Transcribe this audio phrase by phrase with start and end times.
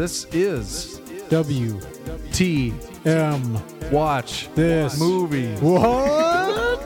[0.00, 1.78] This is W
[2.32, 2.72] T
[3.04, 3.60] M.
[3.92, 5.54] Watch this movie.
[5.56, 6.80] What?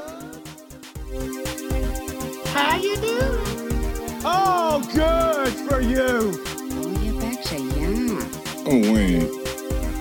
[2.47, 4.21] How you doing?
[4.25, 6.33] Oh, good for you.
[6.75, 6.91] Oh,
[7.79, 8.19] your.
[8.67, 9.31] Oh, wait.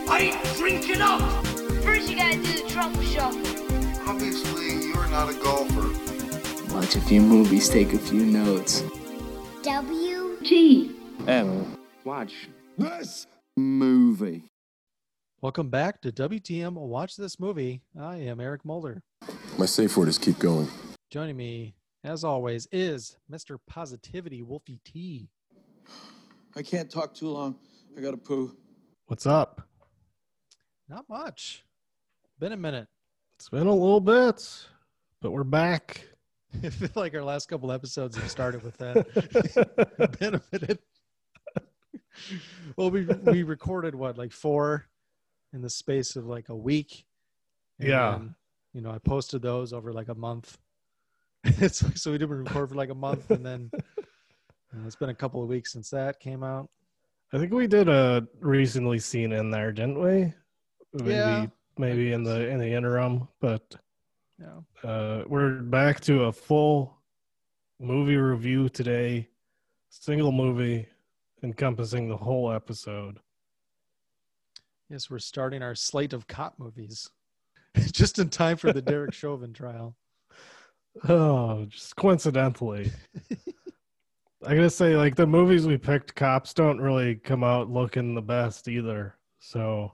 [0.10, 1.46] I ain't drinking up.
[1.84, 4.10] First, you gotta do the Trump shuffle.
[4.10, 5.94] Obviously, you're not a golfer.
[6.74, 8.84] Watch a few movies, take a few notes.
[9.62, 10.96] W T
[11.28, 11.78] M.
[12.04, 12.50] Watch.
[12.78, 14.46] This movie.
[15.42, 17.84] Welcome back to WTM Watch This Movie.
[18.00, 19.04] I am Eric Mulder.
[19.60, 20.68] My safe word is keep going.
[21.12, 23.58] Joining me, as always, is Mr.
[23.68, 25.30] Positivity Wolfie T.
[26.56, 27.58] I can't talk too long.
[27.96, 28.58] I gotta poo.
[29.06, 29.68] What's up?
[30.90, 31.64] Not much.
[32.40, 32.88] Been a minute.
[33.36, 34.68] It's been a little bit,
[35.22, 36.08] but we're back.
[36.64, 40.18] I feel like our last couple episodes have started with that.
[40.20, 40.80] Been a minute.
[42.78, 44.86] well, we we recorded what like four
[45.54, 47.06] in the space of like a week.
[47.80, 48.20] And Yeah.
[48.74, 50.58] you know, I posted those over like a month.
[51.44, 54.96] it's like so we didn't record for like a month, and then you know, it's
[54.96, 56.70] been a couple of weeks since that came out.
[57.34, 60.34] I think we did a recently seen in there, didn't we?
[60.94, 61.46] Maybe Yeah.
[61.78, 63.76] maybe in the in the interim, but
[64.40, 64.60] Yeah.
[64.84, 67.02] uh we're back to a full
[67.80, 69.30] movie review today.
[69.90, 70.88] Single movie
[71.44, 73.20] encompassing the whole episode.
[74.90, 77.10] Yes, we're starting our slate of cop movies
[77.92, 79.96] just in time for the Derek Chauvin trial.
[81.10, 82.92] Oh, just coincidentally.
[84.46, 88.22] I gotta say, like the movies we picked, cops don't really come out looking the
[88.22, 89.16] best either.
[89.40, 89.94] So,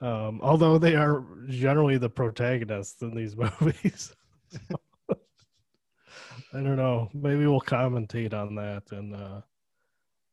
[0.00, 4.14] um, although they are generally the protagonists in these movies,
[4.50, 5.16] So,
[6.52, 7.08] I don't know.
[7.14, 9.40] Maybe we'll commentate on that and uh,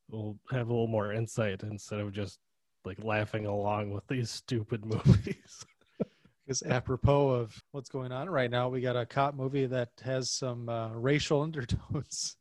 [0.09, 2.39] we'll have a little more insight instead of just
[2.85, 5.65] like laughing along with these stupid movies.
[6.45, 10.31] Because apropos of what's going on right now, we got a cop movie that has
[10.31, 12.37] some uh, racial undertones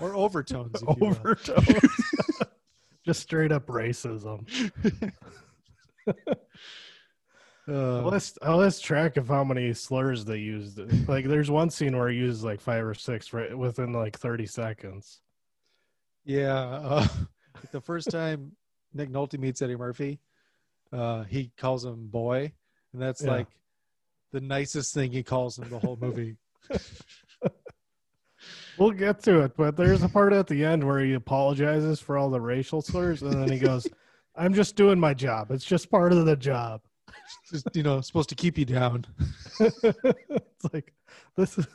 [0.00, 0.74] or overtones.
[0.74, 1.06] If you will.
[1.08, 1.90] Overtones.
[3.06, 4.46] just straight up racism.
[6.06, 6.12] I
[7.68, 10.78] Uh, lost, I lost track of how many slurs they used.
[11.08, 14.46] Like, there's one scene where he uses like five or six right within like 30
[14.46, 15.20] seconds.
[16.26, 17.08] Yeah, uh,
[17.72, 18.52] the first time
[18.92, 20.18] Nick Nolte meets Eddie Murphy,
[20.92, 22.52] uh, he calls him boy,
[22.92, 23.30] and that's Yeah.
[23.30, 23.46] like
[24.32, 26.36] the nicest thing he calls him the whole movie.
[28.78, 32.18] We'll get to it, but there's a part at the end where he apologizes for
[32.18, 33.88] all the racial slurs, and then he goes,
[34.36, 35.50] "I'm just doing my job.
[35.50, 36.82] It's just part of the job."
[37.50, 39.06] Just, you know, supposed to keep you down.
[39.60, 40.92] it's like
[41.36, 41.66] this is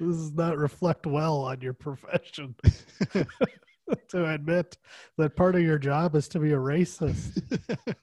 [0.00, 2.54] this does not reflect well on your profession.
[4.08, 4.76] to admit
[5.18, 7.42] that part of your job is to be a racist.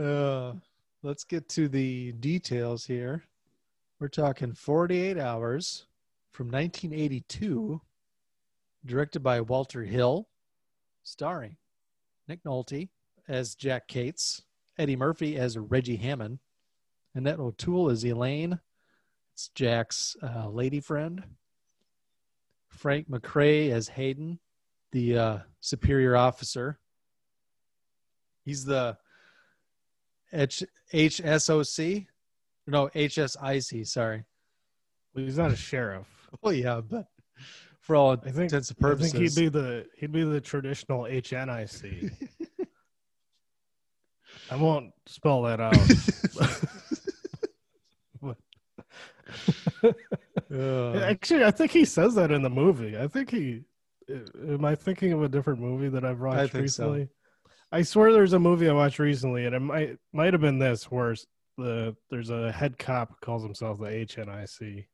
[0.00, 0.54] Uh,
[1.02, 3.22] let's get to the details here.
[3.98, 5.84] We're talking 48 hours
[6.32, 7.80] from 1982,
[8.86, 10.28] directed by Walter Hill,
[11.02, 11.56] starring
[12.28, 12.88] Nick Nolte
[13.28, 14.42] as Jack Cates,
[14.78, 16.38] Eddie Murphy as Reggie Hammond,
[17.14, 18.58] and Annette O'Toole as Elaine.
[19.34, 21.24] It's Jack's uh, lady friend.
[22.70, 24.38] Frank McRae as Hayden,
[24.92, 26.78] the uh, superior officer.
[28.44, 28.96] He's the
[30.32, 32.06] H HSOC,
[32.66, 33.86] no HSIC.
[33.86, 34.24] Sorry.
[35.14, 36.06] Well, he's not a sheriff.
[36.44, 37.06] Oh yeah, but
[37.80, 40.40] for all I think, intents and I purposes, think he'd be the he'd be the
[40.40, 42.12] traditional HNIC.
[44.52, 45.74] I won't spell that out.
[50.52, 52.98] Uh, Actually, I think he says that in the movie.
[52.98, 53.62] I think he.
[54.48, 56.60] Am I thinking of a different movie that I've watched think so.
[56.90, 57.08] recently?
[57.70, 60.90] I swear there's a movie I watched recently, and it might might have been this,
[60.90, 61.14] where
[61.56, 64.86] the there's a head cop who calls himself the HNIC.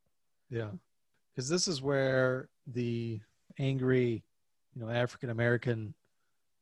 [0.50, 0.68] yeah,
[1.34, 3.20] because this is where the
[3.58, 4.22] angry,
[4.74, 5.94] you know, African American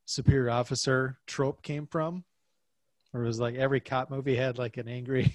[0.06, 2.22] superior officer trope came from.
[3.12, 5.34] or it was like every cop movie had like an angry,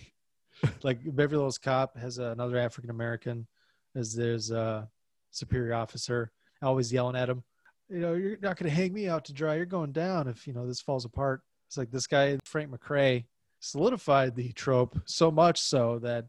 [0.84, 3.48] like Beverly Hills Cop has another African American
[3.96, 4.88] as there's a
[5.32, 7.44] superior officer always yelling at him.
[7.90, 9.56] You know, you're not going to hang me out to dry.
[9.56, 11.42] You're going down if you know this falls apart.
[11.68, 13.26] It's like this guy Frank McRae
[13.60, 16.26] solidified the trope so much so that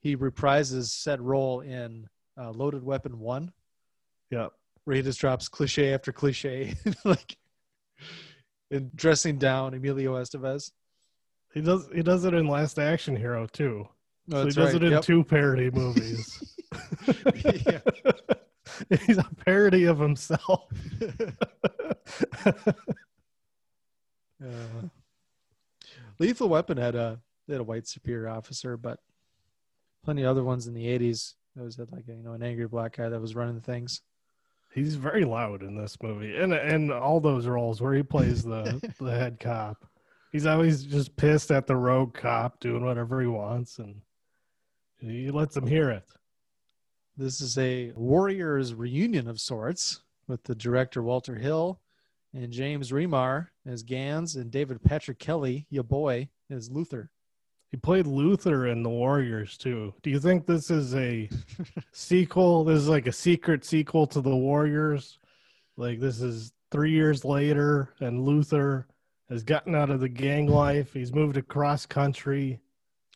[0.00, 3.52] he reprises said role in uh, Loaded Weapon One,
[4.30, 4.48] Yeah,
[4.84, 6.74] where he just drops cliche after cliche,
[7.04, 7.36] like
[8.70, 10.72] in dressing down Emilio Estevez.
[11.54, 13.88] He does he does it in Last Action Hero too.
[14.32, 14.74] Oh, so he does right.
[14.76, 15.02] it in Yep.
[15.02, 16.54] two parody movies.
[19.06, 20.68] He's a parody of himself.
[24.44, 24.88] Uh,
[26.18, 28.98] Lethal Weapon had a they had a white superior officer, but
[30.04, 31.34] plenty of other ones in the '80s.
[31.54, 34.00] That was like a, you know an angry black guy that was running things.
[34.74, 38.80] He's very loud in this movie, and and all those roles where he plays the
[39.00, 39.86] the head cop.
[40.32, 44.00] He's always just pissed at the rogue cop doing whatever he wants, and
[44.98, 46.04] he lets him hear it.
[47.18, 51.80] This is a Warriors reunion of sorts with the director Walter Hill
[52.32, 57.10] and James Remar as Gans and David Patrick Kelly, your boy, as Luther.
[57.70, 59.92] He played Luther in The Warriors too.
[60.02, 61.28] Do you think this is a
[61.92, 62.64] sequel?
[62.64, 65.18] This is like a secret sequel to The Warriors.
[65.76, 68.86] Like this is three years later, and Luther
[69.28, 70.92] has gotten out of the gang life.
[70.92, 72.60] He's moved across country.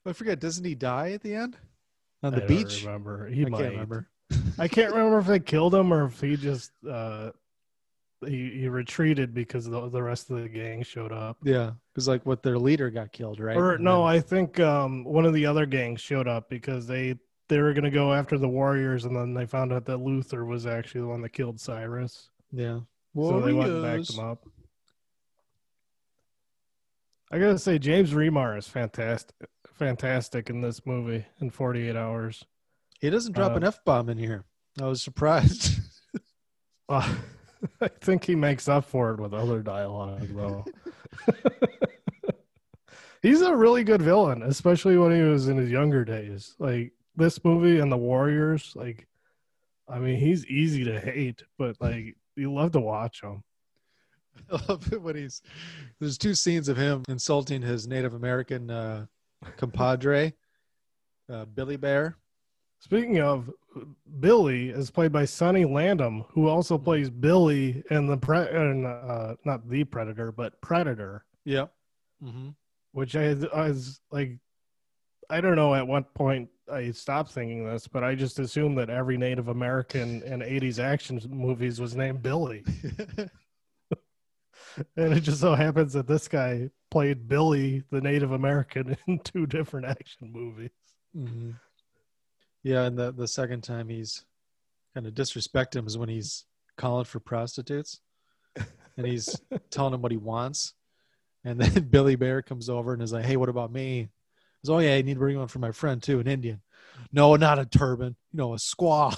[0.04, 1.56] I forget, doesn't he die at the end
[2.22, 2.84] on I the don't beach?
[2.84, 3.26] Remember?
[3.28, 3.58] He I might.
[3.60, 4.08] can't remember.
[4.58, 7.30] I can't remember if they killed him or if he just uh,
[8.26, 11.36] he he retreated because the, the rest of the gang showed up.
[11.42, 13.56] Yeah, because like what their leader got killed, right?
[13.56, 17.16] Or no, then- I think um, one of the other gangs showed up because they
[17.48, 20.66] they were gonna go after the warriors, and then they found out that Luther was
[20.66, 22.30] actually the one that killed Cyrus.
[22.52, 22.80] yeah.
[23.14, 24.18] So they went and backed Warriors.
[24.18, 24.46] him up.
[27.30, 29.34] I gotta say, James Remar is fantastic,
[29.74, 32.44] fantastic in this movie in 48 Hours.
[33.00, 34.44] He doesn't drop Uh, an f bomb in here.
[34.80, 35.80] I was surprised.
[36.88, 37.16] Uh,
[37.80, 40.64] I think he makes up for it with other dialogue, though.
[43.22, 46.54] He's a really good villain, especially when he was in his younger days.
[46.60, 49.08] Like this movie and the Warriors, like,
[49.88, 53.42] I mean, he's easy to hate, but like, you love to watch him.
[54.50, 55.42] I love it when he's
[56.00, 59.06] there's two scenes of him insulting his Native American uh,
[59.56, 60.32] compadre,
[61.30, 62.16] uh, Billy Bear.
[62.78, 63.50] Speaking of,
[64.20, 69.34] Billy is played by Sonny Landham, who also plays Billy in the pre- in, uh,
[69.44, 71.24] not the Predator, but Predator.
[71.44, 71.72] Yep.
[72.24, 72.48] Mm-hmm.
[72.92, 74.38] which I, I was like,
[75.28, 78.88] I don't know at what point I stopped thinking this, but I just assumed that
[78.90, 82.64] every Native American in 80s action movies was named Billy.
[84.96, 89.46] and it just so happens that this guy played Billy, the Native American, in two
[89.46, 90.70] different action movies.
[91.16, 91.50] mm-hmm.
[92.62, 94.24] Yeah, and the the second time he's
[94.92, 96.44] kind of disrespect him is when he's
[96.76, 98.00] calling for prostitutes,
[98.96, 99.40] and he's
[99.70, 100.74] telling him what he wants,
[101.44, 104.08] and then Billy Bear comes over and is like, "Hey, what about me?"
[104.62, 106.60] He's, "Oh yeah, I need to bring one for my friend too, an Indian."
[107.12, 108.16] No, not a turban.
[108.32, 109.14] You know, a squaw.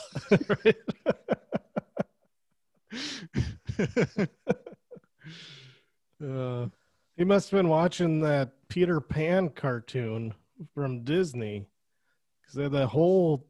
[6.24, 6.66] Uh,
[7.16, 10.34] He must have been watching that Peter Pan cartoon
[10.74, 11.66] from Disney.
[12.40, 13.46] Because the whole,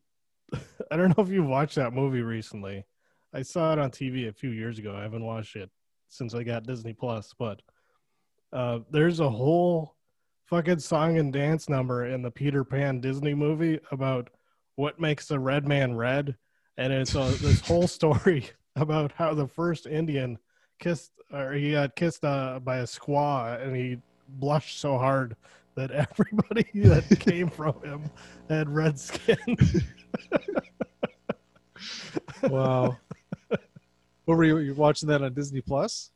[0.91, 2.85] I don't know if you've watched that movie recently.
[3.33, 4.95] I saw it on TV a few years ago.
[4.97, 5.71] I haven't watched it
[6.09, 7.61] since I got Disney Plus, but
[8.53, 9.97] uh, there's a whole
[10.47, 14.31] fucking song and dance number in the Peter Pan Disney movie about
[14.77, 16.37] what makes a red man red,
[16.79, 20.39] and it's a, this whole story about how the first Indian
[20.79, 23.99] kissed or he got kissed uh, by a squaw and he
[24.29, 25.37] blushed so hard
[25.75, 28.11] that everybody that came from him
[28.49, 29.57] had red skin.
[32.43, 32.97] wow.
[34.25, 36.11] what were you, you watching that on Disney Plus?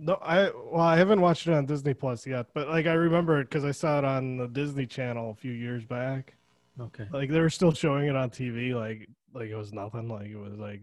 [0.00, 3.40] no, I well, I haven't watched it on Disney Plus yet, but like I remember
[3.40, 6.34] it because I saw it on the Disney Channel a few years back.
[6.80, 7.06] Okay.
[7.12, 10.08] Like they were still showing it on TV, like like it was nothing.
[10.08, 10.80] Like it was like,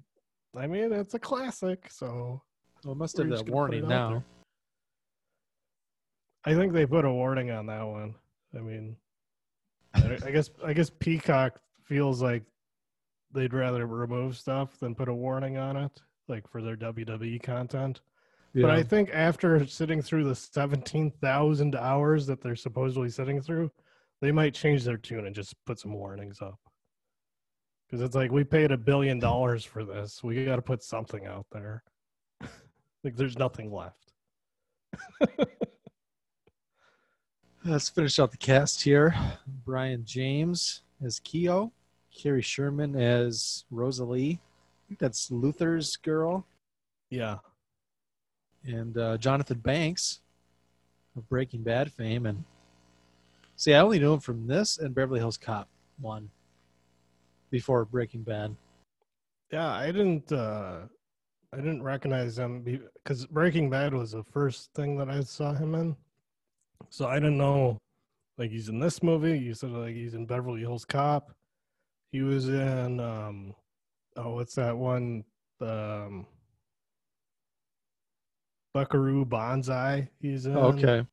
[0.56, 2.42] I mean, it's a classic, so
[2.88, 4.10] Well, it must have just that warning now.
[4.12, 4.24] there.
[6.46, 8.16] I think they put a warning on that one.
[8.58, 8.96] I mean,
[9.94, 12.44] I I guess I guess Peacock feels like
[13.34, 18.00] they'd rather remove stuff than put a warning on it, like for their WWE content.
[18.56, 23.70] But I think after sitting through the seventeen thousand hours that they're supposedly sitting through,
[24.22, 26.58] they might change their tune and just put some warnings up.
[27.86, 31.26] Because it's like we paid a billion dollars for this, we got to put something
[31.26, 31.84] out there.
[33.04, 34.12] Like there's nothing left.
[37.66, 39.14] Let's finish out the cast here.
[39.66, 41.72] Brian James as Kehoe,
[42.16, 44.40] Kerry Sherman as Rosalie.
[44.42, 46.46] I think that's Luther's girl,
[47.10, 47.40] Yeah,
[48.64, 50.22] and uh, Jonathan Banks
[51.18, 52.26] of Breaking Bad fame.
[52.26, 52.46] And
[53.58, 55.68] see, I only knew him from this and Beverly Hills Cop
[56.00, 56.30] one
[57.52, 58.56] before Breaking Bad.
[59.52, 59.68] yeah.
[59.70, 60.32] I didn't.
[60.32, 60.80] uh
[61.54, 65.76] I didn't recognize him because Breaking Bad was the first thing that I saw him
[65.76, 65.96] in.
[66.90, 67.78] So I didn't know,
[68.38, 69.40] like he's in this movie.
[69.40, 71.32] You said like he's in Beverly Hills Cop.
[72.12, 73.56] He was in um,
[74.18, 75.24] oh, what's that one?
[75.62, 76.26] Um,
[78.74, 80.10] Buckaroo Banzai.
[80.20, 80.58] He's in.
[80.58, 81.06] Okay.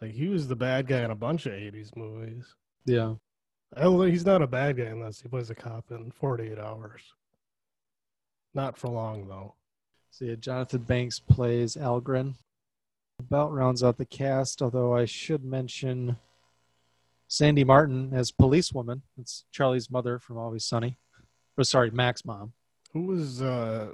[0.00, 2.54] Like he was the bad guy in a bunch of '80s movies.
[2.86, 3.14] Yeah.
[3.76, 7.02] Oh, he's not a bad guy unless he plays a cop in 48 Hours.
[8.54, 9.54] Not for long though.
[10.10, 12.34] So yeah, Jonathan Banks plays Algren.
[13.18, 16.16] About rounds out the cast, although I should mention
[17.28, 19.02] Sandy Martin as policewoman.
[19.18, 20.96] It's Charlie's mother from Always Sunny.
[21.56, 22.54] Or sorry, Mac's mom.
[22.92, 23.92] Who was uh,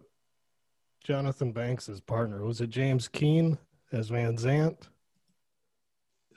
[1.03, 2.45] Jonathan Banks's partner?
[2.45, 3.59] Was it James Keane
[3.93, 4.89] as Van Zant?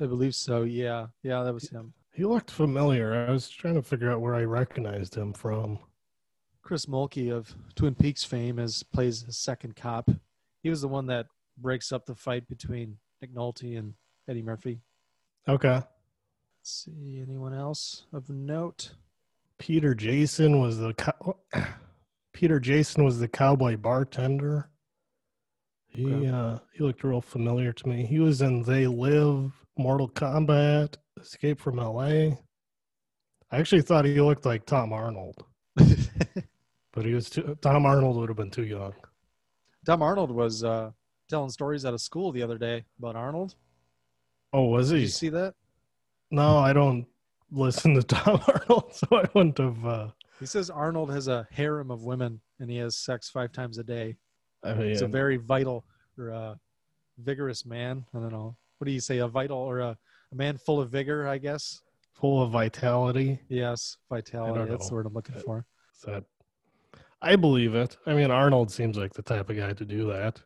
[0.01, 0.63] I believe so.
[0.63, 1.07] Yeah.
[1.23, 1.93] Yeah, that was him.
[2.13, 3.13] He looked familiar.
[3.13, 5.79] I was trying to figure out where I recognized him from.
[6.69, 10.07] Chris Mulkey of Twin Peaks fame as plays his second cop.
[10.61, 11.25] He was the one that
[11.57, 13.95] breaks up the fight between Nick Nolte and
[14.27, 14.79] Eddie Murphy.
[15.47, 15.77] Okay.
[15.81, 15.85] Let's
[16.63, 18.91] see anyone else of note.
[19.57, 21.37] Peter Jason was the cow-
[22.33, 24.69] Peter Jason was the cowboy bartender.
[25.87, 26.27] He Okay.
[26.27, 28.05] uh he looked real familiar to me.
[28.05, 32.35] He was in They Live, Mortal Kombat, Escape from LA.
[33.49, 35.43] I actually thought he looked like Tom Arnold,
[36.91, 38.93] but he was too, Tom Arnold would have been too young.
[39.85, 40.91] Tom Arnold was uh,
[41.29, 43.55] telling stories out of school the other day about Arnold.
[44.53, 45.01] Oh, was Did he?
[45.03, 45.53] you see that?
[46.31, 47.05] No, I don't
[47.51, 49.85] listen to Tom Arnold, so I wouldn't have.
[49.85, 50.07] Uh,
[50.39, 53.83] He says Arnold has a harem of women and he has sex five times a
[53.83, 54.15] day.
[54.63, 55.85] I mean, He's a very vital
[56.17, 56.55] or uh,
[57.19, 58.05] vigorous man.
[58.13, 58.55] I don't know.
[58.77, 59.19] What do you say?
[59.19, 59.97] A vital or a,
[60.31, 61.81] a man full of vigor, I guess.
[62.13, 63.39] full of vitality.
[63.47, 64.69] Yes, vitality.
[64.69, 65.65] That's the word I'm looking for.
[66.05, 66.23] that
[67.21, 67.97] I believe it.
[68.05, 70.41] I mean, Arnold seems like the type of guy to do that.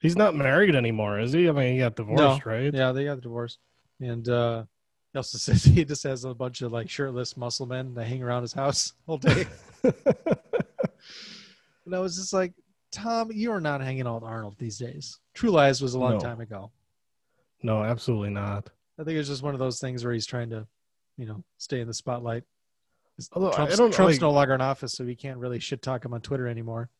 [0.00, 1.48] He's not married anymore, is he?
[1.48, 2.72] I mean, he got divorced, right?
[2.74, 3.58] Yeah, they got divorced.
[4.00, 4.64] And uh,
[5.12, 8.22] he also says he just has a bunch of like shirtless muscle men that hang
[8.22, 9.46] around his house all day.
[9.84, 9.94] and
[11.94, 12.52] I was just like,
[12.90, 15.18] Tom, you are not hanging out with Arnold these days.
[15.34, 16.20] True Lies was a long No.
[16.20, 16.70] time ago.
[17.62, 18.70] no, absolutely not.
[18.98, 20.66] I think it's just one of those things where he's trying to,
[21.16, 22.44] you know, stay in the spotlight.
[23.32, 25.82] Although I Trump's, don't Trump's like- no longer in office, so we can't really shit
[25.82, 26.90] talk him on Twitter anymore.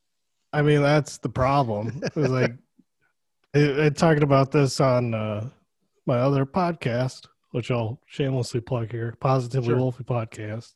[0.52, 2.00] I mean, that's the problem.
[2.04, 2.52] It was like
[3.54, 5.48] I, I talked about this on uh,
[6.06, 9.76] my other podcast, which I'll shamelessly plug here, Positively Sure.
[9.78, 10.72] Wolfie podcast,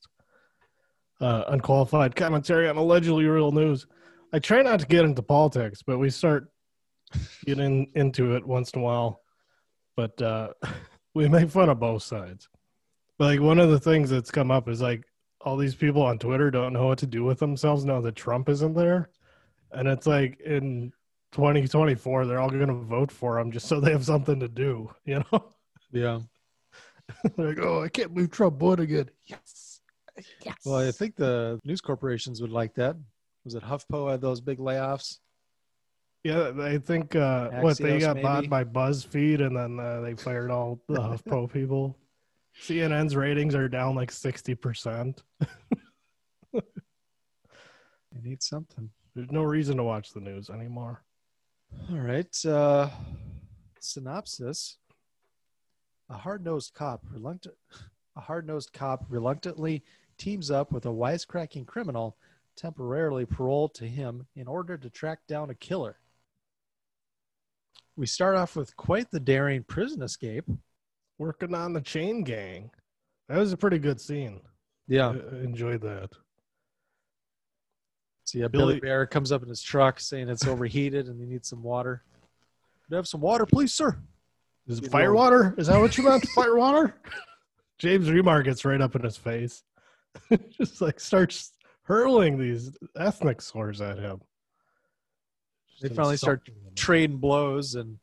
[1.21, 3.87] uh, unqualified commentary on allegedly real news.
[4.33, 6.49] I try not to get into politics, but we start
[7.47, 9.21] getting into it once in a while.
[9.97, 10.51] But uh,
[11.15, 12.49] we make fun of both sides.
[13.19, 15.05] But like one of the things that's come up is like
[15.47, 18.49] all these people on Twitter don't know what to do with themselves now that Trump
[18.49, 19.09] isn't there.
[19.71, 20.93] And it's like in
[21.33, 24.91] 2024, they're all going to vote for him just so they have something to do,
[25.05, 25.53] you know?
[25.93, 26.19] Yeah.
[27.37, 29.09] they're like, oh, I can't believe Trump won again.
[29.25, 29.81] Yes.
[30.45, 30.57] Yes.
[30.65, 32.97] Well, I think the news corporations would like that.
[33.45, 35.19] Was it HuffPo had those big layoffs?
[36.25, 38.25] Yeah, I think uh, what they got maybe?
[38.25, 41.97] bought by BuzzFeed, and then uh, they fired all the HuffPo people.
[42.63, 45.23] CNN's ratings are down like sixty percent.
[46.53, 46.63] They
[48.23, 48.91] need something.
[49.15, 51.03] There's no reason to watch the news anymore.
[51.91, 52.47] All right.
[52.47, 52.89] Uh,
[53.81, 54.79] synopsis:
[56.09, 57.55] A hard-nosed cop reluctant,
[58.17, 59.85] a hard-nosed cop reluctantly
[60.17, 62.17] teams up with a wisecracking criminal
[62.57, 65.99] temporarily paroled to him in order to track down a killer.
[67.97, 70.47] We start off with quite the daring prison escape.
[71.19, 72.71] Working on the chain gang.
[73.29, 74.41] That was a pretty good scene.
[74.87, 75.11] Yeah.
[75.11, 76.11] I enjoyed that.
[78.25, 81.27] So yeah, Billy, Billy- Bear comes up in his truck saying it's overheated and he
[81.27, 82.03] needs some water.
[82.85, 83.99] Could I have some water, please, sir?
[84.67, 85.55] Is it know- fire water?
[85.59, 86.27] Is that what you meant?
[86.35, 87.01] fire water?
[87.79, 89.63] James Remar gets right up in his face.
[90.51, 94.21] Just like starts hurling these ethnic slurs at him.
[95.81, 97.99] They finally start trading blows and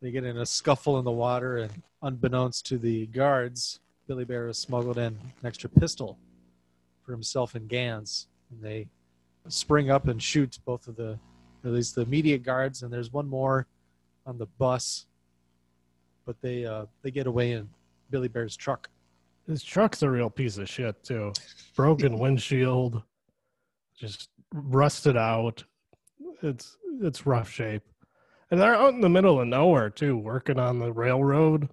[0.00, 4.46] they get in a scuffle in the water and unbeknownst to the guards, Billy Bear
[4.46, 6.18] has smuggled in an extra pistol
[7.04, 8.26] for himself and Gans.
[8.50, 8.88] And they
[9.48, 11.18] spring up and shoot both of the
[11.64, 13.66] at least the immediate guards and there's one more
[14.26, 15.06] on the bus.
[16.24, 17.68] But they uh, they get away in
[18.10, 18.88] Billy Bear's truck.
[19.46, 21.32] His truck's a real piece of shit too.
[21.74, 23.02] Broken windshield,
[23.96, 25.64] just rusted out.
[26.42, 27.82] It's it's rough shape.
[28.50, 31.68] And they're out in the middle of nowhere too, working on the railroad.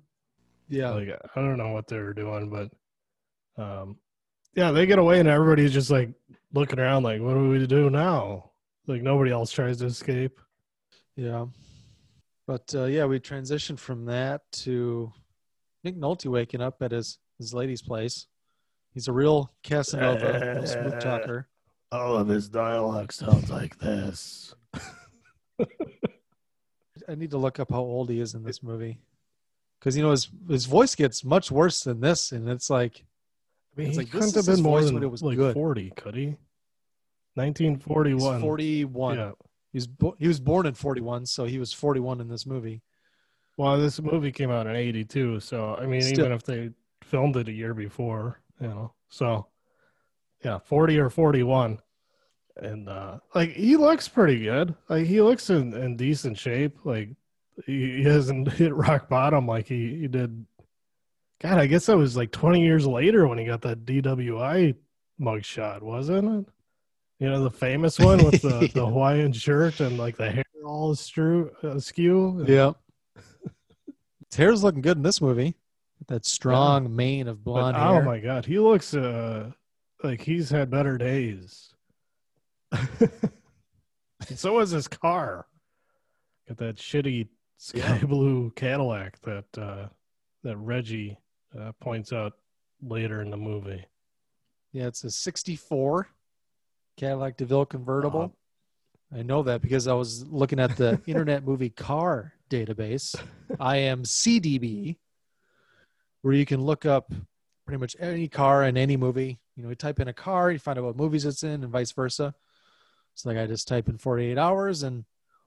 [0.70, 0.92] Yeah.
[0.92, 3.98] Like I don't know what they were doing, but um
[4.54, 6.10] yeah, they get away and everybody's just like
[6.54, 8.52] looking around like, what do we do now?
[8.88, 10.40] Like nobody else tries to escape.
[11.16, 11.46] Yeah.
[12.48, 15.12] But uh, yeah, we transitioned from that to
[15.84, 18.28] Nick Nolte waking up at his, his lady's place.
[18.94, 21.48] He's a real Casanova, real smooth talker.
[21.92, 24.56] All of his dialogue sounds like this.
[27.08, 29.00] I need to look up how old he is in this movie.
[29.80, 33.06] Because you know his his voice gets much worse than this, and it's like
[33.76, 35.54] I mean, It's he like, couldn't have been more than it was like good.
[35.54, 36.22] 40, could he?
[36.26, 36.36] he's
[37.36, 38.42] 1941.
[38.42, 39.18] 41.
[39.18, 39.32] Yeah.
[39.72, 42.82] He was bo- he was born in 41, so he was 41 in this movie.
[43.58, 46.72] Well, this movie came out in 82, so I mean, Still- even if they
[47.04, 49.48] filmed it a year before, you know, so
[50.44, 51.80] yeah, 40 or 41.
[52.60, 54.76] And uh like he looks pretty good.
[54.90, 56.78] Like he looks in, in decent shape.
[56.84, 57.10] Like
[57.66, 60.46] he, he hasn't hit rock bottom like he, he did.
[61.40, 64.76] God, I guess that was like 20 years later when he got that DWI
[65.22, 66.54] mugshot, wasn't it?
[67.20, 70.94] You know, the famous one with the, the Hawaiian shirt and like the hair all
[70.94, 72.44] astrew, askew.
[72.48, 72.74] Yeah.
[74.30, 75.56] His hair's looking good in this movie.
[76.08, 79.52] That strong mane of But, blonde oh my god, he looks uh
[80.04, 81.74] like he's had better days.
[84.36, 85.46] so was his car.
[86.48, 89.88] Got that shitty sky blue Cadillac that uh
[90.44, 91.18] that Reggie
[91.58, 92.34] uh, points out
[92.82, 93.86] later in the movie.
[94.72, 96.08] Yeah, it's a 64
[96.98, 98.34] Cadillac DeVille convertible.
[99.14, 103.16] Uh, I know that because I was looking at the Internet Movie Car database,
[103.52, 104.98] IMCDB,
[106.22, 107.12] where you can look up
[107.66, 109.40] pretty much any car in any movie.
[109.56, 111.70] You know, you type in a car, you find out what movies it's in, and
[111.72, 112.34] vice versa.
[113.18, 115.04] So, like, I just type in 48 hours, and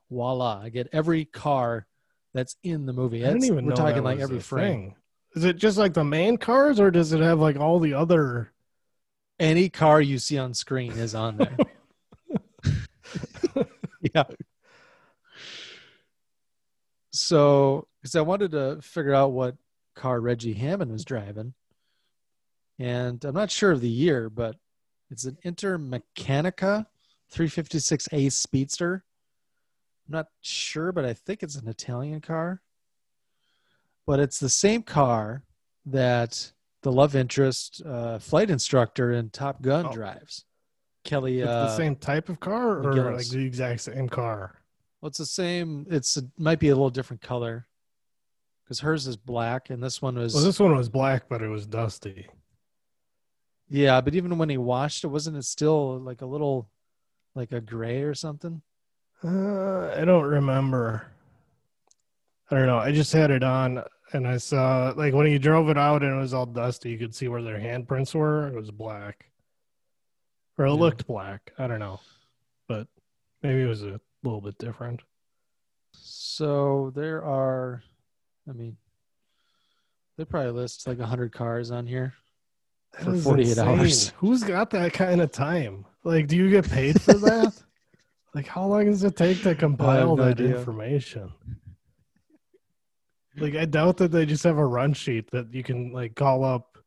[0.09, 1.87] voila, I get every car
[2.33, 3.21] that's in the movie.
[3.21, 4.67] That's- even we're know talking like every frame.
[4.91, 4.95] thing.
[5.35, 8.51] Is it just like the main cars or does it have like all the other
[9.39, 11.57] Any car you see on screen is on there.
[14.13, 14.23] yeah.
[17.11, 19.55] So, because I wanted to figure out what
[19.95, 21.53] car Reggie Hammond was driving,
[22.79, 24.55] and I'm not sure of the year, but
[25.09, 26.85] it's an Intermeccanica
[27.33, 29.03] 356A Speedster.
[30.07, 32.61] I'm not sure, but I think it's an Italian car.
[34.05, 35.43] But it's the same car
[35.85, 39.91] that the love interest uh, flight instructor in Top Gun Oh.
[39.93, 40.45] drives.
[41.03, 43.15] Kelly, uh, the same type of car or McGillis.
[43.17, 44.61] like the exact same car?
[44.99, 45.87] Well, it's the same.
[45.89, 47.67] It's it might be a little different color
[48.63, 50.35] because hers is black and this one was.
[50.35, 52.27] Well, this one was black, but it was dusty.
[53.67, 56.69] yeah, but even when he washed it, wasn't it still like a little,
[57.35, 58.61] like a gray or something?
[59.23, 61.07] Uh, I don't remember.
[62.49, 62.77] I don't know.
[62.77, 66.13] I just had it on and I saw like when he drove it out and
[66.15, 68.47] it was all dusty, you could see where their handprints were.
[68.47, 69.27] It was black.
[70.57, 70.75] Or it Yeah.
[70.75, 71.53] looked black.
[71.57, 71.99] I don't know.
[72.67, 72.87] But
[73.41, 75.01] maybe it was a little bit different.
[75.93, 77.83] So there are,
[78.49, 78.75] I mean,
[80.17, 82.13] they probably list like hundred cars on here.
[82.93, 83.67] That For 48 insane.
[83.67, 84.09] hours.
[84.17, 85.85] Who's got that kind of time?
[86.03, 87.53] Like, do you get paid for that?
[88.33, 90.57] like, how long does it take to compile no that idea.
[90.57, 91.31] information?
[93.37, 96.43] Like, I doubt that they just have a run sheet that you can like call
[96.43, 96.77] up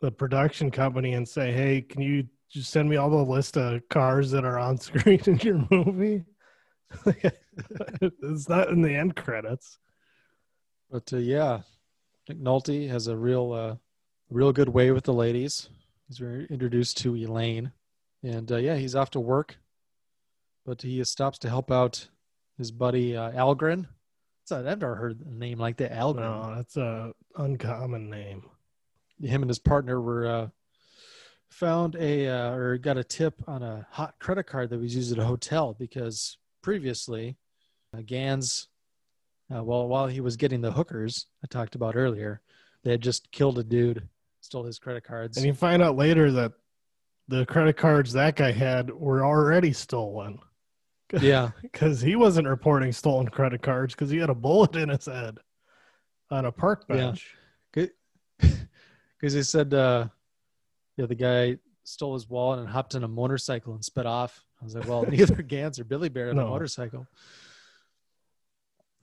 [0.00, 3.86] the production company and say, "Hey, can you just send me all the list of
[3.88, 6.24] cars that are on screen in your movie?"
[7.06, 9.78] it's not in the end credits.
[10.90, 11.60] But uh, yeah,
[12.30, 13.76] Nolte has a real, uh,
[14.30, 15.68] real good way with the ladies.
[16.08, 17.72] He's very introduced to Elaine,
[18.22, 19.56] and uh, yeah, he's off to work,
[20.64, 22.08] but he stops to help out
[22.58, 23.86] his buddy uh, Algren.
[24.44, 26.16] So I've never heard a name like that, Algren.
[26.16, 28.42] No, that's a uncommon name.
[29.20, 30.48] Him and his partner were uh,
[31.48, 35.12] found a uh, or got a tip on a hot credit card that was used
[35.12, 37.36] at a hotel because previously,
[37.96, 38.68] uh, Gans,
[39.54, 42.40] uh, while while he was getting the hookers I talked about earlier,
[42.82, 44.08] they had just killed a dude,
[44.40, 45.36] stole his credit cards.
[45.36, 46.52] And you find out later that
[47.28, 50.38] the credit cards that guy had were already stolen
[51.20, 55.06] yeah, because he wasn't reporting stolen credit cards because he had a bullet in his
[55.06, 55.38] head
[56.30, 56.96] on a park Yeah.
[56.96, 57.36] bench.
[57.72, 57.90] because
[59.34, 60.08] he said, uh,
[60.96, 64.42] yeah, the guy stole his wallet and hopped on a motorcycle and sped off.
[64.60, 67.06] I was like, well, neither Gans or Billy Bear had a motorcycle.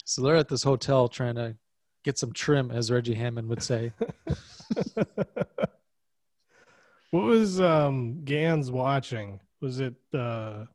[0.05, 1.55] So they're at this hotel trying to
[2.03, 3.91] get some trim, as Reggie Hammond would say.
[7.11, 9.39] What was um, Gans watching?
[9.61, 10.65] Was it uh,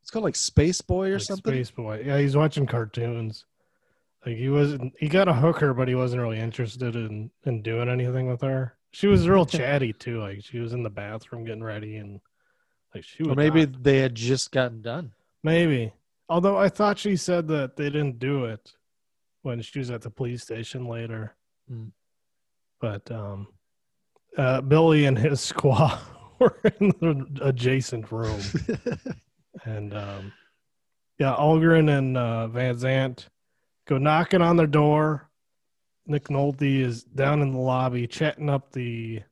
[0.00, 1.52] It's called like Space Boy or like something.
[1.52, 2.02] Space Boy?
[2.06, 3.44] Yeah, he's watching cartoons.
[4.24, 4.92] Like he wasn't.
[4.98, 8.76] He got a hooker, but he wasn't really interested in in doing anything with her.
[8.92, 10.20] She was real chatty too.
[10.20, 12.20] Like she was in the bathroom getting ready, and
[12.94, 15.12] like she was Or maybe they had just gotten done.
[15.42, 15.92] Maybe.
[16.28, 18.72] Although I thought she said that they didn't do it
[19.42, 21.34] when she was at the police station later.
[21.68, 21.88] Hmm.
[22.80, 23.48] But um
[24.36, 25.98] uh Billy and his squad
[26.42, 28.40] we're in the adjacent room.
[29.64, 30.32] and um,
[31.18, 33.26] yeah, Algren and uh, Van Zant
[33.86, 35.28] go knocking on their door.
[36.06, 39.22] Nick Nolte is down in the lobby chatting up the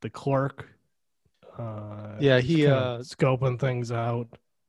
[0.00, 0.68] the clerk.
[1.58, 4.28] Uh, Yeah, he, uh, scoping things out.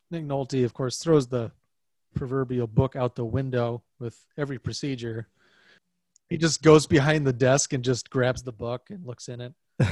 [0.09, 1.51] Nick Nolte, of course, throws the
[2.15, 5.27] proverbial book out the window with every procedure.
[6.29, 9.53] He just goes behind the desk and just grabs the book and looks in it.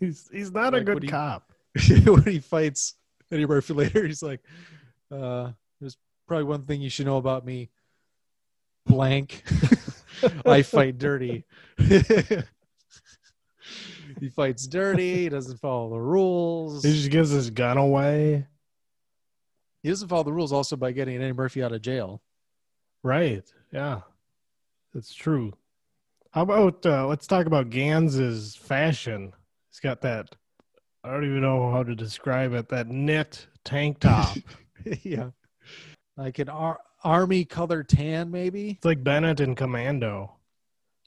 [0.00, 1.52] he's he's not a good what do you- cop.
[2.06, 2.94] when he fights
[3.32, 4.40] Eddie Murphy later, he's like,
[5.10, 5.50] uh,
[5.80, 5.96] "There's
[6.28, 7.70] probably one thing you should know about me.
[8.86, 9.42] Blank,
[10.46, 11.44] I fight dirty.
[11.78, 12.00] he
[14.34, 15.22] fights dirty.
[15.22, 16.84] He doesn't follow the rules.
[16.84, 18.46] He just gives his gun away.
[19.82, 22.22] He doesn't follow the rules also by getting Eddie Murphy out of jail.
[23.02, 23.42] Right.
[23.72, 24.00] Yeah.
[24.94, 25.52] That's true.
[26.30, 29.32] How about uh, let's talk about Gans's fashion.
[29.70, 30.34] He's got that
[31.02, 34.36] I don't even know how to describe it, that knit tank top.
[35.02, 35.30] yeah,
[36.16, 38.70] like an ar- army color tan, maybe.
[38.70, 40.32] it's like Bennett in Commando.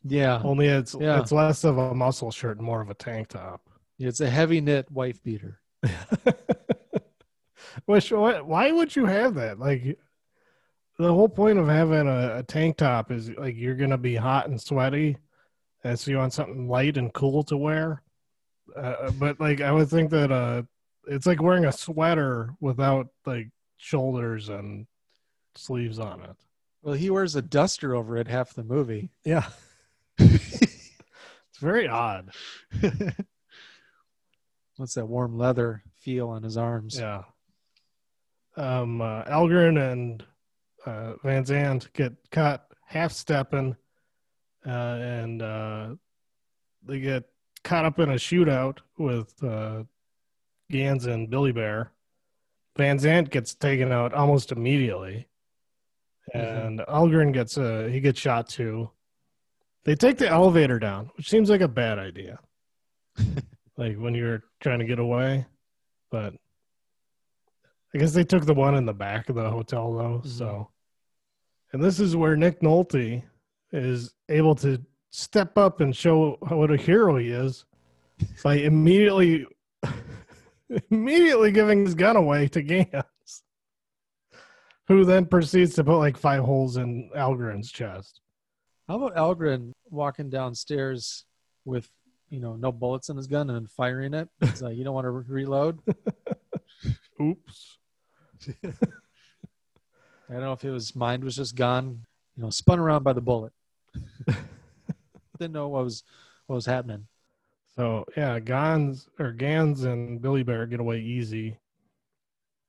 [0.04, 1.19] Yeah, Only it's Yeah.
[1.19, 3.62] it's less of a muscle shirt and more of a tank top.
[4.00, 5.60] it's a heavy knit wife beater.
[7.86, 9.60] Which why why would you have that?
[9.60, 9.97] Like
[10.98, 14.48] the whole point of having a, a tank top is like you're gonna be hot
[14.50, 15.18] and sweaty,
[15.84, 18.02] and so you want something light and cool to wear.
[18.76, 20.64] Uh, but like I would think that uh,
[21.08, 24.88] it's like wearing a sweater without like shoulders and
[25.56, 26.36] sleeves on it.
[26.82, 29.10] Well, he wears a duster over it half the movie.
[29.24, 29.48] Yeah,
[30.18, 32.32] it's very odd.
[34.78, 37.00] What's that warm leather feel on his arms?
[37.00, 37.24] Yeah.
[38.56, 40.24] Um, uh, Algren and
[40.86, 43.76] uh, Van Zandt get caught half stepping,
[44.66, 45.90] uh, and uh,
[46.84, 47.26] they get
[47.63, 49.84] caught up in a shootout with uh,
[50.70, 51.92] Gans and Billy Bear.
[52.78, 55.28] Van Zandt gets taken out almost immediately,
[56.34, 58.90] and Algren gets uh, he gets shot too.
[59.84, 62.40] They take the elevator down, which seems like a bad idea.
[63.78, 65.46] like when you're trying to get away,
[66.12, 66.34] but
[67.98, 70.22] I guess they took the one in the back of the hotel though.
[70.24, 70.28] Mhm.
[70.28, 70.70] So,
[71.74, 73.24] and this is where Nick Nolte
[73.72, 74.80] is able to
[75.10, 77.66] step up and show what a hero he is
[78.44, 79.48] by immediately,
[80.92, 83.42] immediately giving his gun away to Gans,
[84.88, 88.22] who then proceeds to put like five holes in Algren's chest.
[88.88, 91.26] How about Algren walking downstairs
[91.66, 91.90] with
[92.30, 94.30] you know no bullets in his gun and firing it?
[94.40, 95.80] It's like you don't want to reload.
[97.20, 97.80] Oops.
[100.30, 103.21] I don't know if his mind was just gone, you know, spun around by the
[103.21, 103.54] bullet.
[105.39, 106.04] Didn't know what was
[106.47, 107.08] what was happening.
[107.76, 111.60] So yeah, Gans or Gans and Billy Bear get away easy.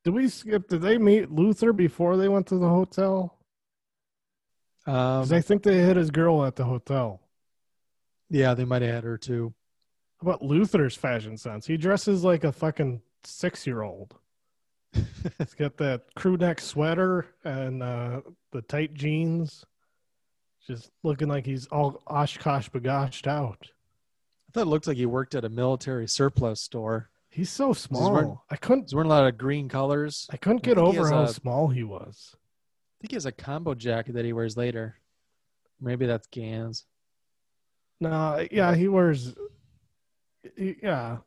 [0.05, 0.69] Did we skip?
[0.69, 3.39] Did they meet Luther before they went to the hotel?
[4.87, 7.21] Um, Because I think they hit his girl at the hotel.
[8.31, 9.55] yeah, they might have had her too.
[10.21, 11.67] How about Luther's fashion sense?
[11.67, 14.15] He dresses like a fucking six year old.
[14.93, 18.21] He's got that crew neck sweater and uh,
[18.53, 19.65] the tight jeans.
[20.67, 23.69] Just looking like he's all Oshkosh bagoshed out.
[24.49, 27.11] I thought it looked like he worked at a military surplus store.
[27.31, 28.13] He's so small.
[28.13, 30.27] wearing- I couldn't He's wearing a lot of green colors.
[30.31, 32.35] I couldn't get he over how a- small he was.
[32.35, 34.97] I think he has a combo jacket that he wears later.
[35.81, 36.85] Maybe that's Gans.
[38.01, 39.35] No, yeah, he wears.
[40.57, 41.19] Yeah,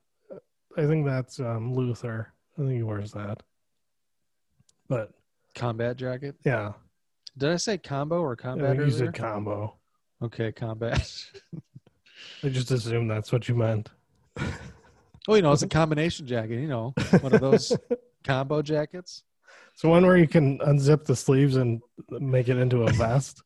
[0.78, 2.34] I think that's um, Luther.
[2.58, 3.42] I think he wears that.
[4.92, 5.12] But
[5.56, 6.36] Combat jacket.
[6.44, 6.74] yeah,
[7.38, 8.76] Did I say combo or I combat?
[8.76, 9.78] think you said combo.
[10.22, 11.16] okay, combat.
[12.44, 13.90] I just assumed that's what you meant.
[15.30, 16.60] oh, you know, it's a combination jacket.
[16.60, 17.72] You know, one of those
[18.26, 19.24] combo jackets.
[19.76, 23.42] So one where you can unzip the sleeves and make it into a vest.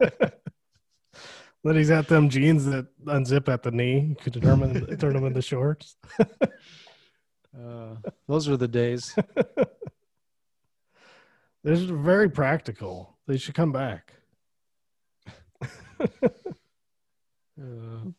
[0.00, 4.06] then he's got them jeans that unzip at the knee.
[4.08, 5.94] You could determine turn them into shorts.
[7.56, 7.94] Uh,
[8.26, 9.14] those are the days.
[11.64, 13.16] This is very practical.
[13.26, 14.12] They should come back.
[17.60, 18.10] Uh,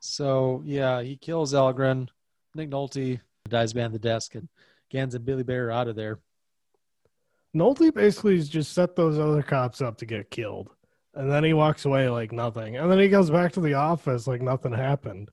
[0.00, 2.08] so yeah, he kills Algren.
[2.54, 4.48] Nick Nolte dies behind the desk, and
[4.90, 6.18] Gans and Billy Bear are out of there.
[7.54, 10.70] Nolte basically just set those other cops up to get killed.
[11.14, 12.76] And then he walks away like nothing.
[12.76, 15.30] And then he goes back to the office like nothing happened.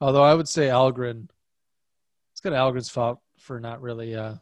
[0.00, 1.28] Although I would say Algren,
[2.32, 4.34] it's kind of Algren's fault for not really, uh,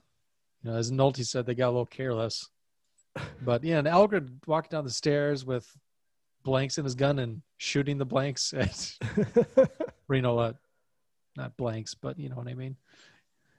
[0.64, 2.48] you know, as Nolte said, they got a little careless.
[3.42, 5.70] But yeah, and Algren walking down the stairs with
[6.42, 8.98] blanks in his gun and shooting the blanks at
[10.08, 10.38] Reno.
[10.38, 10.52] Uh,
[11.36, 12.76] not blanks, but you know what I mean.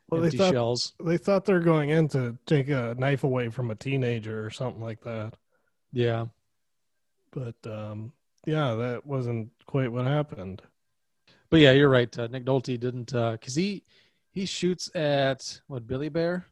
[0.10, 0.94] Well, they thought shells.
[1.04, 4.82] they thought they're going in to take a knife away from a teenager or something
[4.82, 5.36] like that.
[5.94, 6.26] Yeah.
[7.32, 8.12] But um,
[8.46, 10.62] yeah, that wasn't quite what happened.
[11.50, 12.18] But yeah, you're right.
[12.18, 13.84] Uh, Nick Nolte didn't because he
[14.32, 16.46] he shoots at what Billy Bear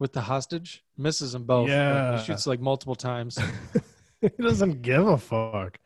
[0.00, 1.68] with the hostage, misses them both.
[1.68, 2.18] Yeah.
[2.18, 3.38] he shoots like multiple times.
[4.20, 5.78] he doesn't give a fuck.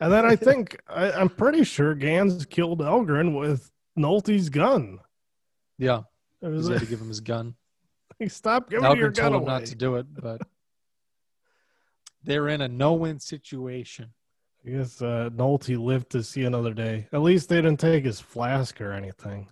[0.00, 4.98] And then I think I, I'm pretty sure Gans killed Algren with Nolte's gun.
[5.78, 6.00] yeah,
[6.42, 7.54] It he was had like, to give him his gun.
[8.28, 9.58] stop giving your Algren gun told him away.
[9.60, 10.42] not to do it, but
[12.24, 14.10] they're in a no-win situation.
[14.66, 17.06] I guess uh, Nolte lived to see another day.
[17.14, 19.48] At least they didn't take his flask or anything.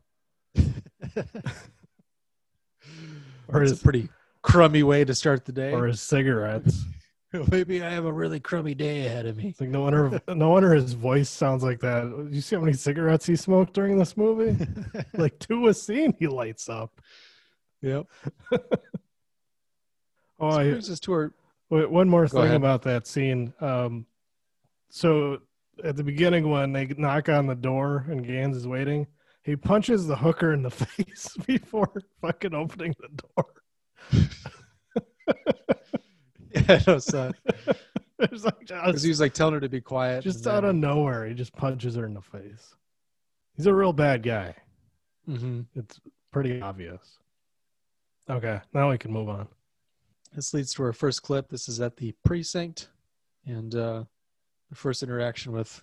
[3.49, 4.09] Or It's his a pretty
[4.43, 5.73] crummy way to start the day.
[5.73, 6.85] or his cigarettes.
[7.51, 9.49] Maybe I have a really crummy day ahead of me.
[9.49, 12.29] It's like no wonder no wonder his voice sounds like that.
[12.33, 14.57] You see how many cigarettes he smoked during this movie?
[15.15, 17.01] like two a scene he lights up.
[17.83, 18.07] Yep.
[20.41, 21.35] Oh, This I, brings us to our
[21.71, 22.57] wait, one more Go thing ahead.
[22.57, 23.53] about that scene.
[23.61, 24.07] Um,
[24.89, 25.39] so
[25.83, 29.07] at the beginning when they knock on the door and Gans is waiting,
[29.49, 34.27] he punches the hooker in the face before fucking opening the door.
[36.69, 37.33] yeah, no, son.
[38.21, 40.25] Like Because just, he was like telling her to be quiet.
[40.25, 42.75] just out of nowhere, he just punches her in the face.
[43.57, 44.57] He's a real bad guy.
[45.29, 45.67] Mhm.
[45.77, 46.01] It's
[46.33, 47.19] pretty obvious.
[48.29, 49.47] Okay, now we can move on.
[50.35, 51.49] This leads to our first clip.
[51.49, 52.89] This is at the precinct,
[53.47, 54.03] and uh,
[54.69, 55.81] the first interaction with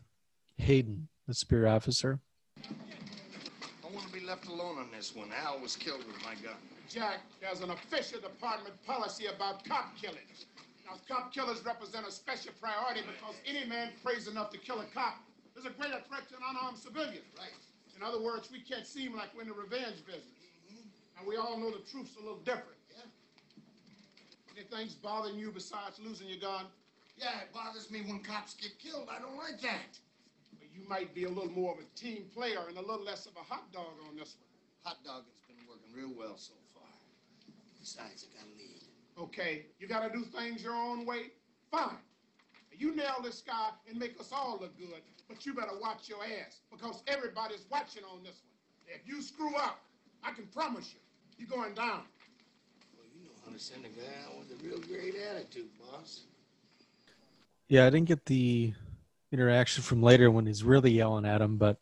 [0.58, 2.19] Hayden, the spear officer.
[2.62, 5.29] I want to be left alone on this one.
[5.31, 6.57] Al was killed with my gun.
[6.89, 10.45] Jack, there's an official department policy about cop killings.
[10.85, 14.85] Now, cop killers represent a special priority because any man crazy enough to kill a
[14.93, 15.17] cop
[15.57, 17.23] is a greater threat to an unarmed civilian.
[17.38, 17.53] Right.
[17.95, 20.25] In other words, we can't seem like we're in the revenge business.
[20.69, 21.19] Mm-hmm.
[21.19, 22.77] And we all know the truth's a little different.
[22.91, 24.57] Yeah.
[24.57, 26.65] Anything's bothering you besides losing your gun?
[27.17, 29.07] Yeah, it bothers me when cops get killed.
[29.09, 29.97] I don't like that.
[30.75, 33.25] Well, you might be a little more of a team player and a little less
[33.25, 34.93] of a hot dog on this one.
[34.93, 36.83] Hot dog has been working real well so far.
[37.79, 38.81] Besides, I got a lead.
[39.17, 41.31] Okay, you gotta do things your own way?
[41.71, 41.97] Fine.
[42.77, 46.23] You nail this guy and make us all look good, but you better watch your
[46.23, 48.95] ass because everybody's watching on this one.
[48.95, 49.79] If you screw up,
[50.23, 50.99] I can promise you,
[51.38, 52.03] you're going down.
[52.95, 56.23] Well, you know how to send a guy out with a real great attitude, boss.
[57.69, 58.73] Yeah, I didn't get the
[59.31, 61.77] interaction from later when he's really yelling at him, but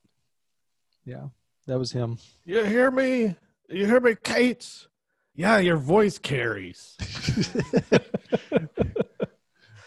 [1.06, 1.27] yeah,
[1.67, 2.17] that was him.
[2.45, 3.36] You hear me?
[3.69, 4.88] You hear me, Cates?
[5.36, 6.95] Yeah, your voice carries.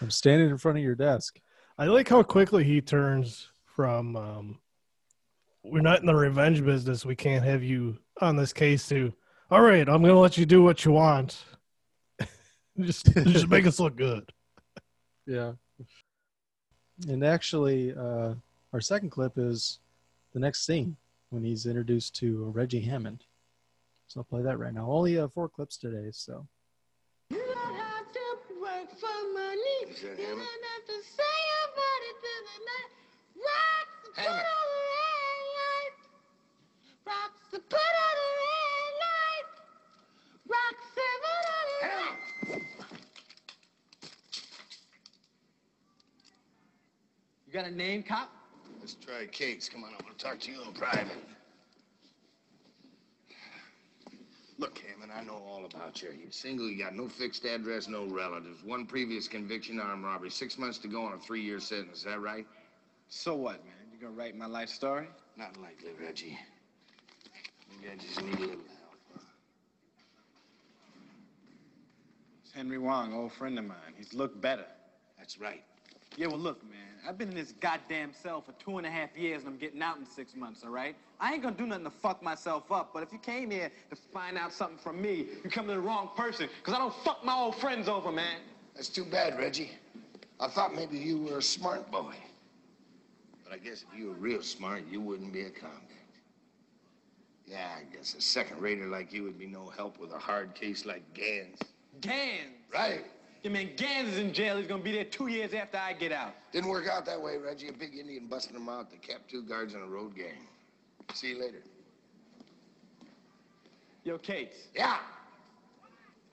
[0.00, 1.40] I'm standing in front of your desk.
[1.78, 4.58] I like how quickly he turns from um,
[5.62, 7.04] we're not in the revenge business.
[7.04, 9.12] We can't have you on this case to
[9.50, 11.44] all right, I'm gonna let you do what you want.
[12.80, 14.32] just just make us look good.
[15.26, 15.52] Yeah.
[17.08, 18.34] And actually, uh,
[18.72, 19.78] our second clip is
[20.32, 20.96] the next scene
[21.30, 23.24] when he's introduced to Reggie Hammond.
[24.08, 24.90] So I'll play that right now.
[24.90, 26.46] Only uh, four clips today, so.
[27.30, 27.36] Is
[30.02, 30.46] that Hammond?
[34.16, 34.46] Hammond.
[41.80, 42.62] Hammond.
[47.45, 48.30] You got a name, cop?
[48.80, 49.66] Let's try Cates.
[49.66, 51.16] Come on, I want to talk to you in private.
[54.58, 56.10] Look, Hammond, I know all about you.
[56.20, 58.62] You're single, you got no fixed address, no relatives.
[58.62, 60.28] One previous conviction, armed robbery.
[60.28, 61.98] Six months to go on a three-year sentence.
[61.98, 62.46] Is that right?
[63.08, 63.74] So what, man?
[63.90, 65.08] You gonna write my life story?
[65.38, 66.38] Not likely, Reggie.
[67.70, 69.22] Maybe I just need a little help.
[72.44, 73.94] It's Henry Wong, old friend of mine.
[73.96, 74.66] He's looked better.
[75.16, 75.64] That's right.
[76.16, 76.80] Yeah, well, look, man.
[77.06, 79.82] I've been in this goddamn cell for two and a half years, and I'm getting
[79.82, 80.96] out in six months, all right?
[81.20, 83.96] I ain't gonna do nothing to fuck myself up, but if you came here to
[84.12, 87.24] find out something from me, you come to the wrong person, because I don't fuck
[87.24, 88.40] my old friends over, man.
[88.74, 89.70] That's too bad, Reggie.
[90.40, 92.14] I thought maybe you were a smart boy.
[93.44, 95.92] But I guess if you were real smart, you wouldn't be a convict.
[97.46, 100.54] Yeah, I guess a second rater like you would be no help with a hard
[100.54, 101.60] case like Gans.
[102.00, 102.50] Gans.
[102.74, 103.04] Right.
[103.46, 104.56] Yeah, man, Gans is in jail.
[104.56, 106.34] He's gonna be there two years after I get out.
[106.50, 107.68] Didn't work out that way, Reggie.
[107.68, 108.90] A big Indian busted him out.
[108.90, 110.48] They kept two guards on a road gang.
[111.14, 111.62] See you later.
[114.02, 114.98] Yo, Kate, Yeah.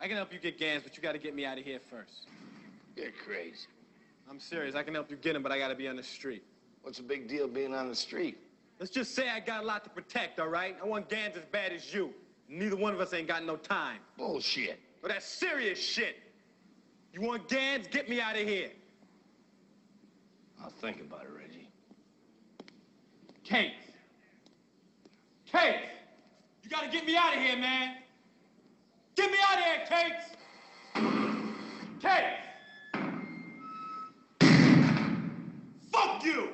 [0.02, 2.30] I can help you get Gans, but you gotta get me out of here first.
[2.96, 3.68] You're crazy.
[4.28, 4.74] I'm serious.
[4.74, 6.44] I can help you get him, but I gotta be on the street.
[6.82, 8.40] What's the big deal being on the street?
[8.80, 10.76] Let's just say I got a lot to protect, all right?
[10.82, 12.12] I want Gans as bad as you.
[12.50, 14.00] Neither one of us ain't got no time.
[14.18, 14.80] Bullshit.
[15.00, 16.23] But that's serious shit.
[17.14, 17.86] You want Ganz?
[17.88, 18.72] Get me out of here.
[20.62, 21.70] I'll think about it, Reggie.
[23.44, 23.74] Kate.
[25.46, 25.76] Kate!
[26.64, 27.98] You gotta get me out of here, man.
[29.16, 30.14] Get me out of here, Kate!
[32.02, 32.40] Kate!
[35.92, 36.50] Fuck you!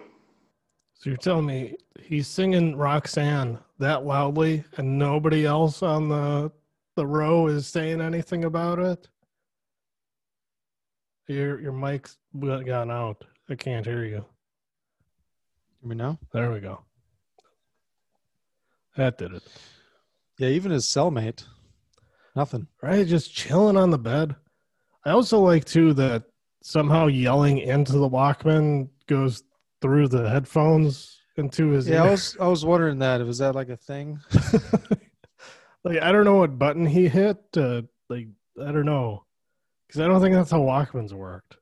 [0.96, 6.52] So you're telling me he's singing Roxanne that loudly and nobody else on the
[6.98, 9.08] the row is saying anything about it?
[11.30, 13.24] Your your mic's gone out.
[13.50, 14.26] I can't hear you.
[15.80, 16.18] Hear me now?
[16.34, 16.82] There we go.
[18.98, 19.44] That did it.
[20.40, 21.44] Yeah, even his cellmate.
[22.36, 22.66] Nothing.
[22.82, 24.36] Right, just chilling on the bed.
[25.06, 26.24] I also like too that
[26.64, 29.44] somehow yelling into the Walkman goes
[29.82, 33.22] through the headphones into his Yeah, I was I was wondering that.
[33.22, 34.20] Was that like a thing?
[35.84, 37.38] like I don't know what button he hit.
[37.56, 39.26] Uh, like I don't know,
[39.90, 41.58] because I don't think that's how Walkmans worked.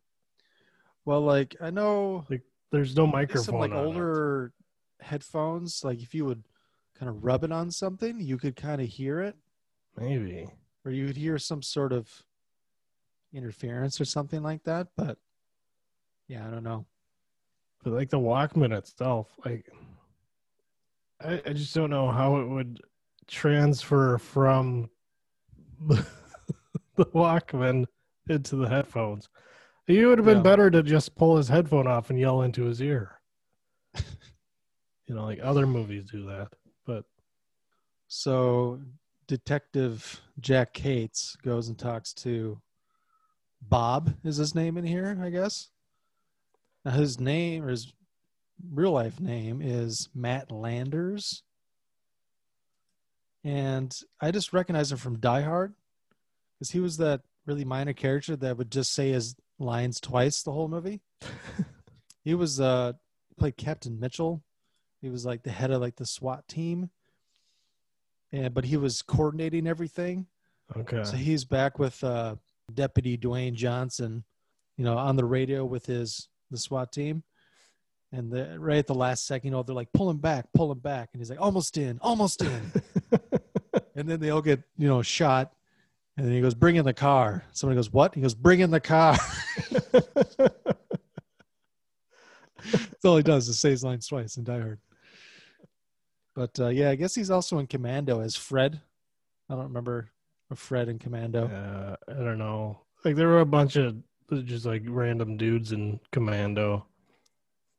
[1.05, 3.43] Well, like I know Like there's no microphone.
[3.45, 3.81] some like on it.
[3.87, 4.51] older
[4.99, 6.43] headphones, like if you would
[6.99, 9.35] kind of rub it on something, you could kind of hear it,
[9.97, 10.49] maybe.
[10.83, 12.09] or you would hear some sort of
[13.33, 14.87] interference or something like that.
[14.97, 15.17] But
[16.27, 16.85] yeah, I don't know.
[17.83, 19.71] But like the Walkman itself, like
[21.21, 22.81] I, I just don't know how it would
[23.27, 24.89] transfer from
[25.87, 26.05] the
[26.97, 27.85] Walkman
[28.29, 29.29] into the headphones.
[29.87, 30.43] It would have been Yeah.
[30.43, 33.21] better to just pull his headphone off and yell into his ear.
[33.95, 36.49] you know, like other movies do that.
[36.85, 37.05] But
[38.07, 38.81] So
[39.27, 42.61] Detective Jack Cates goes and talks to
[43.61, 44.13] Bob.
[44.23, 45.17] Is his name in here?
[45.21, 45.69] I guess.
[46.85, 47.93] Now his name or his
[48.71, 51.43] real life name is Matt Landers,
[53.43, 55.73] and I just recognize him from Die Hard
[56.53, 60.51] because he was that really minor character that would just say his lines twice the
[60.51, 61.01] whole movie.
[62.23, 62.93] he was uh
[63.39, 64.43] played Captain Mitchell.
[65.01, 66.89] He was like the head of like the SWAT team
[68.31, 70.27] and but he was coordinating everything.
[70.75, 71.03] okay.
[71.03, 72.35] So he's back with uh,
[72.73, 74.23] Deputy Dwayne Johnson,
[74.77, 77.23] you know, on the radio with his the SWAT team.
[78.13, 80.71] And the, right at the last second, you know, they're like, pull him back, pull
[80.71, 81.09] him back.
[81.11, 82.71] And he's like, almost in, almost in.
[83.95, 85.51] and then they all get, you know, shot.
[86.17, 87.43] And then he goes, bring in the car.
[87.51, 88.15] Somebody goes, what?
[88.15, 89.15] He goes, bring in the car.
[92.71, 94.79] That's all he does is say his lines twice in Die Hard.
[96.35, 98.81] But uh, yeah, I guess he's also in Commando as Fred.
[99.49, 100.09] I don't remember
[100.51, 101.47] a Fred in Commando.
[101.47, 102.79] Uh, I don't know.
[103.05, 103.95] Like there were a bunch of
[104.43, 106.85] just like random dudes in Commando.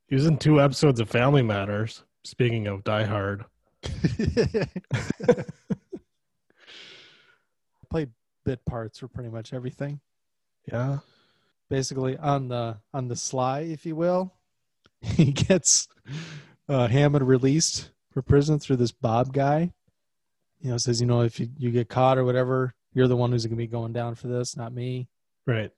[0.06, 2.04] He was in two episodes of Family Matters.
[2.24, 3.44] Speaking of Die Hard,
[7.90, 8.10] Played
[8.48, 10.00] bit parts for pretty much everything.
[10.72, 10.98] yeah,
[11.68, 14.32] Basically on the on the sly, if you will.
[15.02, 15.86] He gets
[16.68, 19.72] uh, Hammond released for prison through this Bob guy.
[20.60, 23.30] You know, says, you know, if you, you get caught or whatever, you're the one
[23.30, 25.08] who's gonna be going down for this, not me.
[25.46, 25.70] right.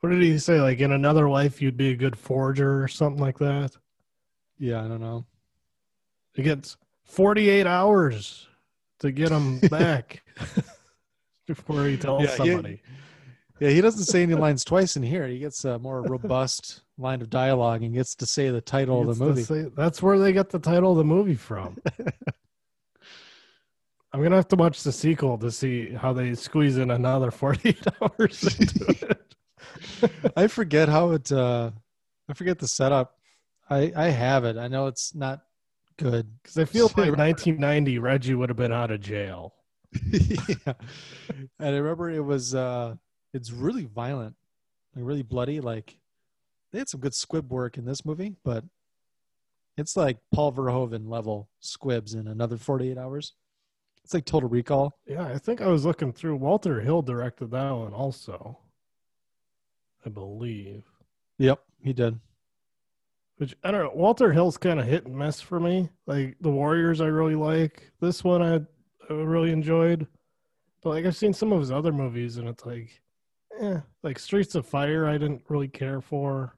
[0.00, 0.60] What did he say?
[0.60, 3.72] Like in another life, you'd be a good forger or something like that.
[4.58, 5.26] Yeah, I don't know.
[6.34, 8.48] It gets 48 hours
[9.00, 10.22] to get him back
[11.54, 12.82] before he tells Yeah, he- somebody.
[13.60, 15.26] Yeah, he doesn't say any lines twice in here.
[15.28, 19.18] He gets a more robust line of dialogue and gets to say the title of
[19.18, 19.42] the movie.
[19.42, 21.76] say- that's where they get the title of the movie from.
[24.12, 27.78] I'm gonna have to watch the sequel to see how they squeeze in another 48
[28.02, 29.34] hours into it.
[30.36, 31.30] I forget how it.
[31.30, 31.70] uh
[32.28, 33.18] I forget the setup.
[33.68, 34.56] I I have it.
[34.56, 35.42] I know it's not
[35.96, 36.26] good.
[36.42, 39.54] Because I feel like 1990 Reggie would have been out of jail.
[40.12, 40.74] yeah.
[41.58, 42.54] And I remember it was.
[42.54, 42.96] uh
[43.32, 44.36] It's really violent,
[44.94, 45.60] like really bloody.
[45.60, 45.98] Like
[46.72, 48.64] they had some good squib work in this movie, but
[49.76, 53.32] it's like Paul Verhoeven level squibs in another 48 hours.
[54.04, 54.98] It's like Total Recall.
[55.06, 56.36] Yeah, I think I was looking through.
[56.36, 58.58] Walter Hill directed that one also.
[60.04, 60.84] I believe.
[61.38, 62.18] Yep, he did.
[63.36, 63.92] Which I don't know.
[63.94, 65.88] Walter Hill's kind of hit and miss for me.
[66.06, 67.90] Like the Warriors, I really like.
[68.00, 68.60] This one, I, I
[69.14, 70.06] really enjoyed.
[70.82, 73.00] But like I've seen some of his other movies, and it's like,
[73.60, 76.56] eh, like Streets of Fire, I didn't really care for.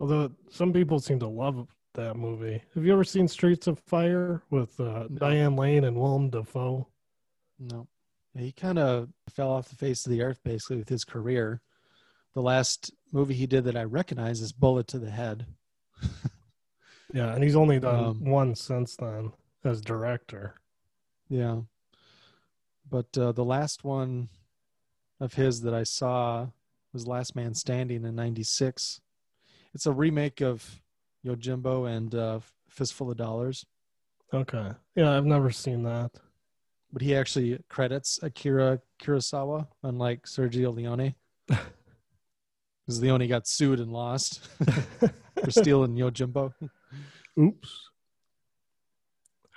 [0.00, 2.60] Although some people seem to love that movie.
[2.74, 6.88] Have you ever seen Streets of Fire with uh, Diane Lane and Willem Dafoe?
[7.58, 7.86] No.
[8.36, 11.60] He kind of fell off the face of the earth basically with his career.
[12.34, 15.46] The last movie he did that I recognize is Bullet to the Head.
[17.12, 19.30] Yeah, and he's only done Um, one since then
[19.62, 20.56] as director.
[21.28, 21.60] Yeah.
[22.88, 24.28] But uh, the last one
[25.20, 26.48] of his that I saw
[26.92, 29.00] was Last Man Standing in 96.
[29.74, 30.80] It's a remake of
[31.26, 33.64] Yojimbo and uh, Fistful of Dollars,
[34.32, 34.70] Okay.
[34.96, 36.10] Yeah, I've never seen that.
[36.92, 41.14] but he actually credits Akira Kurosawa, unlike Sergio Leone.
[42.86, 44.44] Because Leone got sued and lost
[45.42, 46.52] for stealing Yojimbo.
[47.40, 47.90] Oops.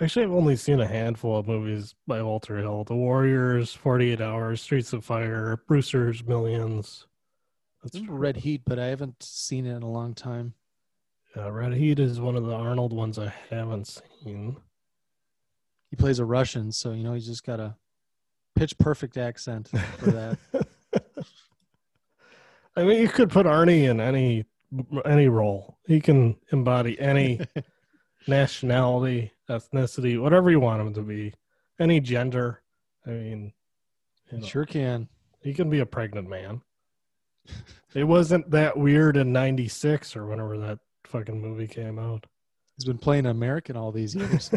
[0.00, 4.20] Actually, I've only seen a handful of movies by Walter Hill: The Warriors, Forty Eight
[4.20, 7.06] Hours, Streets of Fire, Brewster's Millions.
[7.82, 10.54] That's Red Heat, but I haven't seen it in a long time.
[11.36, 14.56] uh, Red Heat is one of the Arnold ones I haven't seen.
[15.90, 17.74] He plays a Russian, so you know he's just got a
[18.54, 20.38] pitch perfect accent for that.
[22.76, 24.44] I mean, you could put Arnie in any
[25.04, 25.78] any role.
[25.86, 27.40] He can embody any
[28.28, 31.34] nationality, ethnicity, whatever you want him to be,
[31.78, 32.62] any gender.
[33.06, 33.52] I mean,
[34.30, 35.08] you know, sure can.
[35.40, 36.62] he can be a pregnant man.
[37.94, 42.26] It wasn't that weird in '96 or whenever that fucking movie came out.
[42.76, 44.50] He's been playing American all these years.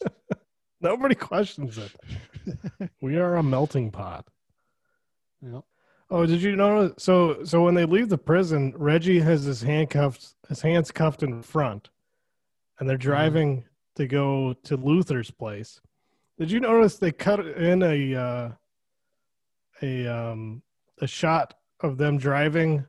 [0.80, 2.90] Nobody questions it.
[3.02, 4.26] we are a melting pot.
[5.42, 5.62] Yep.
[6.10, 6.92] Oh, did you know?
[6.98, 11.42] So, so when they leave the prison, Reggie has his handcuffs, his hands cuffed in
[11.42, 11.90] front,
[12.78, 13.10] and they're mm-hmm.
[13.10, 13.64] driving
[13.96, 15.80] to go to Luther's place.
[16.38, 18.50] Did you notice they cut in a uh,
[19.82, 20.62] a um,
[21.00, 22.86] a shot of them driving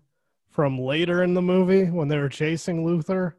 [0.49, 3.37] from later in the movie when they were chasing Luther?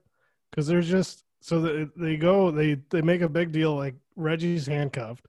[0.50, 4.66] Because there's just so they, they go they they make a big deal like Reggie's
[4.66, 5.26] handcuffed,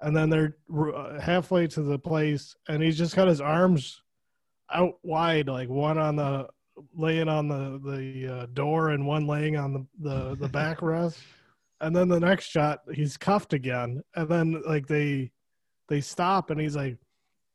[0.00, 0.56] and then they're
[0.94, 4.02] uh, halfway to the place, and he's just got his arms
[4.70, 6.48] out wide, like one on the
[6.94, 11.18] laying on the the uh, door and one laying on the the, the backrest.
[11.80, 15.32] And then the next shot, he's cuffed again, and then like they
[15.88, 16.98] they stop, and he's like,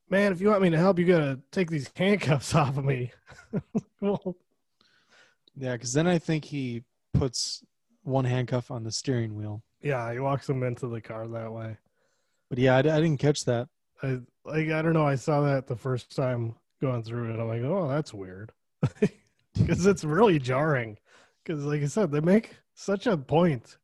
[0.10, 3.12] "Man, if you want me to help, you gotta take these handcuffs off of me."
[4.02, 4.36] well,
[5.56, 7.64] Yeah, because then I think he puts
[8.04, 9.64] one handcuff on the steering wheel.
[9.82, 11.78] yeah, he walks him into the car that way.
[12.50, 13.68] But yeah, I didn't catch that.
[14.04, 15.08] I like I don't know.
[15.08, 17.40] I saw that the first time going through it.
[17.40, 18.52] I'm like, oh, that's weird,
[19.54, 20.98] because it's really jarring.
[21.44, 23.78] Because like I said, they make such a point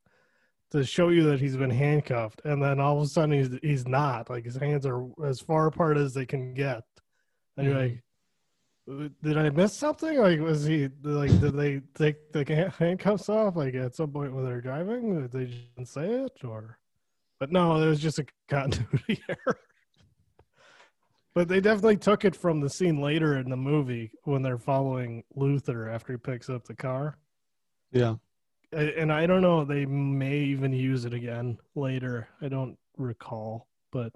[0.71, 3.87] to show you that he's been handcuffed, and then all of a sudden he's he's
[3.87, 4.29] not.
[4.29, 6.83] Like his hands are as far apart as they can get,
[7.57, 7.93] and you're mm-hmm.
[7.93, 8.03] like.
[9.23, 10.17] Did I miss something?
[10.17, 11.29] Like, was he like?
[11.39, 13.55] Did they take the handcuffs off?
[13.55, 16.79] Like at some point when they're driving, did they say it, or?
[17.39, 19.59] But no, it was just a continuity error.
[21.33, 25.23] But they definitely took it from the scene later in the movie when they're following
[25.35, 27.17] Luther after he picks up the car.
[27.91, 28.15] Yeah.
[28.71, 32.29] And I don't know, they may even use it again later.
[32.41, 34.13] I don't recall, but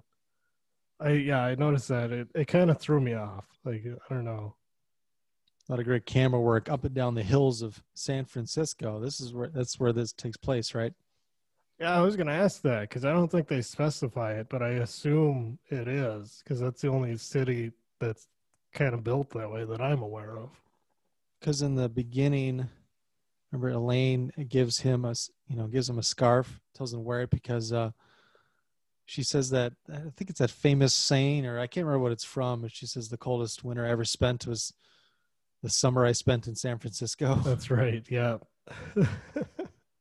[0.98, 3.44] I yeah, I noticed that it, it kind of threw me off.
[3.64, 4.54] Like I don't know.
[5.68, 9.00] A lot of great camera work up and down the hills of San Francisco.
[9.00, 10.94] This is where that's where this takes place, right?
[11.78, 14.70] Yeah, I was gonna ask that because I don't think they specify it, but I
[14.70, 18.28] assume it is because that's the only city that's
[18.72, 20.50] kind of built that way that I'm aware of.
[21.40, 22.68] Because in the beginning,
[23.56, 25.14] remember Elaine gives him a
[25.48, 27.90] you know gives him a scarf, tells him to wear it because uh,
[29.04, 32.24] she says that I think it's that famous saying, or I can't remember what it's
[32.24, 32.62] from.
[32.62, 34.72] But she says the coldest winter I ever spent was
[35.62, 37.34] the summer I spent in San Francisco.
[37.44, 38.04] That's right.
[38.08, 38.38] Yeah.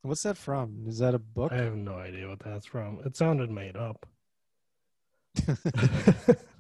[0.02, 0.86] What's that from?
[0.88, 1.52] Is that a book?
[1.52, 3.00] I have no idea what that's from.
[3.06, 4.06] It sounded made up.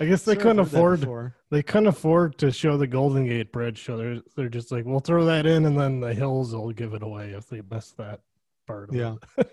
[0.00, 3.96] I guess they couldn't afford they couldn't afford to show the Golden Gate Bridge, so
[3.96, 7.02] they're they're just like, we'll throw that in, and then the hills will give it
[7.02, 8.20] away if they miss that
[8.66, 8.90] part.
[8.90, 9.14] Of Yeah.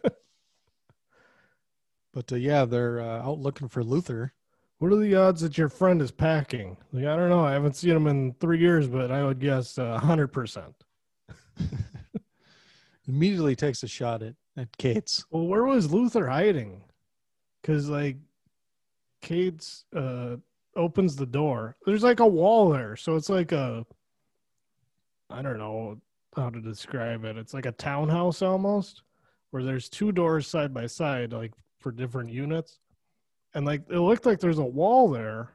[2.18, 4.34] But uh, yeah, they're uh, out looking for Luther.
[4.80, 6.78] What are the odds that your friend is packing?
[6.92, 7.46] Like, I don't know.
[7.46, 10.74] I haven't seen him in three years, but I would guess a hundred percent.
[13.08, 15.26] Immediately takes a shot at, at Cates.
[15.30, 16.86] Well, where was Luther hiding?
[17.62, 18.18] Because like,
[19.22, 20.38] Cates uh
[20.76, 21.76] opens the door.
[21.86, 23.86] There's like a wall there, so it's like a.
[25.30, 26.00] I don't know
[26.36, 27.36] how to describe it.
[27.38, 29.02] It's like a townhouse almost,
[29.50, 32.80] where there's two doors side by side, like for different units,
[33.54, 35.54] and like it looked like there's a wall there.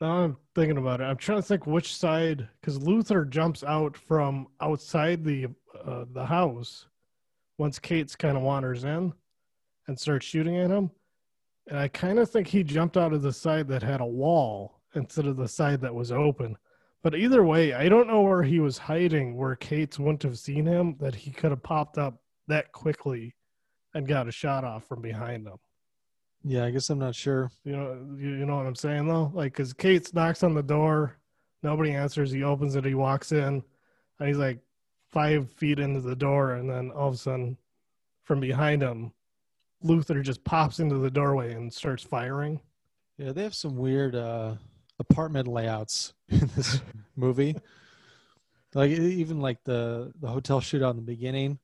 [0.00, 1.04] Now I'm thinking about it.
[1.04, 5.48] I'm trying to think which side, because Luther jumps out from outside the
[5.84, 6.86] uh, the house
[7.58, 9.12] once Cates kind of wanders in
[9.86, 10.90] and starts shooting at him.
[11.70, 14.80] And I kind of think he jumped out of the side that had a wall
[14.94, 16.56] instead of the side that was open.
[17.02, 20.66] But either way, I don't know where he was hiding where Cates wouldn't have seen
[20.66, 23.36] him that he could have popped up that quickly
[23.94, 25.56] and got a shot off from behind him.
[26.42, 27.50] Yeah, I guess I'm not sure.
[27.64, 29.30] You know, you, you know what I'm saying though?
[29.32, 31.18] Like, cause Cates knocks on the door,
[31.62, 32.32] nobody answers.
[32.32, 33.62] He opens it, he walks in,
[34.18, 34.58] and he's like
[35.08, 37.56] five feet into the door, and then all of a sudden,
[38.24, 39.12] from behind him,
[39.82, 42.60] Luther just pops into the doorway and starts firing.
[43.18, 44.54] Yeah, they have some weird uh,
[44.98, 46.80] apartment layouts in this
[47.16, 47.56] movie.
[48.74, 51.58] Like even like the the hotel shootout in the beginning.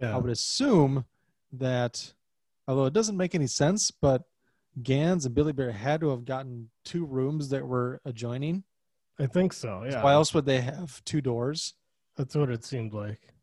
[0.00, 1.04] Yeah, I would assume
[1.52, 2.12] that,
[2.66, 4.22] although it doesn't make any sense, but
[4.82, 8.64] Ganz and Billy Bear had to have gotten two rooms that were adjoining.
[9.20, 9.84] I think so.
[9.88, 11.74] Yeah, Why else would they have two doors?
[12.16, 13.33] that's what it seemed like.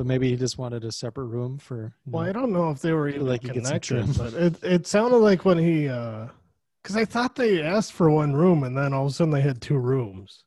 [0.00, 1.92] But maybe he just wanted a separate room for.
[2.06, 4.32] Well, know, I don't know if they were even like you get some connected, but
[4.32, 6.28] it it sounded like when he, uh
[6.82, 9.42] because I thought they asked for one room, and then all of a sudden they
[9.42, 10.44] had two rooms.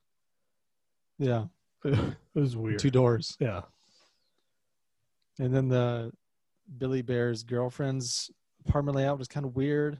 [1.19, 1.43] yeah,
[1.83, 2.79] It was weird.
[2.79, 3.37] two doors.
[3.39, 3.61] Yeah.
[5.37, 6.11] And then the
[6.79, 8.31] Billy Bear's girlfriend's
[8.67, 9.99] apartment layout was kind of weird.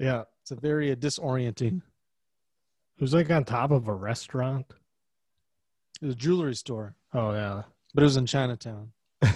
[0.00, 0.24] Yeah.
[0.42, 1.76] It's a very uh, disorienting.
[2.96, 4.66] It was like on top of a restaurant.
[6.02, 7.62] It was a jewelry store, Oh yeah.
[7.94, 8.92] But it was in Chinatown.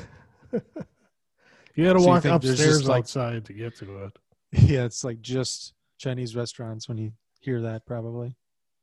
[1.76, 4.18] You had to So walk upstairs like- outside to get to it.
[4.52, 8.34] yeah, it's like just Chinese restaurants when you hear that, probably.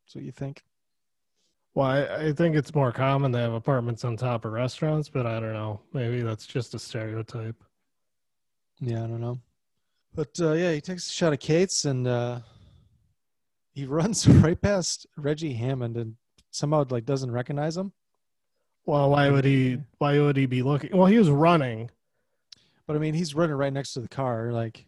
[0.05, 0.63] That's what you think.
[1.73, 5.25] Well, I, I think it's more common to have apartments on top of restaurants, but
[5.25, 5.79] I don't know.
[5.93, 7.55] Maybe that's just a stereotype.
[8.81, 9.39] Yeah, I don't know.
[10.13, 12.39] But uh, yeah, he takes a shot at Cates and uh,
[13.71, 16.15] he runs right past Reggie Hammond and
[16.49, 17.93] somehow like doesn't recognize him.
[18.85, 19.79] Well, why would he?
[19.99, 20.95] Why would he be looking?
[20.95, 21.89] Well, he was running.
[22.87, 24.51] But I mean, he's running right next to the car.
[24.51, 24.85] Like,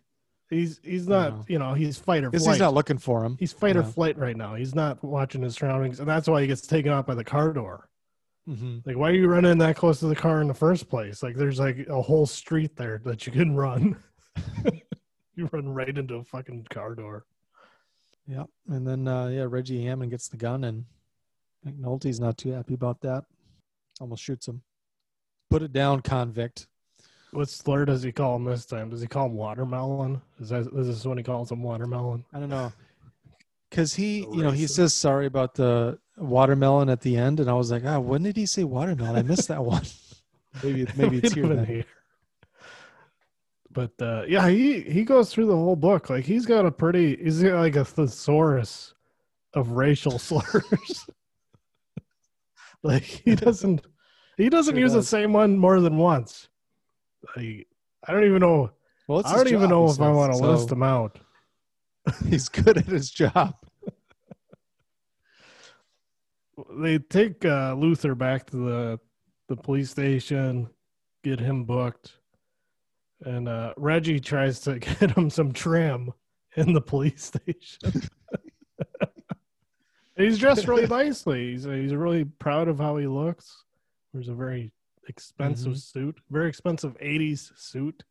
[0.49, 1.33] He's he's not.
[1.33, 1.45] know.
[1.47, 2.41] You know, he's fight or flight.
[2.41, 3.37] he's not looking for him.
[3.39, 4.55] He's fight or flight right now.
[4.55, 7.53] He's not watching his surroundings, and that's why he gets taken out by the car
[7.53, 7.89] door.
[8.45, 11.23] hmm Like, why are you running that close to the car in the first place?
[11.23, 13.95] Like, there's like a whole street there that you can run.
[15.35, 17.25] you run right into a fucking car door.
[18.27, 18.43] Yeah.
[18.67, 20.85] And then, uh, yeah, Reggie Hammond gets the gun and
[21.65, 23.25] McNulty's not too happy about that.
[23.99, 24.61] Almost shoots him.
[25.49, 26.67] Put it down, convict.
[27.31, 28.89] What slur does he call him this time?
[28.89, 30.21] Does he call him watermelon?
[30.39, 32.23] Is that is this when he calls him watermelon?
[32.33, 32.71] I don't know.
[33.69, 37.39] Because he, you know, he says sorry about the watermelon at the end.
[37.39, 39.15] And I was like, ah, when did he say watermelon?
[39.15, 39.81] I missed that one.
[40.63, 41.43] maybe, maybe it's here.
[41.43, 41.65] have been then.
[41.65, 41.85] here.
[43.71, 46.11] But uh, yeah, he he goes through the whole book.
[46.11, 47.15] Like he's got a pretty.
[47.15, 48.93] He's got like a thesaurus
[49.55, 51.07] of racial slurs.
[52.85, 53.85] like he doesn't.
[54.37, 56.49] He doesn't Sure use the same one more than once.
[57.35, 57.67] Like,
[58.07, 58.71] I don't even know.
[59.07, 61.19] Well, I don't even know if I want to so list them out.
[62.27, 63.55] He's good at his job.
[66.77, 68.99] they take uh, Luther back to the
[69.49, 70.67] the police station,
[71.23, 72.13] get him booked,
[73.21, 76.11] and uh, Reggie tries to get him some trim
[76.55, 78.09] in the police station.
[80.17, 81.51] He's dressed really nicely.
[81.51, 83.63] He's he's really proud of how he looks.
[84.13, 84.71] There's a very
[85.07, 88.03] expensive suit, very expensive '80s suit.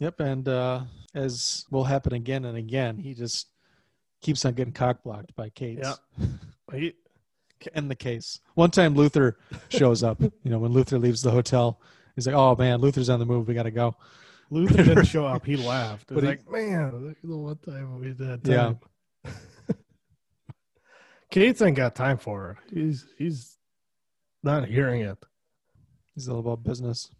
[0.00, 0.20] Yep.
[0.20, 0.80] And uh,
[1.14, 3.48] as will happen again and again, he just
[4.20, 5.78] keeps on getting cock blocked by Kate.
[5.82, 5.94] Yeah.
[6.72, 6.94] He,
[7.74, 8.40] in the case.
[8.54, 9.36] One time Luther
[9.68, 11.80] shows up, you know, when Luther leaves the hotel,
[12.14, 13.46] he's like, "Oh man, Luther's on the move.
[13.46, 13.94] We got to go."
[14.48, 15.44] Luther didn't show up.
[15.44, 16.10] He laughed.
[16.10, 18.40] It But was he- like, man, look at the one time we did.
[18.48, 18.56] Yeah.
[18.56, 18.80] Time.
[21.32, 22.74] Cates ain't got time for it.
[22.74, 23.56] He's he's
[24.42, 25.16] not hearing it.
[26.14, 27.10] He's all about business.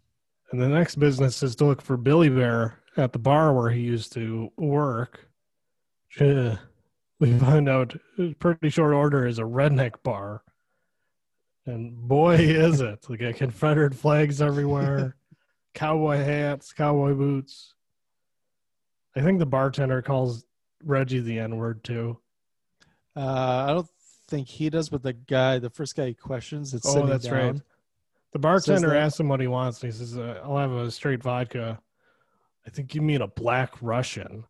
[0.51, 3.81] And the next business is to look for Billy Bear at the bar where he
[3.81, 5.27] used to work.
[6.21, 6.57] Yeah.
[7.19, 7.95] We find out
[8.37, 10.43] pretty short order is a redneck bar.
[11.65, 13.09] And boy is it.
[13.09, 15.15] We got Confederate flags everywhere,
[15.73, 17.73] cowboy hats, cowboy boots.
[19.15, 20.45] I think the bartender calls
[20.83, 22.19] Reggie the N word too.
[23.15, 23.89] Uh, I don't
[24.33, 27.33] think he does, but the guy, the first guy he questions, it's Oh, that's down.
[27.53, 27.61] right.
[28.31, 31.21] The bartender asks him what he wants, and he says, uh, "I'll have a straight
[31.21, 31.79] vodka."
[32.65, 34.45] I think you mean a black Russian.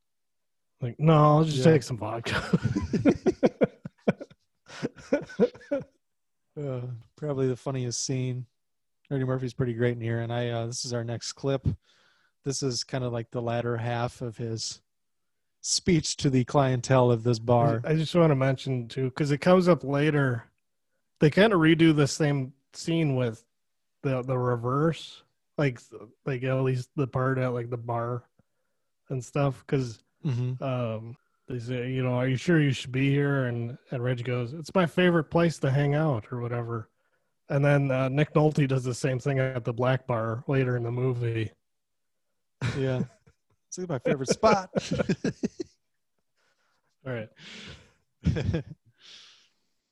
[0.79, 1.63] Like, no, I'll just Yeah.
[1.65, 2.41] take some vodka.
[6.55, 6.81] Uh,
[7.15, 8.45] probably the funniest scene.
[9.09, 10.49] Eddie Murphy's pretty great in here, and I.
[10.49, 11.65] Uh, this is our next clip.
[12.45, 14.79] This is kind of like the latter half of his
[15.64, 17.82] speech to the clientele of this bar.
[17.86, 20.43] I just want to mention too, because it comes up later.
[21.20, 23.43] They kind of redo the same scene with
[24.03, 25.24] the the reverse,
[25.57, 25.80] like
[26.26, 28.24] like at least the part at like the bar
[29.09, 29.64] and stuff.
[29.66, 31.16] Because hmm um,
[31.47, 33.45] they say, you know, are you sure you should be here?
[33.45, 36.89] And and Reggie goes, it's my favorite place to hang out or whatever.
[37.49, 40.84] And then uh, Nick Nolte does the same thing at the black bar later in
[40.84, 41.51] the movie.
[42.78, 43.03] Yeah.
[43.76, 44.69] It's like my favorite spot.
[47.07, 47.30] All right.
[48.24, 48.45] Let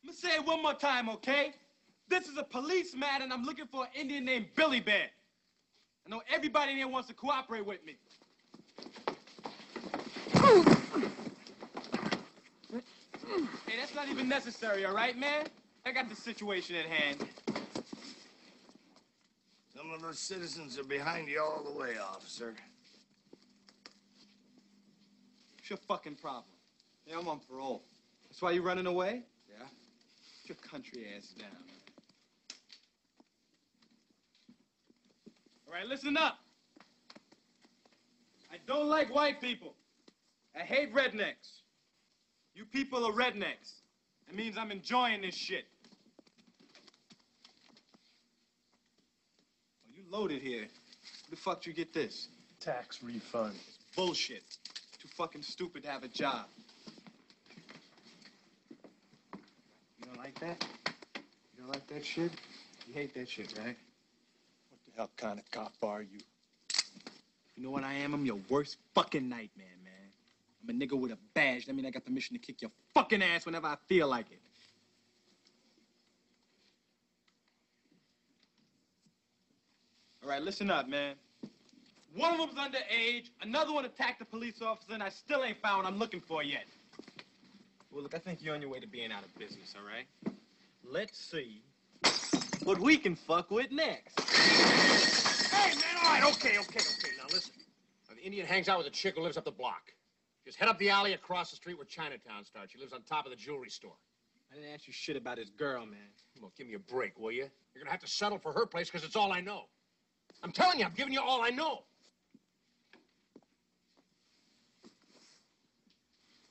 [0.04, 1.54] me say it one more time, okay?
[2.08, 5.08] This is a policeman, and I'm looking for an Indian named Billy Bear.
[6.06, 7.96] I know everybody in here wants to cooperate with me.
[13.66, 15.48] Hey, that's not even necessary, all right, man?
[15.88, 17.28] I got the situation at hand.
[19.76, 22.54] Some of us citizens are behind you all the way, officer.
[25.61, 26.44] What's your fucking problem?
[27.08, 27.82] Yeah, I'm on parole.
[28.28, 29.24] That's why you're running away?
[29.50, 29.66] Yeah.
[30.42, 31.48] Put your country ass down.
[35.66, 36.40] All right, listen up.
[38.52, 39.74] I don't like white people.
[40.54, 41.62] I hate rednecks.
[42.54, 43.80] You people are rednecks.
[44.28, 45.64] That means I'm enjoying this shit.
[49.86, 50.64] Oh, you loaded here.
[50.64, 52.28] Where the fuck you get this?
[52.60, 53.56] Tax refund.
[53.56, 54.44] It's bullshit.
[55.02, 56.45] Too fucking stupid to have a job.
[59.34, 60.64] You don't like that?
[61.16, 62.32] You don't like that shit?
[62.88, 63.76] You hate that shit, right?
[64.70, 66.20] What the hell kind of cop are you?
[67.56, 68.14] You know what I am?
[68.14, 70.12] I'm your worst fucking nightmare, man.
[70.62, 71.66] I'm a nigga with a badge.
[71.66, 74.39] That means I got permission to kick your fucking ass whenever I feel like it.
[80.22, 81.16] All right, listen up, man.
[82.14, 85.84] One of them's underage, another one attacked a police officer, and I still ain't found
[85.84, 86.66] what I'm looking for yet.
[87.89, 90.05] Well, look, I think you're on your way to being out of business, all right?
[90.84, 91.62] Let's see
[92.64, 94.20] what we can fuck with next.
[94.20, 97.12] Hey, man, all right, okay, okay, okay.
[97.18, 97.53] Now listen.
[98.09, 99.93] Now, the Indian hangs out with a chick who lives up the block.
[100.45, 102.74] Just head up the alley across the street where Chinatown starts.
[102.74, 103.95] She lives on top of the jewelry store.
[104.51, 105.99] I didn't ask you shit about his girl, man.
[106.41, 107.49] Well, give me a break, will you?
[107.74, 109.64] You're gonna have to settle for her place because it's all I know.
[110.43, 111.84] I'm telling you, I'm giving you all I know.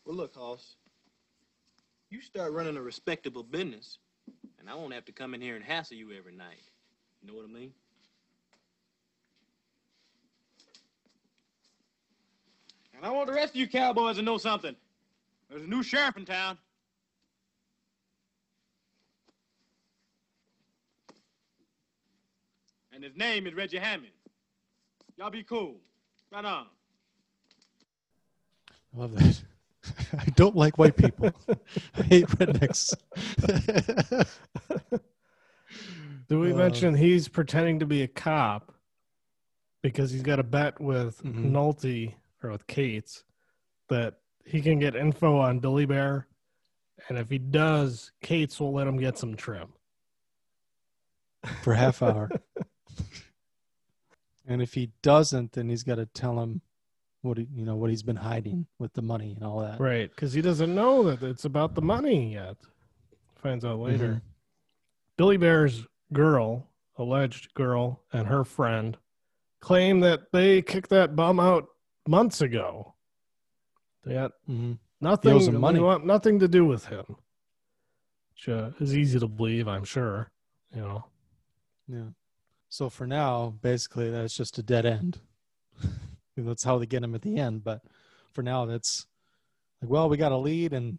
[0.04, 0.76] Well, look, Hoss.
[2.10, 3.98] You start running a respectable business,
[4.58, 6.62] and I won't have to come in here and hassle you every night.
[7.22, 7.72] You know what I mean?
[12.96, 14.74] And I want the rest of you cowboys to know something.
[15.48, 16.58] There's a new sheriff in town.
[22.92, 24.12] And his name is Reggie Hammond.
[25.16, 25.76] Y'all be cool.
[26.30, 26.66] Right on.
[28.94, 29.40] I love that.
[30.18, 31.30] I don't like white people.
[31.96, 32.94] I hate rednecks.
[36.28, 38.72] Do we Uh, mention he's pretending to be a cop
[39.82, 41.50] because he's got a bet with Mhm.
[41.50, 43.24] Nolte or with Cates
[43.88, 46.26] that he can get info on Billy Bear,
[47.08, 49.72] and if he does, Cates will let him get some trim.
[51.62, 52.28] for half hour.
[54.46, 56.60] and if he doesn't, then he's got to tell him
[57.22, 59.78] what he, you know what he's been hiding with the money and all that.
[59.80, 62.56] Right, because he doesn't know that it's about the money yet.
[63.36, 64.08] Finds out later.
[64.08, 64.22] Mhm.
[65.16, 66.66] Billy Bear's girl,
[66.96, 68.96] alleged girl, and her friend
[69.60, 71.68] claim that they kicked that bum out
[72.08, 72.94] months ago.
[74.04, 75.60] They had hmm nothing.
[75.60, 75.80] money.
[75.80, 77.04] want nothing to do with him,
[78.32, 79.68] which uh, is easy to believe.
[79.68, 80.30] I'm sure.
[80.74, 81.04] You know.
[81.86, 82.08] Yeah.
[82.70, 85.20] So for now, basically, that's just a dead end.
[86.36, 87.64] that's how they get him at the end.
[87.64, 87.82] But
[88.32, 89.06] for now, that's
[89.82, 90.98] like, well, we got a lead and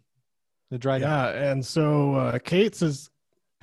[0.70, 0.98] the dry.
[0.98, 3.10] Yeah, and so uh, Cates is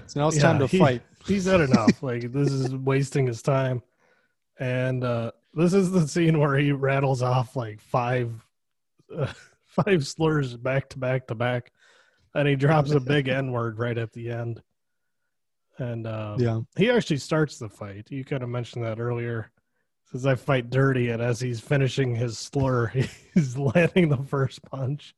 [0.08, 1.02] So now it's Yeah, time to he- fight.
[1.26, 2.02] He's had enough.
[2.04, 3.82] like this is wasting his time.
[4.60, 8.32] And uh this is the scene where he rattles off like five
[9.16, 9.32] uh,
[9.66, 11.72] five slurs back to back to back
[12.36, 14.62] and he drops a big n word right at the end.
[15.78, 16.60] And uh Yeah.
[16.78, 18.08] he actually starts the fight.
[18.12, 19.52] You kind of mentioned that earlier.
[20.12, 22.88] Says I fight dirty and as he's finishing his slur,
[23.34, 25.14] he's landing the first punch.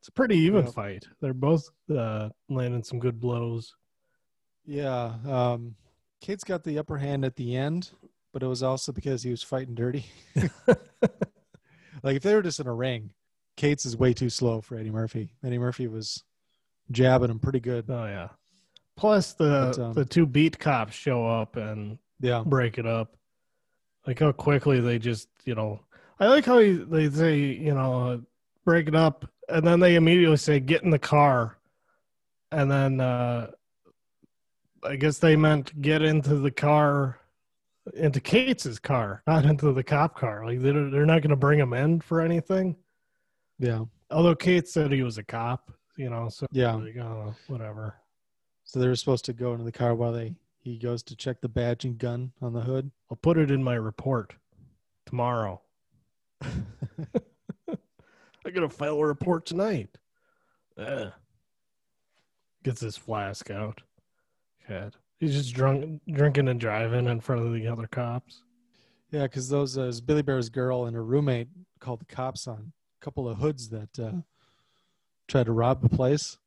[0.00, 1.06] It's a pretty even fight.
[1.20, 3.74] They're both uh landing some good blows.
[4.66, 5.14] Yeah.
[5.28, 5.76] Um,
[6.20, 7.90] Cates got the upper hand at the end,
[8.32, 10.06] but it was also because he was fighting dirty.
[12.02, 13.10] like if they were just in a ring,
[13.56, 15.34] Cates is way too slow for Eddie Murphy.
[15.44, 16.24] Eddie Murphy was
[16.90, 17.84] jabbing him pretty good.
[17.88, 18.28] Oh yeah.
[18.96, 22.42] Plus the But, um, the two beat cops show up and Yeah.
[22.44, 23.14] break it up.
[24.06, 25.80] Like how quickly they just you know.
[26.20, 28.22] I like how he, they say you know
[28.64, 31.58] break it up and then they immediately say get in the car,
[32.50, 33.50] and then uh
[34.84, 37.18] I guess they meant get into the car,
[37.94, 40.44] into Kate's car, not into the cop car.
[40.44, 42.76] Like they're they're not going to bring him in for anything.
[43.58, 43.84] Yeah.
[44.10, 46.74] Although Kate said he was a cop, you know, so Yeah.
[46.74, 47.94] like, oh, whatever.
[48.64, 51.40] So they were supposed to go into the car while they he goes to check
[51.40, 52.92] the badge and gun on the hood.
[53.10, 54.34] I'll put it in my report
[55.06, 55.60] tomorrow.
[56.42, 56.48] I
[58.52, 59.98] gotta file a report tonight.
[60.78, 61.12] Ugh.
[62.62, 63.82] Gets his flask out.
[64.68, 64.96] God.
[65.18, 68.42] He's just drunk, drinking and driving in front of the other cops.
[69.10, 71.48] Yeah, because those uh, Billy Bear's girl and her roommate
[71.80, 74.22] called the cops on a couple of hoods that uh,
[75.28, 76.38] tried to rob the place.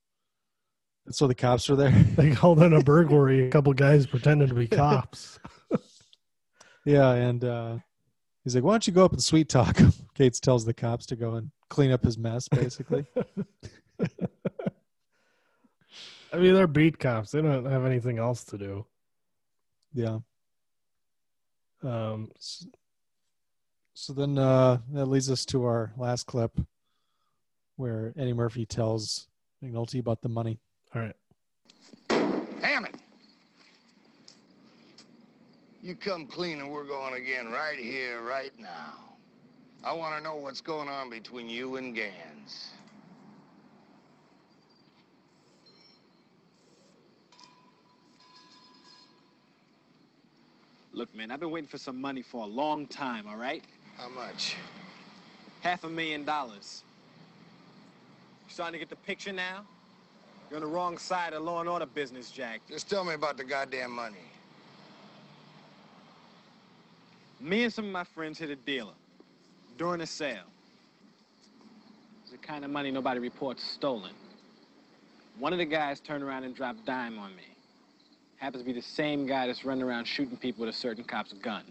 [1.12, 1.92] So the cops were there.
[2.16, 3.48] They called in a burglary.
[3.48, 5.40] A couple guys pretending to be cops.
[6.86, 7.78] yeah, and uh,
[8.44, 11.06] he's like, "Why don't you go up and sweet talk?" him?" Cates tells the cops
[11.08, 13.06] to go and clean up his mess, basically.
[16.34, 17.32] I mean, they're beat cops.
[17.32, 18.86] They don't have anything else to do.
[19.94, 20.20] yeah.
[21.84, 22.32] Um,
[23.94, 26.60] So then uh, that leads us to our last clip,
[27.78, 29.28] where Eddie Murphy tells
[29.64, 30.60] McNulty about the money.
[30.96, 31.16] All right.
[32.62, 32.96] Hammond.
[35.82, 38.94] You come clean and we're going again right here, right now.
[39.84, 42.72] I want to know what's going on between you and Ganz.
[50.94, 53.64] Look, man, I've been waiting for some money for a long time, all right?
[53.98, 54.56] How much?
[55.60, 56.84] Half a million dollars.
[58.48, 59.66] You starting to get the picture now?
[60.50, 62.62] You're on the wrong side of law and order business, Jack.
[62.70, 64.16] Just tell me about the goddamn money.
[67.40, 68.94] Me and some of my friends hit a dealer
[69.78, 70.46] during a sale.
[72.24, 74.14] It's the kind of money nobody reports stolen.
[75.38, 77.44] One of the guys turned around and dropped dime on me.
[78.38, 81.34] Happens to be the same guy that's running around shooting people with a certain cop's
[81.34, 81.64] gun.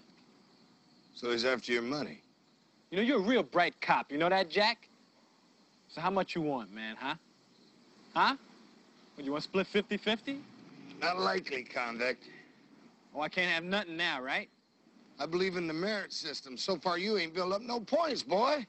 [1.14, 2.20] So he's after your money.
[2.90, 4.10] You know, you're a real bright cop.
[4.12, 4.88] You know that, Jack?
[5.88, 7.14] So how much you want, man, huh?
[8.14, 8.36] Huh?
[9.14, 10.40] What, you want to split 50-50?
[11.00, 12.24] Not likely, convict.
[13.14, 14.48] Oh, I can't have nothing now, right?
[15.18, 16.56] I believe in the merit system.
[16.56, 18.66] So far, you ain't built up no points, boy.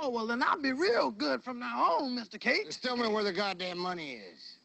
[0.00, 2.40] Oh, well, then I'll be real good from now on, Mr.
[2.40, 2.66] Kate.
[2.66, 4.56] Just tell me where the goddamn money is.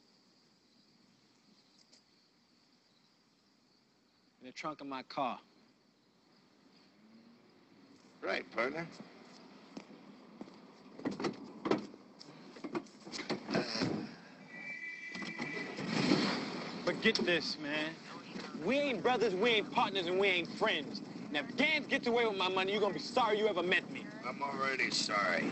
[4.41, 5.38] In the trunk of my car.
[8.21, 8.88] Right, partner.
[16.89, 17.91] But get this, man.
[18.65, 21.03] We ain't brothers, we ain't partners, and we ain't friends.
[21.31, 23.87] Now, if Ganz gets away with my money, you're gonna be sorry you ever met
[23.91, 24.07] me.
[24.27, 25.43] I'm already sorry.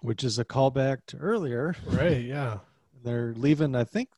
[0.00, 1.76] which is a callback to earlier.
[1.86, 2.24] Right.
[2.24, 2.60] Yeah.
[3.04, 4.08] They're leaving, I think,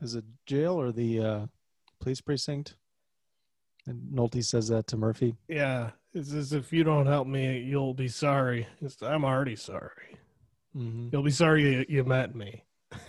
[0.00, 1.46] is it jail or the uh,
[2.00, 2.74] police precinct?
[3.86, 5.36] And Nolte says that to Murphy.
[5.46, 5.90] Yeah.
[6.12, 8.66] It's as if you don't help me, you'll be sorry.
[8.80, 10.16] It's, I'm already sorry.
[10.76, 11.08] Mm-hmm.
[11.12, 12.64] You'll be sorry you, you met me.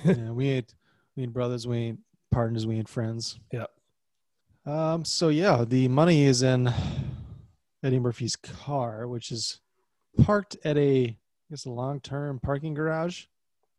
[0.06, 0.74] yeah, we ain't
[1.16, 2.00] we ain't brothers, we ain't
[2.32, 3.40] partners, we ain't friends.
[3.52, 3.66] Yeah.
[4.66, 5.04] Um.
[5.06, 6.74] So yeah, the money is in
[7.84, 9.60] Eddie Murphy's car, which is
[10.22, 11.18] parked at a I
[11.50, 13.26] guess a long term parking garage.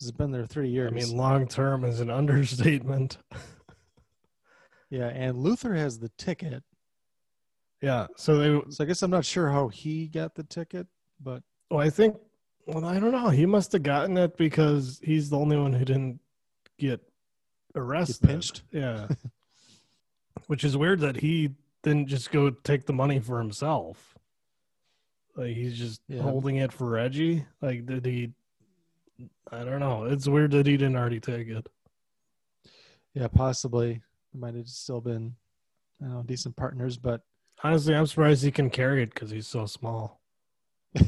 [0.01, 0.93] It's been there three years.
[0.93, 3.19] I mean, long term is an understatement.
[4.91, 6.63] yeah, and Luther has the ticket.
[7.81, 8.07] Yeah.
[8.17, 10.87] So they, So I guess I'm not sure how he got the ticket,
[11.21, 12.17] but well, I think,
[12.69, 13.31] well, I don't know.
[13.31, 16.21] He must have gotten it because he's the only one who didn't
[16.79, 17.01] get
[17.75, 18.27] arrested.
[18.29, 18.63] pinched?
[18.71, 19.09] Yeah.
[20.47, 24.17] Which is weird that he didn't just go take the money for himself.
[25.37, 26.23] Like he's just Yeah.
[26.23, 27.45] holding it for Reggie.
[27.61, 28.33] Like, did he?
[29.51, 30.05] I don't know.
[30.05, 31.67] It's weird that he didn't already take it.
[33.15, 34.03] yeah, possibly
[34.35, 35.35] might have still been,
[36.01, 37.23] I don't know, decent partners, but
[37.65, 40.21] Honestly, I'm surprised he can carry it because he's so small.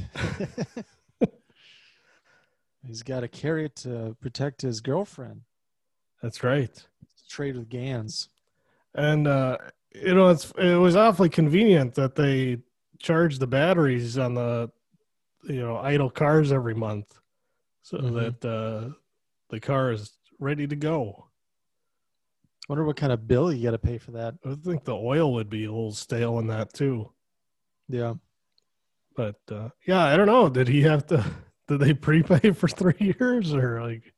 [2.86, 5.42] he's got to carry it to protect his girlfriend.
[6.22, 6.70] That's right.
[7.28, 8.28] Trade with Ganz.
[8.94, 9.56] And uh,
[9.94, 12.58] you know, it's it was awfully convenient that they
[12.98, 14.70] charge the batteries on the
[15.44, 17.20] you know idle cars every month,
[17.82, 18.14] so Mhm.
[18.40, 18.92] that uh,
[19.48, 21.26] the car is ready to go.
[22.68, 24.34] Wonder what kind of bill you got to pay for that.
[24.44, 27.10] I think the oil would be a little stale in that too.
[27.88, 28.14] Yeah.
[29.16, 30.48] But uh, yeah, I don't know.
[30.48, 31.24] Did he have to?
[31.70, 34.12] Did they prepay for three years or like,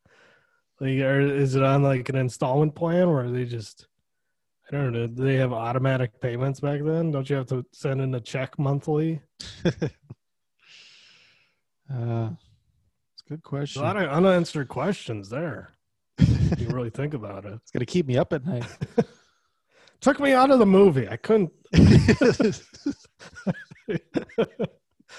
[0.81, 3.87] like, or is it on like an installment plan where they just?
[4.71, 5.07] I don't know.
[5.07, 7.11] Did they have automatic payments back then?
[7.11, 9.21] Don't you have to send in a check monthly?
[11.95, 12.31] Uh,
[13.13, 13.83] it's a good question.
[13.83, 15.73] A lot of unanswered questions there.
[16.17, 17.53] if you really think about it.
[17.61, 18.65] It's gonna keep me up at night.
[20.01, 21.07] took me out of the movie.
[21.07, 21.53] I couldn't.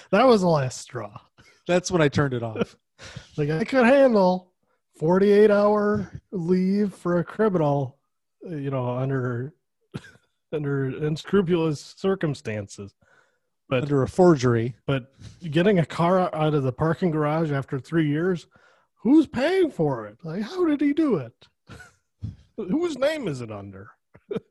[0.09, 1.15] that was the last straw.
[1.67, 2.75] That's when I turned it off.
[3.35, 4.53] Like I could handle
[4.99, 7.97] 48 hour leave for a criminal,
[8.47, 9.53] you know, under
[10.53, 12.93] under unscrupulous circumstances.
[13.67, 14.75] But Under a forgery.
[14.85, 15.11] but
[15.49, 18.45] getting a car out of the parking garage after three years,
[18.93, 20.19] who's paying for it?
[20.23, 21.47] Like, how did he do it?
[22.55, 23.89] Whose name is it under?
[24.29, 24.43] it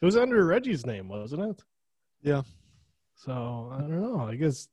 [0.00, 1.62] was under Reggie's name, wasn't it?
[2.22, 2.42] Yeah.
[3.14, 4.20] So I don't know.
[4.26, 4.68] I guess,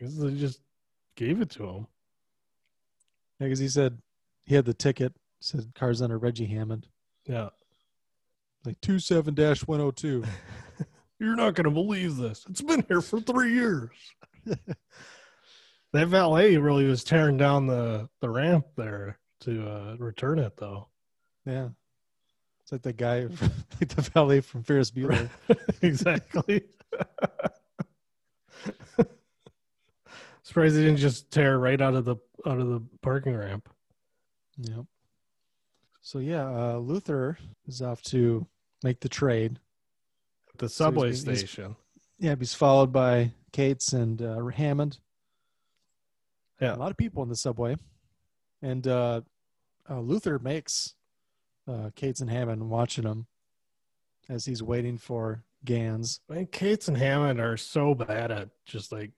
[0.00, 0.60] Guess they just
[1.16, 1.86] gave it to him.
[3.40, 3.98] Yeah, because he said
[4.44, 5.14] he had the ticket.
[5.40, 6.88] Said cars under Reggie Hammond.
[7.26, 7.50] Yeah.
[8.64, 10.24] Like two seven dash one oh two.
[11.20, 12.44] You're not going to believe this.
[12.48, 13.90] It's been here for three years.
[14.44, 20.88] that valet really was tearing down the, the ramp there to uh, return it, though.
[21.44, 21.68] Yeah.
[22.62, 23.22] It's like the guy,
[23.80, 25.28] like the valet from Ferris Bueller.
[25.82, 26.62] exactly.
[30.48, 33.68] Surprised he didn't just tear right out of the out of the parking ramp.
[34.56, 34.86] Yep.
[36.00, 37.36] So yeah, uh, Luther
[37.66, 38.46] is off to
[38.82, 39.60] make the trade.
[40.54, 41.76] At the subway he's- he's- station.
[42.18, 44.98] Yeah, he's followed by Cates and uh, Hammond.
[46.62, 46.74] Yeah.
[46.74, 47.76] a lot of people in the subway,
[48.62, 49.20] and uh,
[49.88, 50.94] uh, Luther makes
[51.68, 53.26] uh, Cates and Hammond watching him
[54.30, 56.20] as he's waiting for Ganz.
[56.30, 59.12] I mean, Cates and Hammond are so bad at just like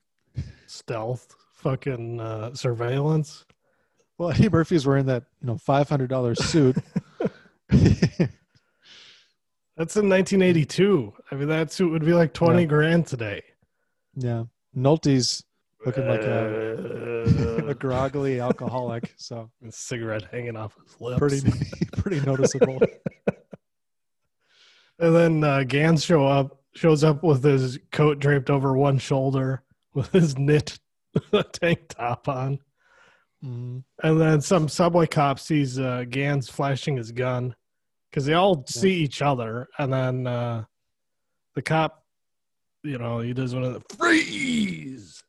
[0.71, 3.45] stealth fucking uh, surveillance.
[4.18, 6.77] Well, Eddie Murphy's wearing that you know five hundred dollars suit.
[9.77, 11.12] That's in 1982.
[11.31, 12.66] I mean, that suit would be like 20 Yeah.
[12.66, 13.43] grand today.
[14.14, 14.45] yeah,
[14.77, 15.43] Nolte's
[15.87, 21.18] looking like a, a groggly alcoholic, so A cigarette hanging off his lips.
[21.18, 21.51] pretty
[21.97, 22.79] pretty noticeable.
[24.99, 29.62] And then uh, Ganz show up shows up with his coat draped over one shoulder
[29.95, 30.78] with his knit
[31.53, 32.59] tank top on.
[33.45, 33.84] Mhm.
[34.03, 37.55] And then some subway cop sees uh, Ganz flashing his gun
[38.11, 39.68] because they all see each other.
[39.78, 40.64] And then uh,
[41.55, 42.05] the cop,
[42.82, 45.22] you know, he does one of the freeze.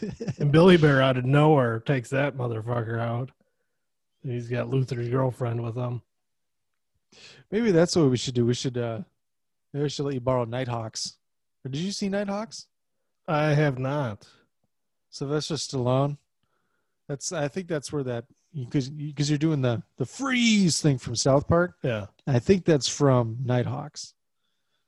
[0.38, 3.30] and Billy Bear out of nowhere takes that motherfucker out.
[4.22, 6.02] He's got Luther's girlfriend with him.
[7.50, 8.44] Maybe that's what we should do.
[8.44, 9.00] We should uh
[9.72, 11.16] maybe I should let you borrow Nighthawks.
[11.64, 12.66] Or did you see Nighthawks?
[13.28, 14.26] I have not.
[15.10, 16.18] Sylvester Stallone.
[17.08, 18.24] That's I think that's where that
[18.54, 21.76] because because you're doing the the freeze thing from South Park.
[21.82, 22.06] Yeah.
[22.26, 24.14] I think that's from Nighthawks.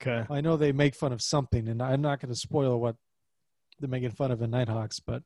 [0.00, 0.26] Okay.
[0.30, 2.96] I know they make fun of something, and I'm not going to spoil what
[3.80, 5.22] they're making fun of in Nighthawks, but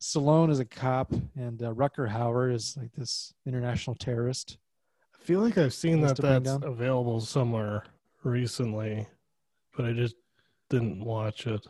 [0.00, 4.58] Stallone is a cop, and uh, Rutger Hauer is like this international terrorist.
[5.14, 6.64] I feel like I've seen that that's down.
[6.64, 7.84] available somewhere
[8.24, 9.06] recently,
[9.76, 10.16] but I just
[10.68, 11.64] didn't watch it.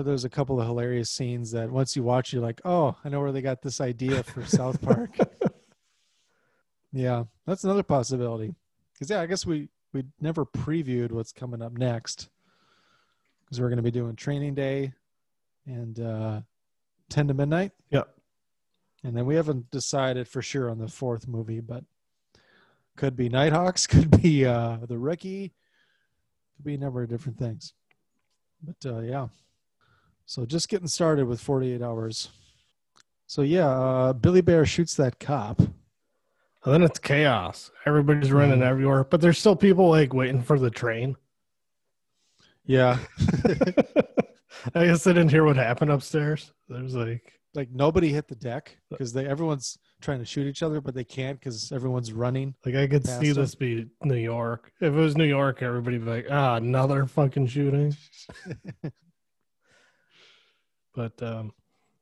[0.00, 3.10] But there's a couple of hilarious scenes that once you watch, you're like, oh, I
[3.10, 5.14] know where they got this idea for South Park.
[6.94, 8.54] yeah, that's another possibility.
[8.94, 12.30] Because yeah, I guess we we never previewed what's coming up next.
[13.44, 14.94] Because we're going to be doing Training Day
[15.66, 16.40] and uh,
[17.10, 17.72] Ten to Midnight.
[17.90, 18.08] Yep.
[19.04, 21.84] And then we haven't decided for sure on the fourth movie, but
[22.96, 25.52] could be Nighthawks, could be uh, the Rookie,
[26.56, 27.74] could be a number of different things.
[28.62, 29.28] But uh, yeah,
[30.30, 32.28] so just getting started with 48 hours.
[33.26, 35.58] So yeah, uh, Billy Bear shoots that cop.
[35.58, 35.72] And
[36.72, 37.72] then it's chaos.
[37.84, 41.16] Everybody's running everywhere, but there's still people like waiting for the train.
[42.64, 42.98] Yeah,
[44.76, 46.52] I guess they didn't hear what happened upstairs.
[46.68, 50.80] There's like, like nobody hit the deck because they everyone's trying to shoot each other,
[50.80, 52.54] but they can't because everyone's running.
[52.64, 53.42] like I could see them.
[53.42, 54.70] this be New York.
[54.80, 57.96] If it was New York, everybody'd be like, ah, another fucking shooting.
[60.94, 61.52] but um,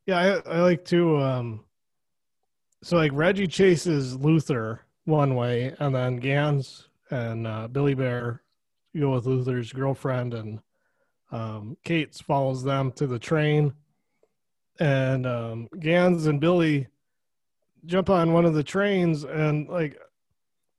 [0.06, 1.18] yeah, I, I like to.
[1.18, 1.64] Um,
[2.82, 8.42] so like Reggie chases Luther one way, and then Ganz and uh, Billy Bear
[8.98, 10.60] go with Luther's girlfriend, and
[11.30, 13.72] um, Cates follows them to the train,
[14.78, 16.86] and um, Ganz and Billy
[17.86, 19.98] jump on one of the trains, and like,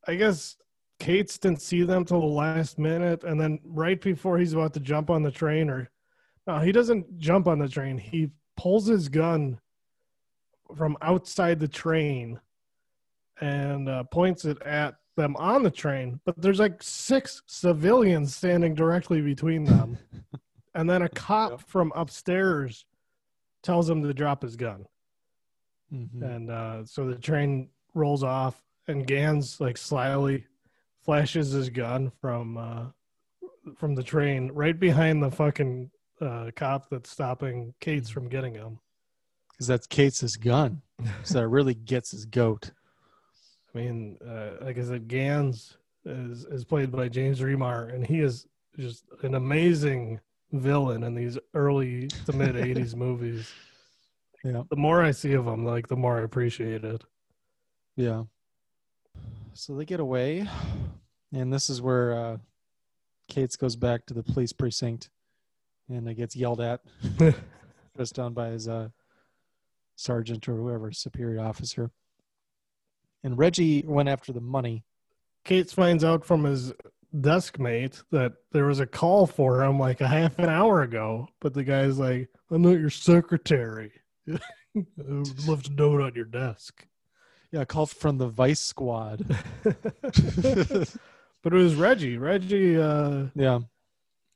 [0.07, 0.57] I guess
[0.99, 4.79] Cates didn't see them till the last minute, and then right before he's about to
[4.79, 5.89] jump on the train, or
[6.49, 7.97] no, he doesn't jump on the train.
[7.97, 9.59] He pulls his gun
[10.75, 12.39] from outside the train
[13.39, 16.19] and uh, points it at them on the train.
[16.25, 19.99] But there's like six civilians standing directly between them,
[20.73, 22.85] and then a cop from upstairs
[23.61, 24.87] tells him to drop his gun.
[25.93, 26.23] Mhm.
[26.23, 30.45] And uh, so the train rolls off, and Ganz like slyly
[31.03, 32.85] flashes his gun from uh,
[33.75, 35.91] from the train right behind the fucking
[36.21, 38.79] uh, cop that's stopping Cates from getting him.
[39.51, 40.81] Because that's Kate's gun.
[41.23, 42.71] so it really gets his goat.
[43.73, 48.21] I mean, uh, like I said, Ganz is is played by James Remar, and he
[48.21, 48.47] is
[48.77, 50.19] just an amazing
[50.51, 53.51] villain in these early to mid '80s movies.
[54.43, 54.63] Yeah.
[54.69, 57.03] The more I see of him, like the more I appreciate it.
[57.95, 58.23] Yeah.
[59.53, 60.47] So they get away,
[61.33, 62.37] and this is where uh,
[63.27, 65.09] Cates goes back to the police precinct,
[65.89, 66.81] and it gets yelled at,
[67.97, 68.89] just down by his uh,
[69.95, 71.91] sergeant or whoever, superior officer.
[73.23, 74.83] And Reggie went after the money.
[75.43, 76.73] Cates finds out from his
[77.19, 81.27] desk mate that there was a call for him like a half an hour ago,
[81.41, 83.91] but the guy's like, "I'm not your secretary."
[84.29, 84.39] I
[85.47, 86.85] left a note on your desk.
[87.51, 89.25] Yeah, a call from the Vice Squad.
[89.63, 89.73] but
[91.43, 92.17] it was Reggie.
[92.17, 93.59] Reggie, uh, yeah,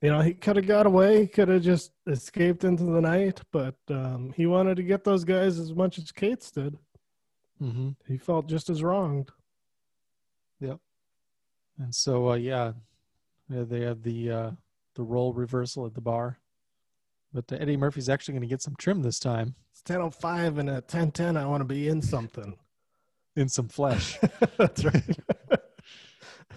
[0.04, 3.78] you know, he could have got away, could have just escaped into the night, but
[3.90, 6.78] um, he wanted to get those guys as much as Cates did.
[7.62, 7.92] Mm-hmm.
[8.06, 9.32] He felt just as wronged.
[10.60, 10.78] Yep.
[11.80, 12.74] And so, uh, yeah,
[13.50, 14.52] yeah, they had the uh,
[14.96, 16.38] the role reversal at the bar,
[17.34, 19.56] but uh, Eddie Murphy's actually going to get some trim this time.
[19.72, 21.38] It's ten oh five and at ten ten.
[21.38, 22.58] I want to be in something,
[23.38, 24.20] in some flesh.
[24.58, 25.18] That's right.
[25.48, 25.64] but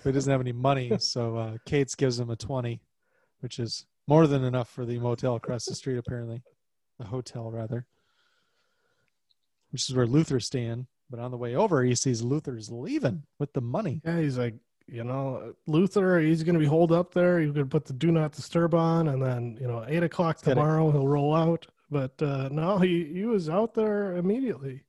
[0.03, 2.81] he doesn't have any money, so uh, Cates gives him a twenty,
[3.47, 5.99] which is more than enough for the motel across the street.
[5.99, 6.43] Apparently,
[6.99, 7.87] the hotel rather,
[9.71, 10.89] which is where Luther's staying.
[11.09, 14.03] But on the way over, he sees Luther's leaving with the money.
[14.05, 14.55] Yeah, he's like,
[14.89, 17.39] you know, Luther, he's going to be holed up there.
[17.39, 20.39] He's going to put the do not disturb on, and then you know, eight o'clock
[20.39, 21.69] tomorrow he'll roll out.
[21.89, 24.83] But uh, no, he he was out there immediately.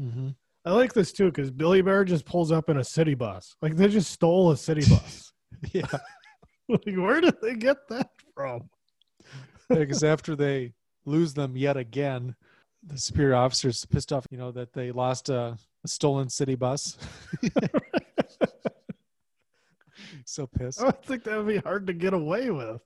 [0.00, 0.28] Mm-hmm.
[0.64, 3.54] I like this too because Billy Bear just pulls up in a city bus.
[3.60, 5.34] Like they just stole a city bus.
[5.74, 5.84] yeah,
[6.68, 8.68] like where did they get that from?
[9.68, 10.72] because after they
[11.04, 12.34] lose them yet again,
[12.86, 14.26] the superior officer's pissed off.
[14.30, 16.98] You know that they lost a, a stolen city bus.
[20.24, 20.82] so pissed.
[20.82, 22.80] I think that would be hard to get away with.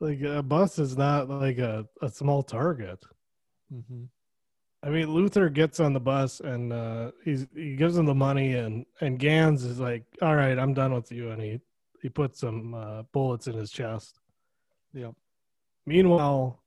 [0.00, 3.04] like a bus is not like a, a small target.
[3.72, 4.04] Mm-hmm.
[4.82, 8.54] I mean, Luther gets on the bus and uh, he's he gives him the money,
[8.54, 11.60] and and Ganz is like, "All right, I'm done with you," and he
[12.00, 14.18] he puts some uh, bullets in his chest.
[14.94, 15.10] Yeah.
[15.86, 16.62] Meanwhile,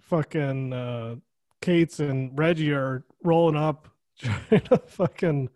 [0.00, 1.16] fucking uh,
[1.60, 3.88] Cates and Reggie are rolling up,
[4.18, 5.50] trying to fucking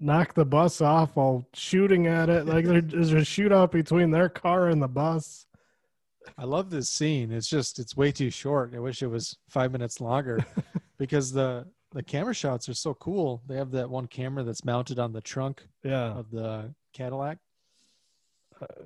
[0.00, 2.46] knock the bus off while shooting at it.
[2.46, 5.46] Like there- there's a shootout between their car and the bus.
[6.36, 7.32] I love this scene.
[7.32, 8.74] It's just it's way too short.
[8.74, 10.44] I wish it was five minutes longer
[10.98, 13.42] because the the camera shots are so cool.
[13.46, 17.38] They have that one camera that's mounted on the trunk Yeah, of the Cadillac,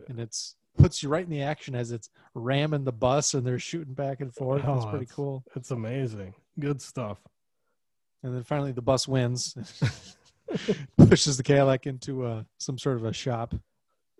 [0.08, 3.58] and it's puts you right in the action as it's ramming the bus and they're
[3.58, 4.62] shooting back and forth.
[4.66, 5.44] Oh, it's pretty it's- cool.
[5.54, 6.32] it's amazing.
[6.58, 7.18] Good stuff.
[8.22, 9.54] And then finally the bus wins,
[10.96, 13.54] pushes the Cadillac into uh, some sort of a shop.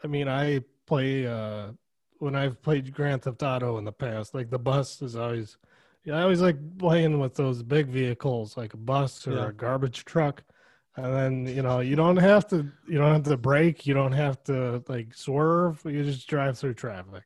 [0.03, 1.68] I mean, I play uh
[2.18, 4.34] when I've played Grand Theft Auto in the past.
[4.34, 5.57] Like the bus is always,
[6.05, 9.48] yeah, I always like playing with those big vehicles, like a bus or Yeah.
[9.48, 10.42] a garbage truck.
[10.96, 14.12] And then you know you don't have to you don't have to brake, you don't
[14.12, 15.80] have to like swerve.
[15.84, 17.24] You just drive through traffic,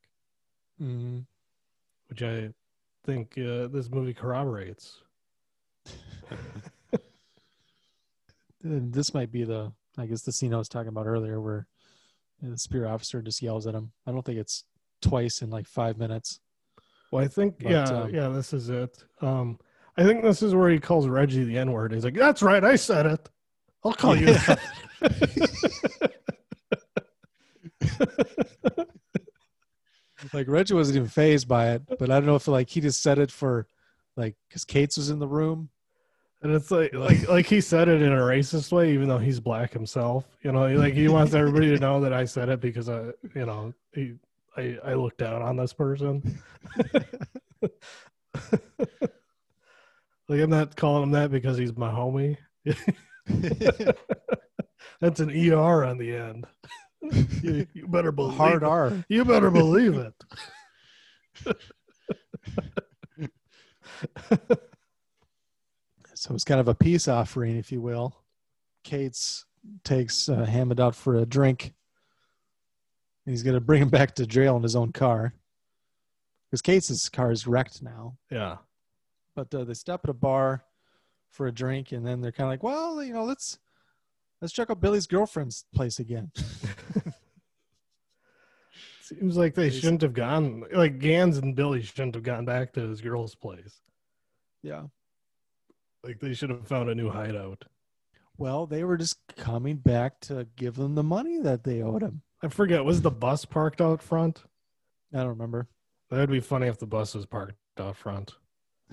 [0.81, 1.21] Mm-hmm.
[2.09, 2.51] which I
[3.05, 5.03] think uh, this movie corroborates.
[8.63, 11.67] This might be the I guess the scene I was talking about earlier where
[12.43, 13.93] the spear officer just yells at him.
[14.07, 14.65] I don't think it's
[15.01, 16.41] twice in like five minutes.
[17.11, 19.05] Well, I think But, yeah, um, yeah, this is it.
[19.21, 19.59] Um,
[19.97, 21.93] I think this is where he calls Reggie the N word.
[21.93, 23.29] He's like, "That's right, I said it.
[23.85, 24.57] I'll call you Yeah.
[30.33, 33.03] like Reggie wasn't even phased by it, but I don't know if like he just
[33.03, 33.67] said it for
[34.17, 35.69] like because Cates was in the room.
[36.43, 39.41] And it's like like like he said it in a racist way, even though he's
[39.41, 40.25] black himself.
[40.43, 43.47] You know, like he wants everybody to know that I said it because I, you
[43.47, 44.15] know, he
[44.57, 46.39] I I look down on this person.
[47.63, 47.73] like
[50.31, 52.37] I'm not calling him that because he's my homie.
[55.01, 56.47] That's an ER on the end.
[57.43, 58.67] you, you better believe Hard it.
[58.67, 59.05] R.
[59.09, 60.15] You better believe it.
[66.27, 68.17] So it's kind of a peace offering, if you will.
[68.83, 69.45] Cates
[69.85, 71.75] takes uh, Hammond out for a drink.
[73.27, 75.35] He's going to bring him back to jail in his own car.
[76.49, 78.17] Because Cates' car is wrecked now.
[78.31, 78.57] Yeah.
[79.35, 80.65] But uh, they stop at a bar
[81.29, 83.59] for a drink, and then they're kind of like, well, you know, let's
[84.41, 86.31] Let's check out Billy's girlfriend's place again.
[89.01, 90.65] Seems like they shouldn't have gone.
[90.73, 93.81] Like Ganz and Billy shouldn't have gone back to his girl's place.
[94.63, 94.85] yeah.
[96.05, 97.65] Like they should have found a new hideout.
[98.37, 102.23] Well, they were just coming back to give them the money that they owed him.
[102.43, 102.85] I forget.
[102.85, 104.45] Was the bus parked out front?
[105.13, 105.69] I don't remember.
[106.11, 108.35] That'd be funny if the bus was parked out front.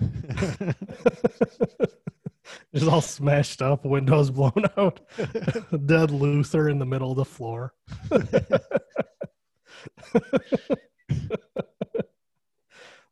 [2.74, 5.00] Just all smashed up, windows blown out,
[5.86, 7.72] dead Luther in the middle of the floor.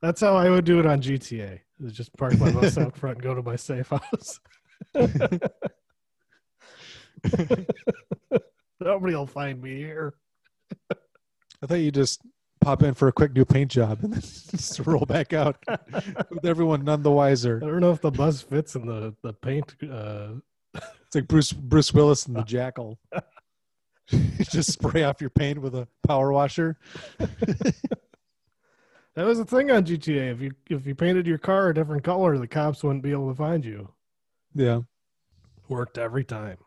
[0.02, 1.60] That's how I would do it on GTA.
[1.80, 4.40] Is just park my bus out front, and go to my safe house.
[8.80, 10.14] Nobody will find me here.
[11.62, 12.20] I thought you just
[12.60, 14.20] pop in for a quick new paint job and then
[14.50, 15.56] just roll back out
[16.30, 17.60] with everyone none the wiser.
[17.62, 19.74] I don't know if the bus fits in the the paint.
[19.82, 20.34] Uh,
[20.74, 22.98] It's like Bruce Bruce Willis and the Jackal.
[24.50, 26.78] just spray off your paint with a power washer.
[27.18, 27.74] that
[29.26, 30.32] was the thing on GTA.
[30.32, 33.28] If you if you painted your car a different color, the cops wouldn't be able
[33.30, 33.90] to find you.
[34.54, 34.80] Yeah.
[35.68, 36.58] Worked every time.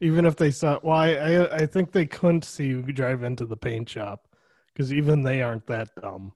[0.00, 3.46] Even if they saw, well, I I, I think they couldn't see you drive into
[3.46, 4.28] the paint shop
[4.72, 6.32] because even they aren't that dumb.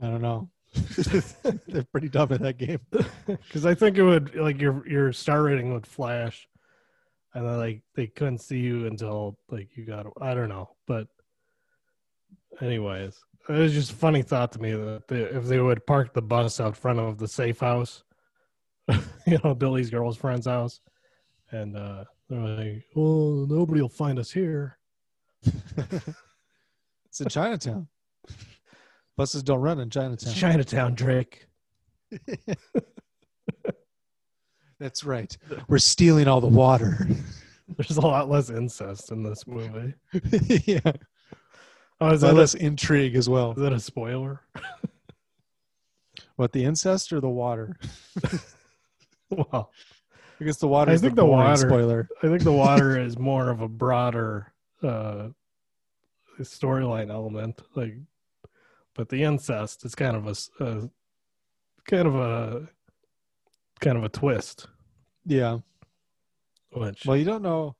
[0.00, 0.50] I don't know.
[1.66, 2.80] They're pretty dumb at that game.
[3.26, 6.48] Because I think it would like your your star rating would flash,
[7.34, 10.06] and then like they couldn't see you until like you got.
[10.20, 11.06] I don't know, but
[12.60, 16.12] anyways, it was just a funny thought to me that they, if they would park
[16.12, 18.02] the bus out front of the safe house,
[19.26, 20.80] you know, Billy's girlfriend's house,
[21.50, 24.78] and uh they're like, "Well, nobody will find us here."
[27.12, 27.88] It's in Chinatown.
[29.18, 30.30] Buses don't run in Chinatown.
[30.30, 31.46] It's Chinatown, Drake.
[34.80, 35.36] That's right.
[35.68, 37.06] We're stealing all the water.
[37.76, 39.92] There's a lot less incest in this movie.
[40.66, 40.80] yeah.
[42.00, 43.52] Oh, is A lot that less a, intrigue as well.
[43.52, 44.40] is that a spoiler?
[46.36, 47.76] What the incest or the water?
[49.28, 49.70] well,
[50.42, 52.08] I guess the water I think the, the water- spoiler.
[52.22, 55.28] I think the water is more of a broader uh
[56.40, 57.94] storyline element, like,
[58.94, 60.90] but the incest is kind of a,
[61.88, 62.68] kind of a
[63.80, 64.66] kind of a twist.
[65.24, 65.58] Yeah.
[66.72, 67.76] Which Well, you don't know,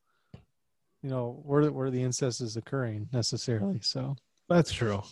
[1.02, 3.80] you know, where where the incest is occurring necessarily.
[3.80, 4.14] So
[4.48, 5.02] that's true.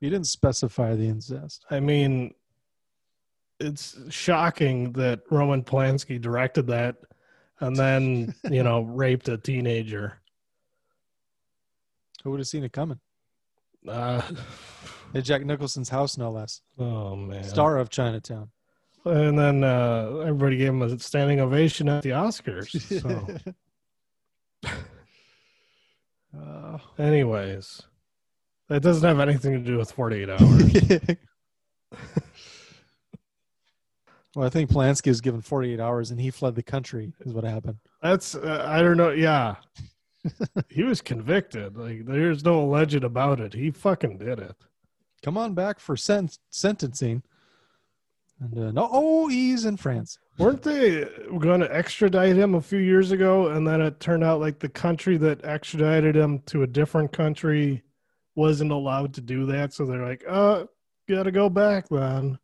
[0.00, 1.66] you didn't specify the incest.
[1.70, 2.32] I mean,
[3.60, 6.96] it's shocking that Roman Polanski directed that
[7.60, 10.18] and then you know raped a teenager.
[12.22, 12.98] Who would have seen it coming?
[13.86, 14.22] Uh,
[15.14, 16.62] At Jack Nicholson's house, no less.
[16.78, 18.50] oh man, Star of Chinatown.
[19.04, 22.70] And then uh, everybody gave him a standing ovation at the Oscars.
[23.02, 23.26] So,
[26.36, 27.82] Uh, anyways,
[28.68, 30.72] that doesn't have anything to do with 48 hours.
[34.34, 37.44] Well, I think Polanski was given 48 hours and he fled the country, is what
[37.44, 37.78] happened.
[38.02, 39.10] That's uh, I don't know.
[39.10, 39.56] Yeah,
[40.68, 41.76] he was convicted.
[41.76, 43.52] Like, there's no alleged about it.
[43.54, 44.56] He fucking did it.
[45.22, 47.22] Come on back for sen- sentencing.
[48.40, 50.18] And uh, no, oh, he's in France.
[50.38, 51.06] Weren't they
[51.38, 54.68] going to extradite him a few years ago, and then it turned out like the
[54.68, 57.82] country that extradited him to a different country
[58.34, 60.64] wasn't allowed to do that, so they're like, "Uh,
[61.08, 62.36] gotta go back then."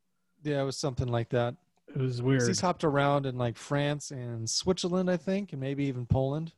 [0.45, 1.57] Yeah, it was something like that.
[1.95, 2.49] It was 'Cause weird.
[2.49, 6.53] He's hopped around in like France and Switzerland, I think, and maybe even Poland.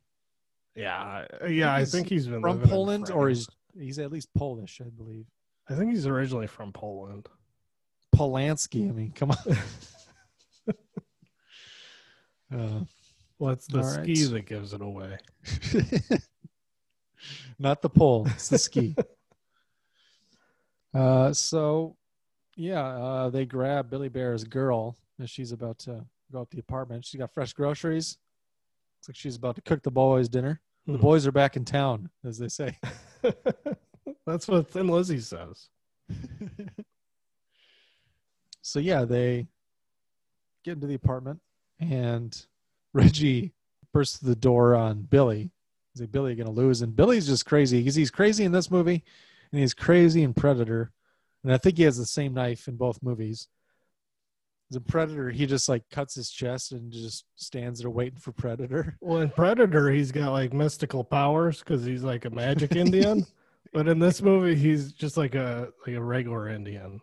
[0.75, 1.73] Yeah, yeah.
[1.73, 3.47] I think he's been from Poland, or he's
[3.77, 5.25] he's at least Polish, I believe.
[5.69, 7.27] I think he's originally from Poland.
[8.15, 8.89] Polanski.
[8.89, 9.37] I mean, come on.
[12.53, 12.81] uh,
[13.39, 14.33] Well, it's the ski right.
[14.33, 15.17] that gives it away.
[17.59, 18.95] not the pole, it's the ski.
[20.95, 21.95] Uh, so,
[22.55, 27.05] yeah, uh, they grab Billy Bear's girl as she's about to go up the apartment.
[27.05, 28.17] She's got fresh groceries.
[28.99, 30.61] Looks like she's about to cook the boys dinner.
[30.87, 31.01] The Mhm.
[31.01, 32.77] boys are back in town, as they say.
[34.25, 35.69] That's what Thin Lizzy says.
[38.61, 39.47] So yeah, they
[40.63, 41.41] get into the apartment,
[41.79, 42.45] and
[42.93, 43.53] Reggie
[43.91, 45.51] bursts the door on Billy.
[45.93, 49.03] Is like, "Billy, gonna lose." And Billy's just crazy because he's crazy in this movie,
[49.51, 50.91] and he's crazy in Predator.
[51.43, 53.49] And I think he has the same knife in both movies.
[54.75, 58.97] A Predator, he just like cuts his chest and just stands there waiting for Predator.
[59.01, 63.25] Well, in Predator, he's got like mystical powers because he's like a magic Indian.
[63.73, 67.01] But in this movie, he's just like a like a regular Indian.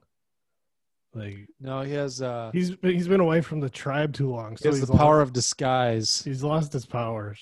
[1.14, 4.56] Like No, he has uh he's he's been away from the tribe too long, he
[4.58, 7.40] so has he's the power lost, of disguise he's lost his powers.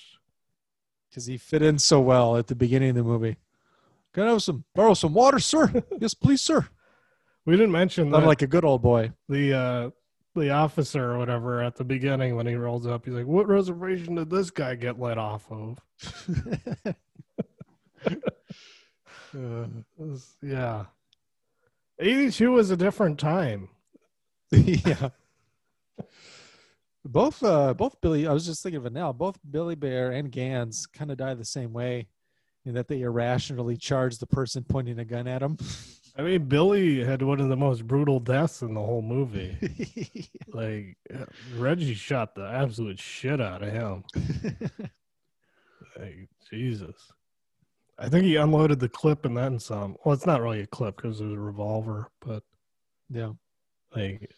[1.09, 3.37] because he fit in so well at the beginning of the movie.
[4.13, 5.71] Can I have some borrow some water, sir?
[5.99, 6.67] yes, please, sir.
[7.45, 9.11] We didn't mention I'm that like a good old boy.
[9.27, 9.89] the uh
[10.35, 14.15] the officer or whatever at the beginning when he rolls up, he's like, "What reservation
[14.15, 15.79] did this guy get let off of?"
[19.31, 20.85] Uh, was- yeah,
[21.99, 23.69] eighty two was a different time.
[24.51, 25.09] yeah.
[27.05, 30.31] Both uh both Billy I was just thinking of it now, both Billy Bear and
[30.31, 32.07] Ganz kind of die the same way
[32.65, 35.57] in that they irrationally charge the person pointing a gun at them.
[36.19, 40.29] I mean, Billy had one of the most brutal deaths in the whole movie.
[40.49, 40.97] like
[41.55, 44.03] Reggie shot the absolute shit out of him.
[45.97, 47.13] like, Jesus.
[47.97, 49.95] I think he unloaded the clip and then some.
[50.03, 52.43] Well, it's not really a clip because it was a revolver, but
[53.09, 53.31] yeah.
[53.95, 54.29] like,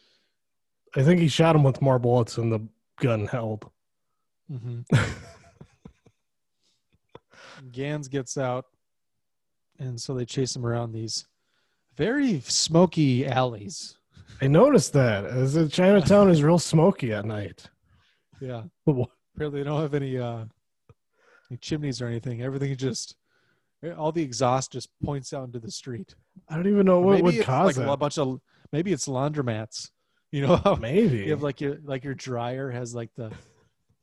[0.95, 2.59] I think he shot him with more bullets than the
[2.99, 3.71] gun held.
[4.47, 4.81] hmm
[7.71, 8.65] Ganz gets out
[9.79, 11.25] and so they chase him around these
[11.97, 13.97] very smoky alleys.
[14.41, 17.69] I noticed that as the Chinatown is real smoky at night.
[18.39, 18.63] Yeah.
[18.87, 20.45] Apparently they don't have any uh
[21.49, 22.41] any chimneys or anything.
[22.41, 23.15] Everything just
[23.97, 26.15] all the exhaust just points out into the street.
[26.49, 27.89] I don't even know what maybe would cause like it.
[27.89, 28.39] a bunch of
[28.71, 29.89] maybe it's laundromats.
[30.31, 33.31] You know Maybe you have like your like your dryer has like the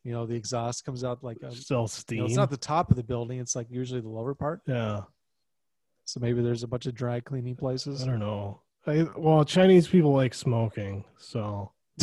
[0.05, 2.19] you know the exhaust comes out like a, still you steam.
[2.19, 5.01] know, it's not the top of the building it's like usually the lower part yeah,
[6.09, 8.61] so maybe there's a bunch of dry cleaning places I don't know.
[8.87, 11.73] I, well, Chinese people like smoking, so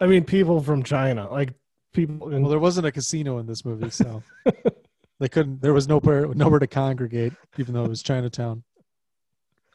[0.00, 1.52] I mean, people from China, like
[1.92, 2.30] people.
[2.30, 4.22] In, well there wasn't a casino in this movie so
[5.20, 8.62] they couldn't there was nowhere nowhere to congregate even though it was chinatown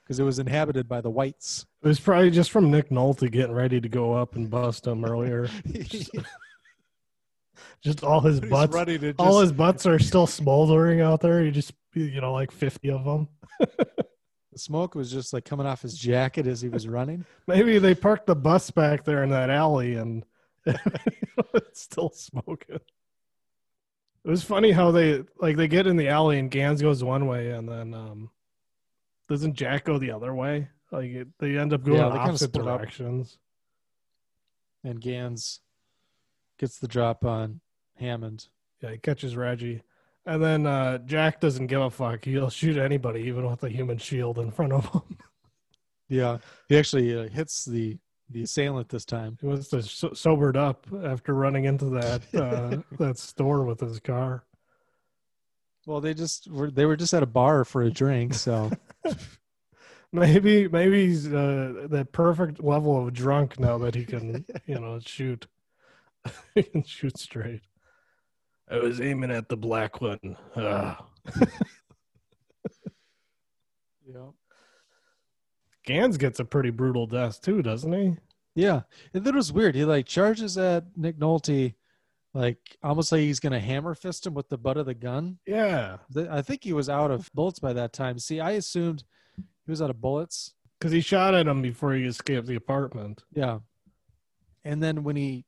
[0.03, 3.53] because it was inhabited by the whites it was probably just from Nick Nolte getting
[3.53, 5.47] ready to go up and bust him earlier.
[5.83, 6.09] just,
[7.81, 11.43] just all his butts, ready to all just- his butts are still smoldering out there.
[11.43, 11.71] He just,
[12.03, 13.27] you know, like fifty of them.
[13.59, 17.93] the smoke was just like coming off his jacket as he was running Maybe they
[17.95, 20.25] parked the bus back there in that alley and
[20.65, 22.79] it's still smoking.
[24.25, 27.27] It was funny how they like they get in the alley and Ganz goes one
[27.27, 28.29] way and then um
[29.29, 30.69] doesn't Jack go the other way?
[30.91, 32.63] Like it, they end up going Yeah, in they kinda opposite up.
[32.65, 33.37] directions.
[34.83, 35.59] and Ganz
[36.57, 37.61] gets the drop on
[37.95, 38.47] hammond
[38.81, 39.83] Yeah, he catches Reggie.
[40.27, 42.25] And then uh Jack doesn't give a fuck.
[42.25, 45.01] He'll shoot anybody, even with a human shield in front of him.
[46.09, 46.37] Yeah,
[46.69, 47.97] he actually uh, hits the
[48.29, 49.37] the assailant this time.
[49.41, 54.45] He was so- sobered up after running into that uh, that store with his car.
[55.85, 58.71] Well, they just were they were just at a bar for a drink, so
[60.13, 64.99] Maybe maybe he's uh, the perfect level of drunk now that he can you know
[65.05, 65.45] shoot.
[66.55, 67.61] he can shoot straight.
[68.69, 70.35] I was aiming at the black one.
[70.55, 71.05] Ah.
[74.05, 74.29] yeah,
[75.85, 78.17] Ganz gets a pretty brutal death too, doesn't he?
[78.55, 78.81] yeah.
[79.13, 79.75] And then it was weird.
[79.75, 81.75] He like charges at Nick Nolte,
[82.33, 85.37] like almost like he's gonna hammer fist him with the butt of the gun.
[85.45, 85.97] Yeah,
[86.29, 88.19] I think he was out of bullets by that time.
[88.19, 89.03] See, I assumed
[89.37, 90.53] he was out of bullets.
[90.79, 93.23] because he shot at him before he escaped the apartment.
[93.33, 93.59] Yeah.
[94.65, 95.45] And then when he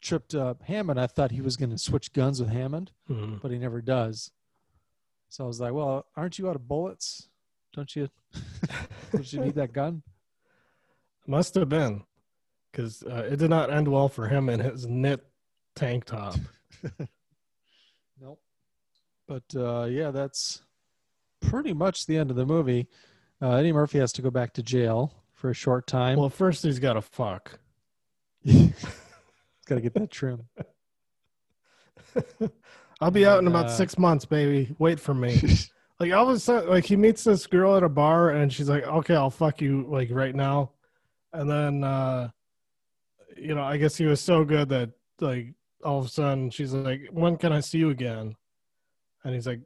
[0.00, 3.40] tripped up Hammond, I thought he was going to switch guns with Hammond, Mhm.
[3.40, 4.30] but he never does.
[5.28, 7.28] So I was like, well, aren't you out of bullets?
[7.74, 8.08] Don't you?
[9.12, 10.02] Don't you need that gun?
[11.26, 12.04] Must have been,
[12.72, 15.26] because uh, it did not end well for him in his knit
[15.74, 16.36] tank top.
[18.20, 18.40] Nope.
[19.28, 20.62] But uh, yeah, that's
[21.40, 22.88] pretty much the end of the movie.
[23.40, 26.18] Uh, Eddie Murphy has to go back to jail for a short time.
[26.18, 27.60] well, first he's got to fuck.
[29.68, 30.48] He's got to get that trim.
[33.02, 34.74] I'll be out in about six months, baby.
[34.78, 35.42] Wait for me.
[36.00, 38.70] like all of a sudden, like he meets this girl at a bar, and she's
[38.70, 40.70] like, "Okay, I'll fuck you like right now,"
[41.34, 42.30] and then, uh
[43.36, 44.90] you know, I guess he was so good that
[45.20, 45.52] like
[45.84, 48.36] all of a sudden she's like, "When can I see you again?"
[49.22, 49.60] And he's like,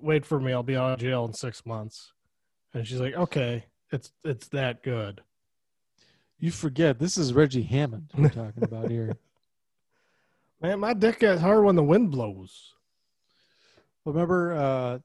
[0.00, 0.54] "Wait for me.
[0.54, 2.14] I'll be out of jail in six months."
[2.72, 5.20] And she's like, "Okay, it's it's that good."
[6.38, 9.16] You forget this is Reggie Hammond we're talking about here.
[10.64, 12.72] Man, my dick gets hard when the wind blows.
[14.06, 14.98] Remember, uh,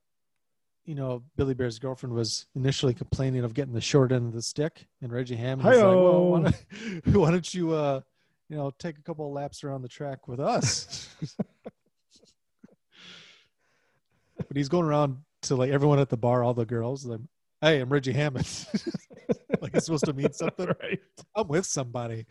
[0.85, 4.41] you know, Billy Bear's girlfriend was initially complaining of getting the short end of the
[4.41, 7.99] stick, and Reggie Hammond was like, "Well, why don't, why don't you, uh,
[8.47, 11.09] you know, take a couple of laps around the track with us?"
[14.37, 17.19] but he's going around to like everyone at the bar, all the girls, like,
[17.59, 18.47] "Hey, I'm Reggie Hammond."
[19.59, 20.67] like it's supposed to mean something.
[20.81, 21.01] right.
[21.35, 22.27] I'm with somebody.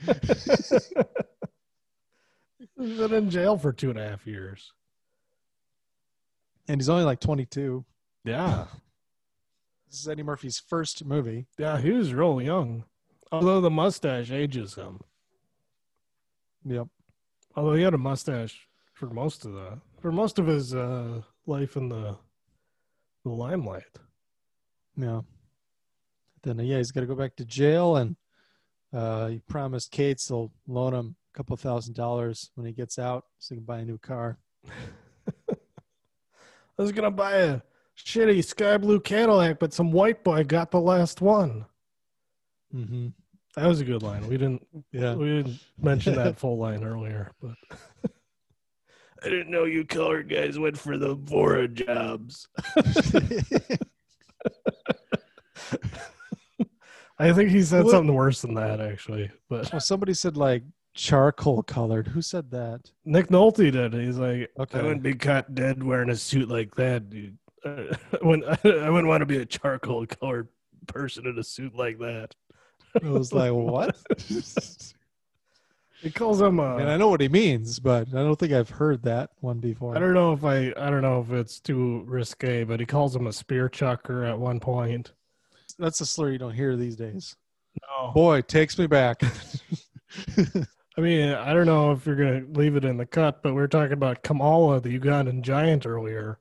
[2.78, 4.72] He's been in jail for two and a half years.
[6.68, 7.84] And he's only like 22.
[8.24, 8.66] Yeah.
[9.90, 11.46] This is Eddie Murphy's first movie.
[11.58, 12.84] Yeah, he was real young.
[13.32, 15.00] Although the mustache ages him.
[16.64, 16.88] Yep.
[17.56, 21.76] Although he had a mustache for most of the for most of his uh, life
[21.76, 22.16] in the
[23.24, 23.98] the limelight.
[24.96, 25.22] Yeah.
[26.42, 28.16] Then uh, yeah, he's got to go back to jail, and
[28.92, 33.24] uh, he promised Cates he'll loan him a couple thousand dollars when he gets out,
[33.38, 34.38] so he can buy a new car.
[35.50, 37.60] I was gonna buy a
[37.96, 41.64] shitty sky blue Cadillac, but some white boy got the last one.
[42.74, 43.08] Mm-hmm.
[43.56, 44.26] That was a good line.
[44.28, 45.14] We didn't Yeah.
[45.14, 47.54] we didn't mention that full line earlier, but
[49.24, 52.46] I didn't know you colored guys went for the Vora jobs.
[57.18, 60.62] I think he said What- something worse than that actually, but Well, somebody said like
[60.98, 62.08] charcoal colored.
[62.08, 62.90] Who said that?
[63.04, 63.94] Nick Nolte did.
[63.94, 64.80] He's like, Okay.
[64.80, 67.38] I wouldn't be caught dead wearing a suit like that, dude.
[67.64, 70.48] I wouldn't, I wouldn't want to be a charcoal colored
[70.86, 72.34] person in a suit like that.
[73.02, 73.96] I was like, what?
[76.00, 76.60] He calls him.
[76.60, 79.58] Uh, and I know what he means, but I don't think I've heard that one
[79.58, 79.96] before.
[79.96, 83.16] I don't know if I, I don't know if it's too risque, but he calls
[83.16, 85.10] him a spear chucker at one point.
[85.76, 87.34] That's a slur you don't hear these days.
[87.82, 88.12] No.
[88.12, 89.20] Boy, takes me back.
[90.98, 93.60] I mean, I don't know if you're gonna leave it in the cut, but we
[93.60, 96.40] were talking about Kamala, the Ugandan giant, earlier.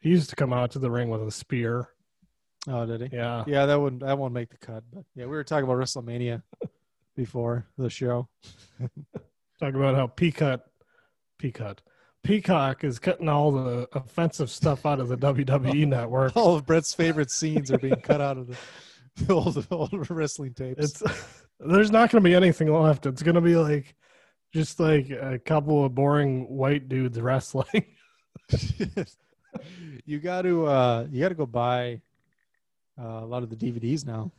[0.00, 1.90] He used to come out to the ring with a spear.
[2.68, 3.16] oh, did he?
[3.16, 3.44] Yeah.
[3.46, 4.82] Yeah, that wouldn't that won't make the cut.
[4.92, 6.42] But yeah, we were talking about WrestleMania
[7.16, 8.28] before the show.
[9.58, 10.60] Talking about how Peacock,
[11.38, 11.80] Peacock,
[12.22, 16.36] Peacock is cutting all the offensive stuff out of the WWE network.
[16.36, 18.48] All of Brett's favorite scenes are being cut out of
[19.16, 21.00] the old old wrestling tapes.
[21.00, 23.06] It's there's not going to be anything left.
[23.06, 23.94] It's going to be like
[24.52, 27.86] just like a couple of boring white dudes wrestling.
[30.04, 32.00] you got to uh you got to go buy
[32.98, 34.30] uh, a lot of the DVDs now.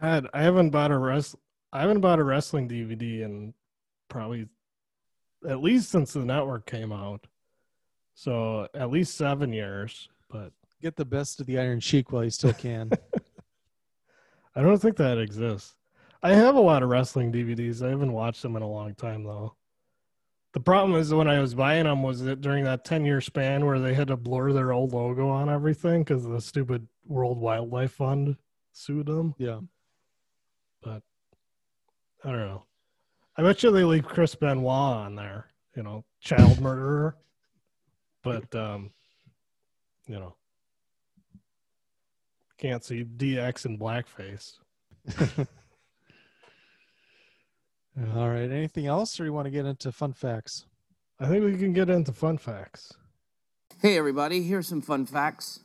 [0.00, 1.36] God, I haven't bought a rest.
[1.72, 3.54] I haven't bought a wrestling DVD in
[4.08, 4.48] probably
[5.48, 7.26] at least since the network came out.
[8.14, 10.08] So at least seven years.
[10.30, 10.52] But
[10.84, 12.90] Get the best of the Iron Sheik while you still can.
[14.54, 15.74] I don't think that exists.
[16.24, 17.84] I have a lot of wrestling DVDs.
[17.84, 19.56] I haven't watched them in a long time though.
[20.54, 23.66] The problem is when I was buying them was that during that 10 year span
[23.66, 27.92] where they had to blur their old logo on everything because the stupid World Wildlife
[27.92, 28.36] Fund
[28.72, 29.34] sued them.
[29.36, 29.60] yeah.
[30.82, 31.02] But
[32.24, 32.64] I don't know.
[33.36, 37.16] I bet you they leave Chris Benoit on there, you know, child murderer.
[38.22, 38.90] But um,
[40.06, 40.34] you know,
[42.56, 44.54] can't see DX in blackface.
[48.14, 48.50] All right.
[48.50, 50.66] Anything else, or you want to get into fun facts?
[51.20, 52.92] I think we can get into fun facts.
[53.80, 55.60] Hey, everybody, here's some fun facts.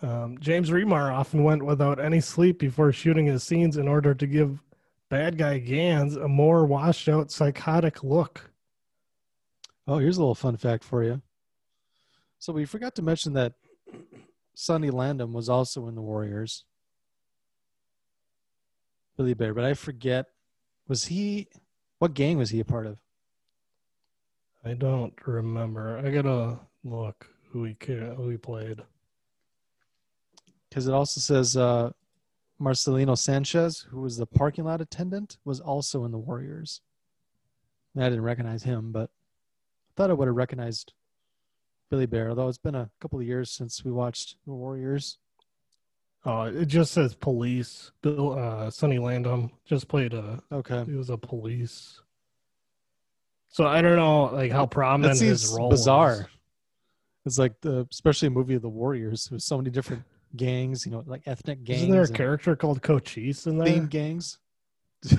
[0.00, 4.26] Um, James Remar often went without any sleep before shooting his scenes in order to
[4.26, 4.60] give
[5.08, 8.50] bad guy Ganz a more washed out psychotic look.
[9.86, 11.20] Oh, here's a little fun fact for you.
[12.38, 13.54] So we forgot to mention that
[14.54, 16.64] Sonny Landham was also in the Warriors.
[19.16, 20.26] Billy Bear, but I forget.
[20.88, 21.48] Was he?
[22.04, 22.98] What gang was he a part of?
[24.62, 25.96] I don't remember.
[25.96, 28.82] I gotta look who he who he played.
[30.68, 31.92] Because it also says uh,
[32.60, 36.82] Marcelino Sanchez, who was the parking lot attendant, was also in the Warriors.
[37.96, 40.92] I didn't recognize him, but I thought I would have recognized
[41.88, 42.28] Billy Bear.
[42.28, 45.16] Although it's been a couple of years since we watched the Warriors.
[46.26, 47.92] Oh, it just says police.
[48.02, 50.84] Bill uh Sonny Landham just played a Okay.
[50.86, 52.00] he was a police.
[53.48, 56.16] So I don't know like how That prominent his seems role bizarre.
[56.16, 56.26] was.
[57.26, 60.02] It's like the especially a movie of the Warriors with so many different
[60.36, 61.82] gangs, you know, like ethnic gangs.
[61.82, 63.66] Isn't there a character called Cochise in there?
[63.66, 64.38] theme gangs?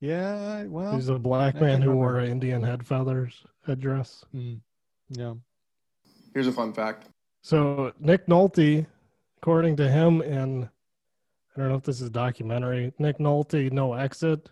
[0.00, 1.96] yeah, well, He's a black I man who remember.
[1.96, 4.24] wore Indian head feathers headdress.
[4.34, 4.60] Mm,
[5.10, 5.34] yeah.
[6.34, 7.06] Here's a fun fact.
[7.42, 8.86] So Nick Nolte,
[9.38, 14.48] according to him, in I don't know if this is documentary, Nick Nolte, No Exit,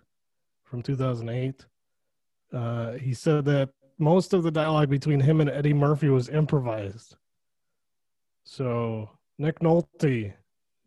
[0.65, 1.65] from 2008.
[2.53, 7.17] Uh, he said that most of the dialogue between him and Eddie Murphy was improvised.
[8.45, 10.33] So Nick Nolte,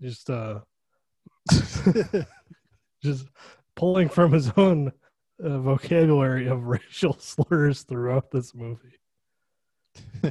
[0.02, 0.60] just uh,
[3.04, 3.28] just
[3.76, 4.92] pulling from his own
[5.44, 9.00] uh, vocabulary of racial slurs throughout this movie.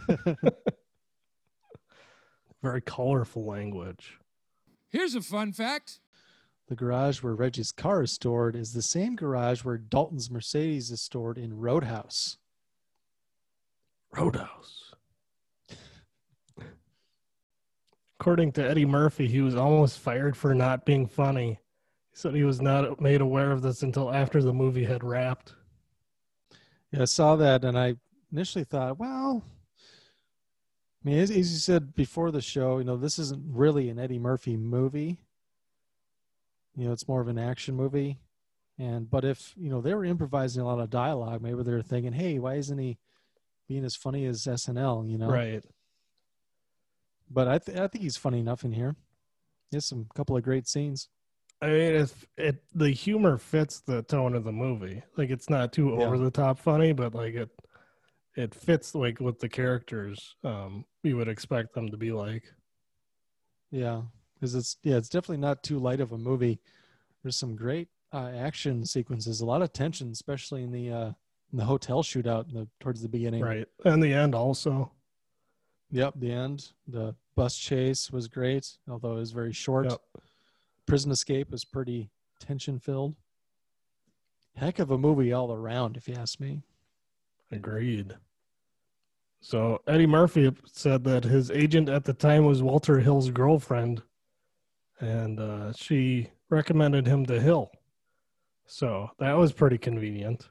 [2.63, 4.19] Very colorful language.
[4.89, 6.01] Here's a fun fact.
[6.69, 11.01] The garage where Reggie's car is stored is the same garage where Dalton's Mercedes is
[11.01, 12.37] stored in Roadhouse.
[14.15, 14.93] Roadhouse.
[18.21, 21.61] According to Eddie Murphy, he was almost fired for not being funny.
[22.11, 25.55] He said he was not made aware of this until after the movie had wrapped.
[26.91, 27.95] Yeah, I saw that and I
[28.33, 29.45] initially thought, well,
[31.05, 33.99] I mean, as, as you said before the show, you know, this isn't really an
[33.99, 35.19] Eddie Murphy movie.
[36.77, 38.19] You know, it's more of an action movie.
[38.79, 42.13] And but if you know they were improvising a lot of dialogue, maybe they're thinking,
[42.13, 42.99] "Hey, why isn't he
[43.67, 45.65] being as funny as SNL?" You know, Right.
[47.31, 48.95] But I th- I think he's funny enough in here.
[49.71, 51.09] He has some couple of great scenes.
[51.61, 55.73] I mean, if it the humor fits the tone of the movie, like it's not
[55.73, 56.07] too Yeah.
[56.07, 57.51] over the top funny, but like it
[58.39, 62.45] it fits like what the characters um you would expect them to be like.
[63.71, 64.03] Yeah,
[64.35, 66.61] because it's yeah, it's definitely not too light of a movie.
[67.23, 71.13] There's some great uh, action sequences, a lot of tension, especially in the uh,
[71.53, 73.43] in the hotel shootout in the, towards the beginning.
[73.43, 73.67] Right.
[73.85, 74.93] And the end also.
[75.91, 76.73] Yep, the end.
[76.87, 79.91] The bus chase was great, although it was very short.
[79.91, 80.01] Yep.
[80.87, 83.17] Prison escape was pretty tension filled.
[84.55, 86.63] Heck of a movie all around, if you ask me.
[87.51, 88.15] Agreed.
[89.41, 94.03] So Eddie Murphy said that his agent at the time was Walter Hill's girlfriend,
[95.01, 97.71] and uh, she recommended him to Hill.
[98.67, 100.49] So that was pretty convenient.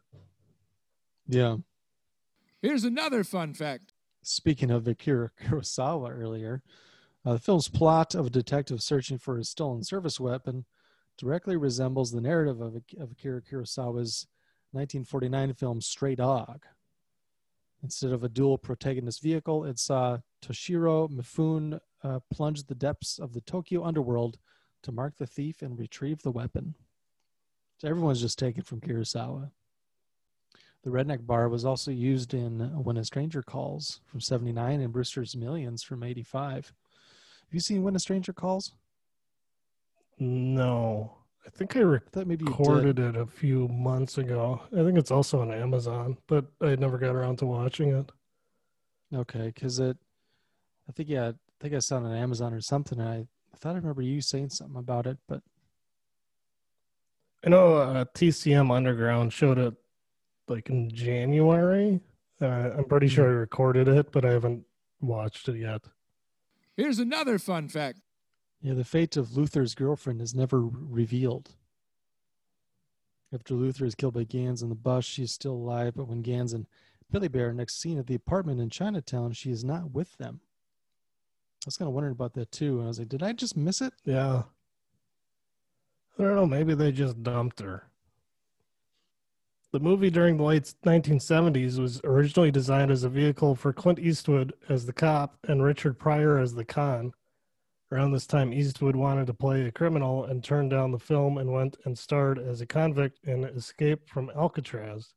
[1.27, 1.57] Yeah.
[2.61, 3.93] Here's another fun fact.
[4.23, 6.63] Speaking of Akira Kurosawa earlier,
[7.25, 10.65] uh, the film's plot of a detective searching for his stolen service weapon
[11.17, 14.27] directly resembles the narrative of, of Akira Kurosawa's
[14.71, 16.63] 1949 film Stray Dog.
[17.83, 23.33] Instead of a dual protagonist vehicle, it saw Toshiro Mifune uh, plunge the depths of
[23.33, 24.37] the Tokyo underworld
[24.83, 26.75] to mark the thief and retrieve the weapon.
[27.77, 29.51] So everyone's just taken from Kurosawa.
[30.83, 35.35] The Redneck Bar was also used in When a Stranger Calls from 79 and Brewster's
[35.35, 36.53] Millions from 85.
[36.55, 38.73] Have you seen When a Stranger Calls?
[40.19, 41.17] No,
[41.47, 44.61] I think I thought maybe recorded it a few months ago.
[44.73, 48.11] I think it's also on Amazon, but I never got around to watching it.
[49.15, 49.95] Okay, because it,
[50.89, 52.99] I think yeah, I think I saw it on Amazon or something.
[52.99, 55.41] And I, I thought I remember you saying something about it, but
[57.45, 59.73] I know uh, TCM Underground showed it
[60.49, 62.01] like in January.
[62.41, 64.65] Uh, I'm pretty sure I recorded it, but I haven't
[64.99, 65.85] watched it yet.
[66.75, 68.01] Here's another fun fact.
[68.61, 71.51] Yeah, the fate of Luther's girlfriend is never revealed.
[73.33, 76.21] After Luther is killed by Ganz in the bus, she is still alive, but when
[76.21, 76.65] Ganz and
[77.11, 80.39] Billy Bear are next seen at the apartment in Chinatown, she is not with them.
[81.63, 83.57] I was kind of wondering about that too, and I was like, did I just
[83.57, 83.93] miss it?
[84.05, 84.43] Yeah.
[86.17, 86.47] I don't know.
[86.47, 87.83] Maybe they just dumped her.
[89.71, 94.53] The movie during the late 1970s was originally designed as a vehicle for Clint Eastwood
[94.69, 97.11] as the cop and Richard Pryor as the con.
[97.91, 101.53] Around this time, Eastwood wanted to play a criminal and turned down the film and
[101.53, 105.13] went and starred as a convict in Escape from Alcatraz.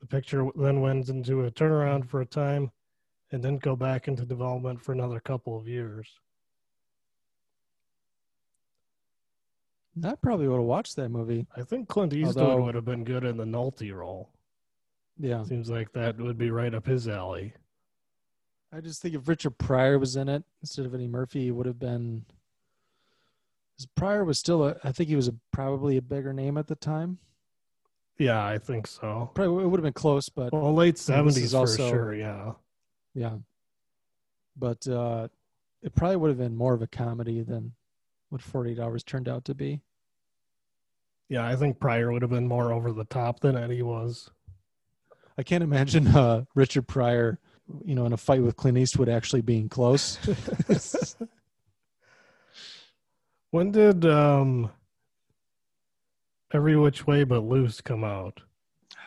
[0.00, 2.72] The picture then went into a turnaround for a time
[3.30, 6.08] and didn't go back into development for another couple of years.
[10.02, 11.46] I probably would have watched that movie.
[11.56, 14.30] I think Clint Eastwood Although- would have been good in the Nolte role.
[15.16, 15.44] Yeah.
[15.44, 17.54] Seems like that would be right up his alley.
[18.74, 21.66] I just think if Richard Pryor was in it instead of Eddie Murphy, it would
[21.66, 22.24] have been.
[23.94, 24.76] Pryor was still a.
[24.82, 27.18] I think he was a, probably a bigger name at the time.
[28.18, 29.30] Yeah, I think so.
[29.34, 31.88] Probably it would have been close, but Well, late you know, this 70s for also-
[31.90, 32.52] sure, yeah.
[33.14, 33.36] Yeah.
[34.56, 35.28] But uh,
[35.82, 37.72] it probably would have been more of a comedy than
[38.30, 39.80] what 48 Hours turned out to be.
[41.28, 44.30] Yeah, I think Pryor would have been more over the top than Eddie was.
[45.36, 47.40] I can't imagine uh, Richard Pryor,
[47.84, 50.18] you know, in a fight with Clint Eastwood actually being close.
[53.50, 54.70] when did um
[56.52, 58.40] Every Which Way But Loose come out?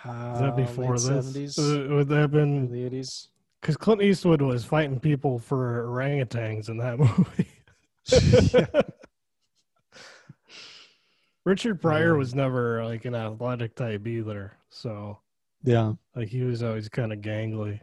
[0.04, 1.56] Is Uh, that before late this?
[1.56, 3.30] 70s, Uh, would that have been the 80s?
[3.62, 7.48] because Clint Eastwood was fighting people for orangutans in that movie.
[11.46, 12.18] Richard Pryor Yeah.
[12.18, 15.20] was never like an athletic type either, so
[15.64, 15.94] Yeah.
[16.16, 17.80] like he was always kind of gangly.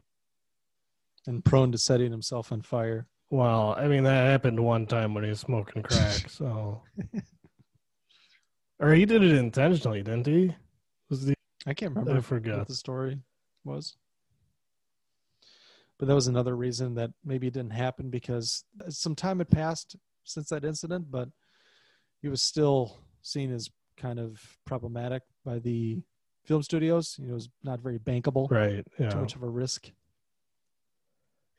[1.26, 3.06] And prone to setting himself on fire.
[3.30, 6.82] Well, I mean that happened one time when he was smoking crack, so
[8.78, 10.54] or he did it intentionally, didn't he?
[11.08, 11.34] Was the
[11.66, 12.58] I can't remember I forgot.
[12.58, 13.18] what the story
[13.64, 13.96] was.
[15.98, 19.96] But that was another reason that maybe it didn't happen because some time had passed
[20.24, 21.10] since that incident.
[21.10, 21.28] But
[22.20, 26.02] he was still seen as kind of problematic by the
[26.44, 27.18] film studios.
[27.24, 28.50] He was not very bankable.
[28.50, 28.84] Right.
[28.98, 29.08] Yeah.
[29.08, 29.90] Too much of a risk.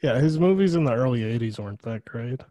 [0.01, 2.41] Yeah, his movies in the early 80s weren't that great.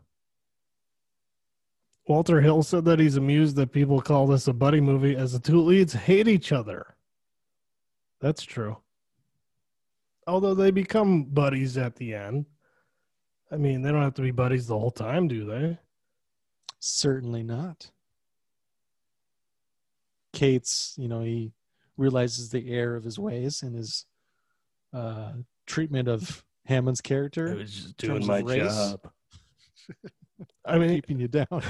[2.06, 5.38] Walter Hill said that he's amused that people call this a buddy movie as the
[5.38, 6.96] two leads hate each other.
[8.20, 8.78] That's true.
[10.26, 12.46] Although they become buddies at the end.
[13.50, 15.78] I mean, they don't have to be buddies the whole time, do they?
[16.80, 17.90] Certainly not.
[20.32, 21.52] Cates, you know, he
[21.96, 24.06] realizes the error of his ways and his
[24.92, 25.32] uh,
[25.66, 27.50] treatment of Hammond's character.
[27.50, 29.10] I was just doing my race, job.
[30.64, 31.46] I mean, keeping you down.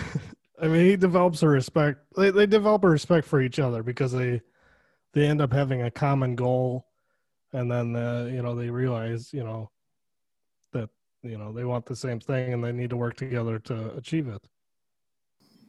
[0.61, 2.01] I mean, he develops a respect.
[2.17, 4.41] They, they develop a respect for each other because they
[5.13, 6.87] they end up having a common goal,
[7.53, 9.71] and then uh, you know they realize you know
[10.73, 10.91] that
[11.23, 14.29] you know they want the same thing and they need to work together to achieve
[14.29, 14.43] it.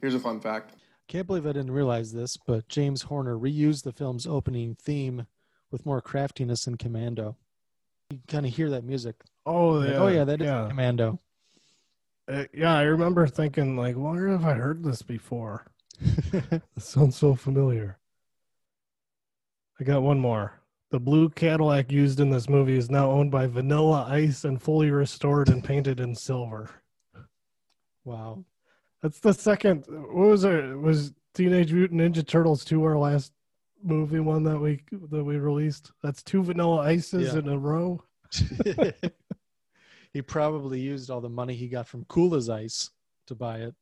[0.00, 0.74] Here's a fun fact.
[1.08, 5.26] Can't believe I didn't realize this, but James Horner reused the film's opening theme
[5.70, 7.36] with more craftiness in Commando.
[8.10, 9.16] You kind of hear that music.
[9.44, 10.66] Oh Like, yeah, oh yeah, that is yeah.
[10.68, 11.20] Commando.
[12.28, 15.66] Uh, yeah, I remember thinking like, where have I heard this before?
[16.32, 17.98] it sounds so familiar.
[19.80, 20.60] I got one more.
[20.90, 24.90] The blue Cadillac used in this movie is now owned by Vanilla Ice and fully
[24.90, 26.70] restored and painted in silver.
[28.04, 28.44] Wow.
[29.02, 29.84] That's the second.
[29.88, 30.78] What was it?
[30.78, 33.32] Was Teenage Mutant Ninja Turtles two our last
[33.86, 35.92] movie one that we that we released?
[36.02, 37.38] That's two Vanilla Ices Yeah.
[37.40, 38.02] in a row.
[40.12, 42.90] he probably used all the money he got from Cool as Ice
[43.26, 43.74] to buy it.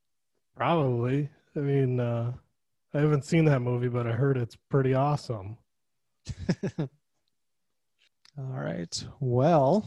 [0.56, 1.28] Probably.
[1.56, 2.32] I mean, uh,
[2.93, 5.56] I haven't seen that movie, but I heard it's pretty awesome.
[6.78, 6.89] All
[8.39, 9.05] right.
[9.20, 9.86] Well,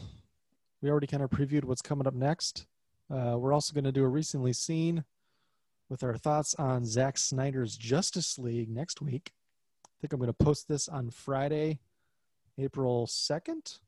[0.80, 2.66] we already kind of previewed what's coming up next.
[3.10, 5.04] Uh, we're also going to do a recently seen
[5.88, 9.32] with our thoughts on Zack Snyder's Justice League next week.
[9.98, 11.80] I think I'm going to post this on Friday,
[12.56, 13.80] April 2nd.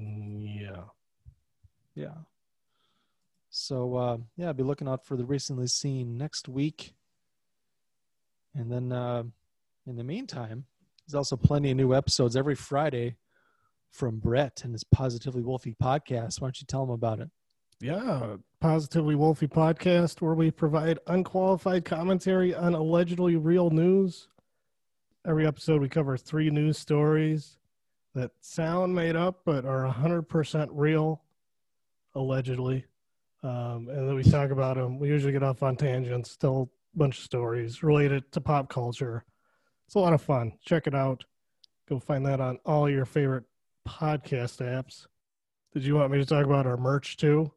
[0.00, 0.82] Mm, Yeah.
[1.96, 2.14] Yeah.
[3.50, 6.94] So, uh, yeah, I'll be looking out for the recently seen next week.
[8.54, 9.24] And then uh,
[9.86, 10.66] in the meantime,
[11.06, 13.16] there's also plenty of new episodes every Friday
[13.90, 16.40] from Brett and his Positively Wolfie podcast.
[16.40, 17.30] Why don't you tell them about it?
[17.80, 24.28] Yeah, Positively Wolfie podcast, where we provide unqualified commentary on allegedly real news.
[25.26, 27.58] Every episode, we cover three news stories
[28.14, 31.20] that sound made up but are 100% real,
[32.14, 32.84] allegedly.
[33.42, 35.00] Um, and then we talk about them.
[35.00, 39.24] We usually get off on tangents, tell a bunch of stories related to pop culture.
[39.86, 40.52] It's a lot of fun.
[40.64, 41.24] Check it out.
[41.88, 43.46] Go find that on all your favorite
[43.84, 45.08] podcast apps.
[45.74, 47.50] Did you want me to talk about our merch too?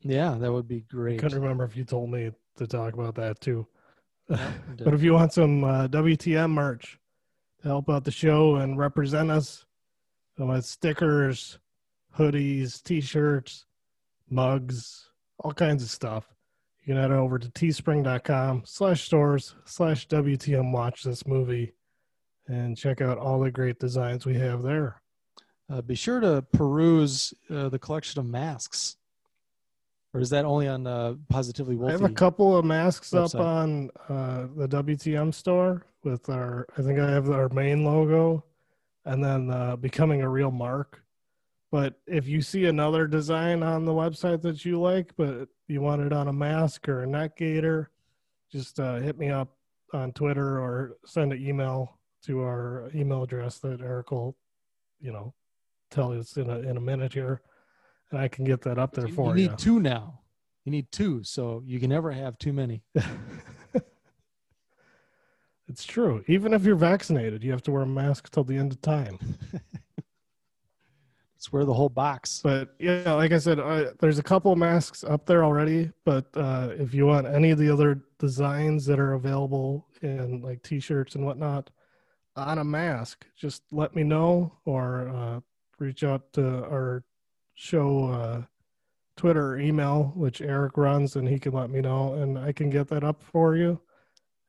[0.00, 1.20] Yeah, that would be great.
[1.20, 3.68] I Couldn't remember if you told me to talk about that too.
[4.28, 6.98] but if you want some uh, WTM merch
[7.62, 9.64] to help out the show and represent us,
[10.40, 11.58] uh, with stickers,
[12.18, 13.66] hoodies, t-shirts,
[14.28, 16.34] mugs, all kinds of stuff,
[16.84, 21.72] you can head over to teespring.com slash stores slash WTM watch this movie
[22.48, 25.02] and check out all the great designs we have there.
[25.68, 28.96] Uh, be sure to peruse uh, the collection of masks.
[30.14, 33.34] Or is that only on uh, Positively I have a couple of masks website.
[33.34, 36.66] up on uh, the WTM store with our.
[36.78, 38.44] I think I have our main logo,
[39.04, 41.02] and then uh, becoming a real mark.
[41.70, 46.00] But if you see another design on the website that you like, but you want
[46.00, 47.90] it on a mask or a neck gaiter,
[48.50, 49.48] just uh, hit me up
[49.92, 54.36] on Twitter or send an email to our email address that Eric will,
[55.00, 55.34] you know,
[55.90, 57.42] tell us in a in a minute here,
[58.10, 59.48] and I can get that up there you, for you you.
[59.48, 60.20] need two now.
[60.64, 62.82] You need two, so you can never have too many.
[65.68, 66.24] It's true.
[66.28, 69.18] Even if you're vaccinated, you have to wear a mask till the end of time.
[71.34, 72.40] Let's wear the whole box.
[72.42, 75.90] But yeah, like I said, uh, there's a couple of masks up there already.
[76.04, 80.62] But uh, if you want any of the other designs that are available in like
[80.62, 81.70] t-shirts and whatnot
[82.36, 85.40] on a mask, just let me know or uh,
[85.78, 87.02] reach out to our
[87.56, 88.42] show uh,
[89.16, 92.70] Twitter or email, which Eric runs, and he can let me know, and I can
[92.70, 93.80] get that up for you,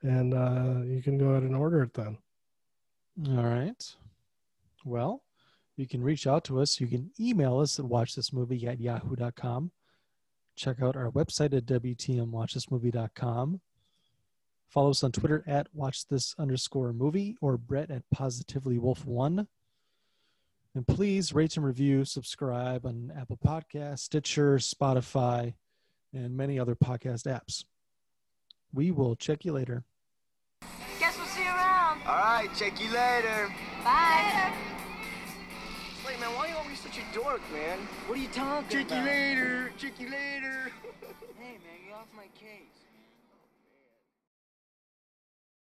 [0.03, 2.17] and uh, you can go ahead and order it then.
[3.29, 3.95] All right.
[4.85, 5.23] Well,
[5.75, 6.79] you can reach out to us.
[6.79, 9.71] You can email us at watchthismovie at yahoo.com.
[10.55, 13.61] Check out our website at WTMWatchThisMovie.com.
[14.69, 19.47] Follow us on Twitter at watchthis underscore movie or Brett at positively wolf one.
[20.78, 25.56] And please rate and review, subscribe on Apple Podcasts, Stitcher, Spotify,
[26.14, 27.66] and many other podcast apps.
[28.72, 29.86] We will check you later.
[30.99, 32.02] Guess we'll see you around.
[32.06, 33.52] All right, check you later.
[33.84, 34.54] Bye.
[36.06, 37.80] Wait, man, why are you always such a dork, man?
[38.06, 39.72] What are you talking Check you later.
[39.80, 40.72] Check you later.
[41.40, 42.77] Hey, man, get off my case.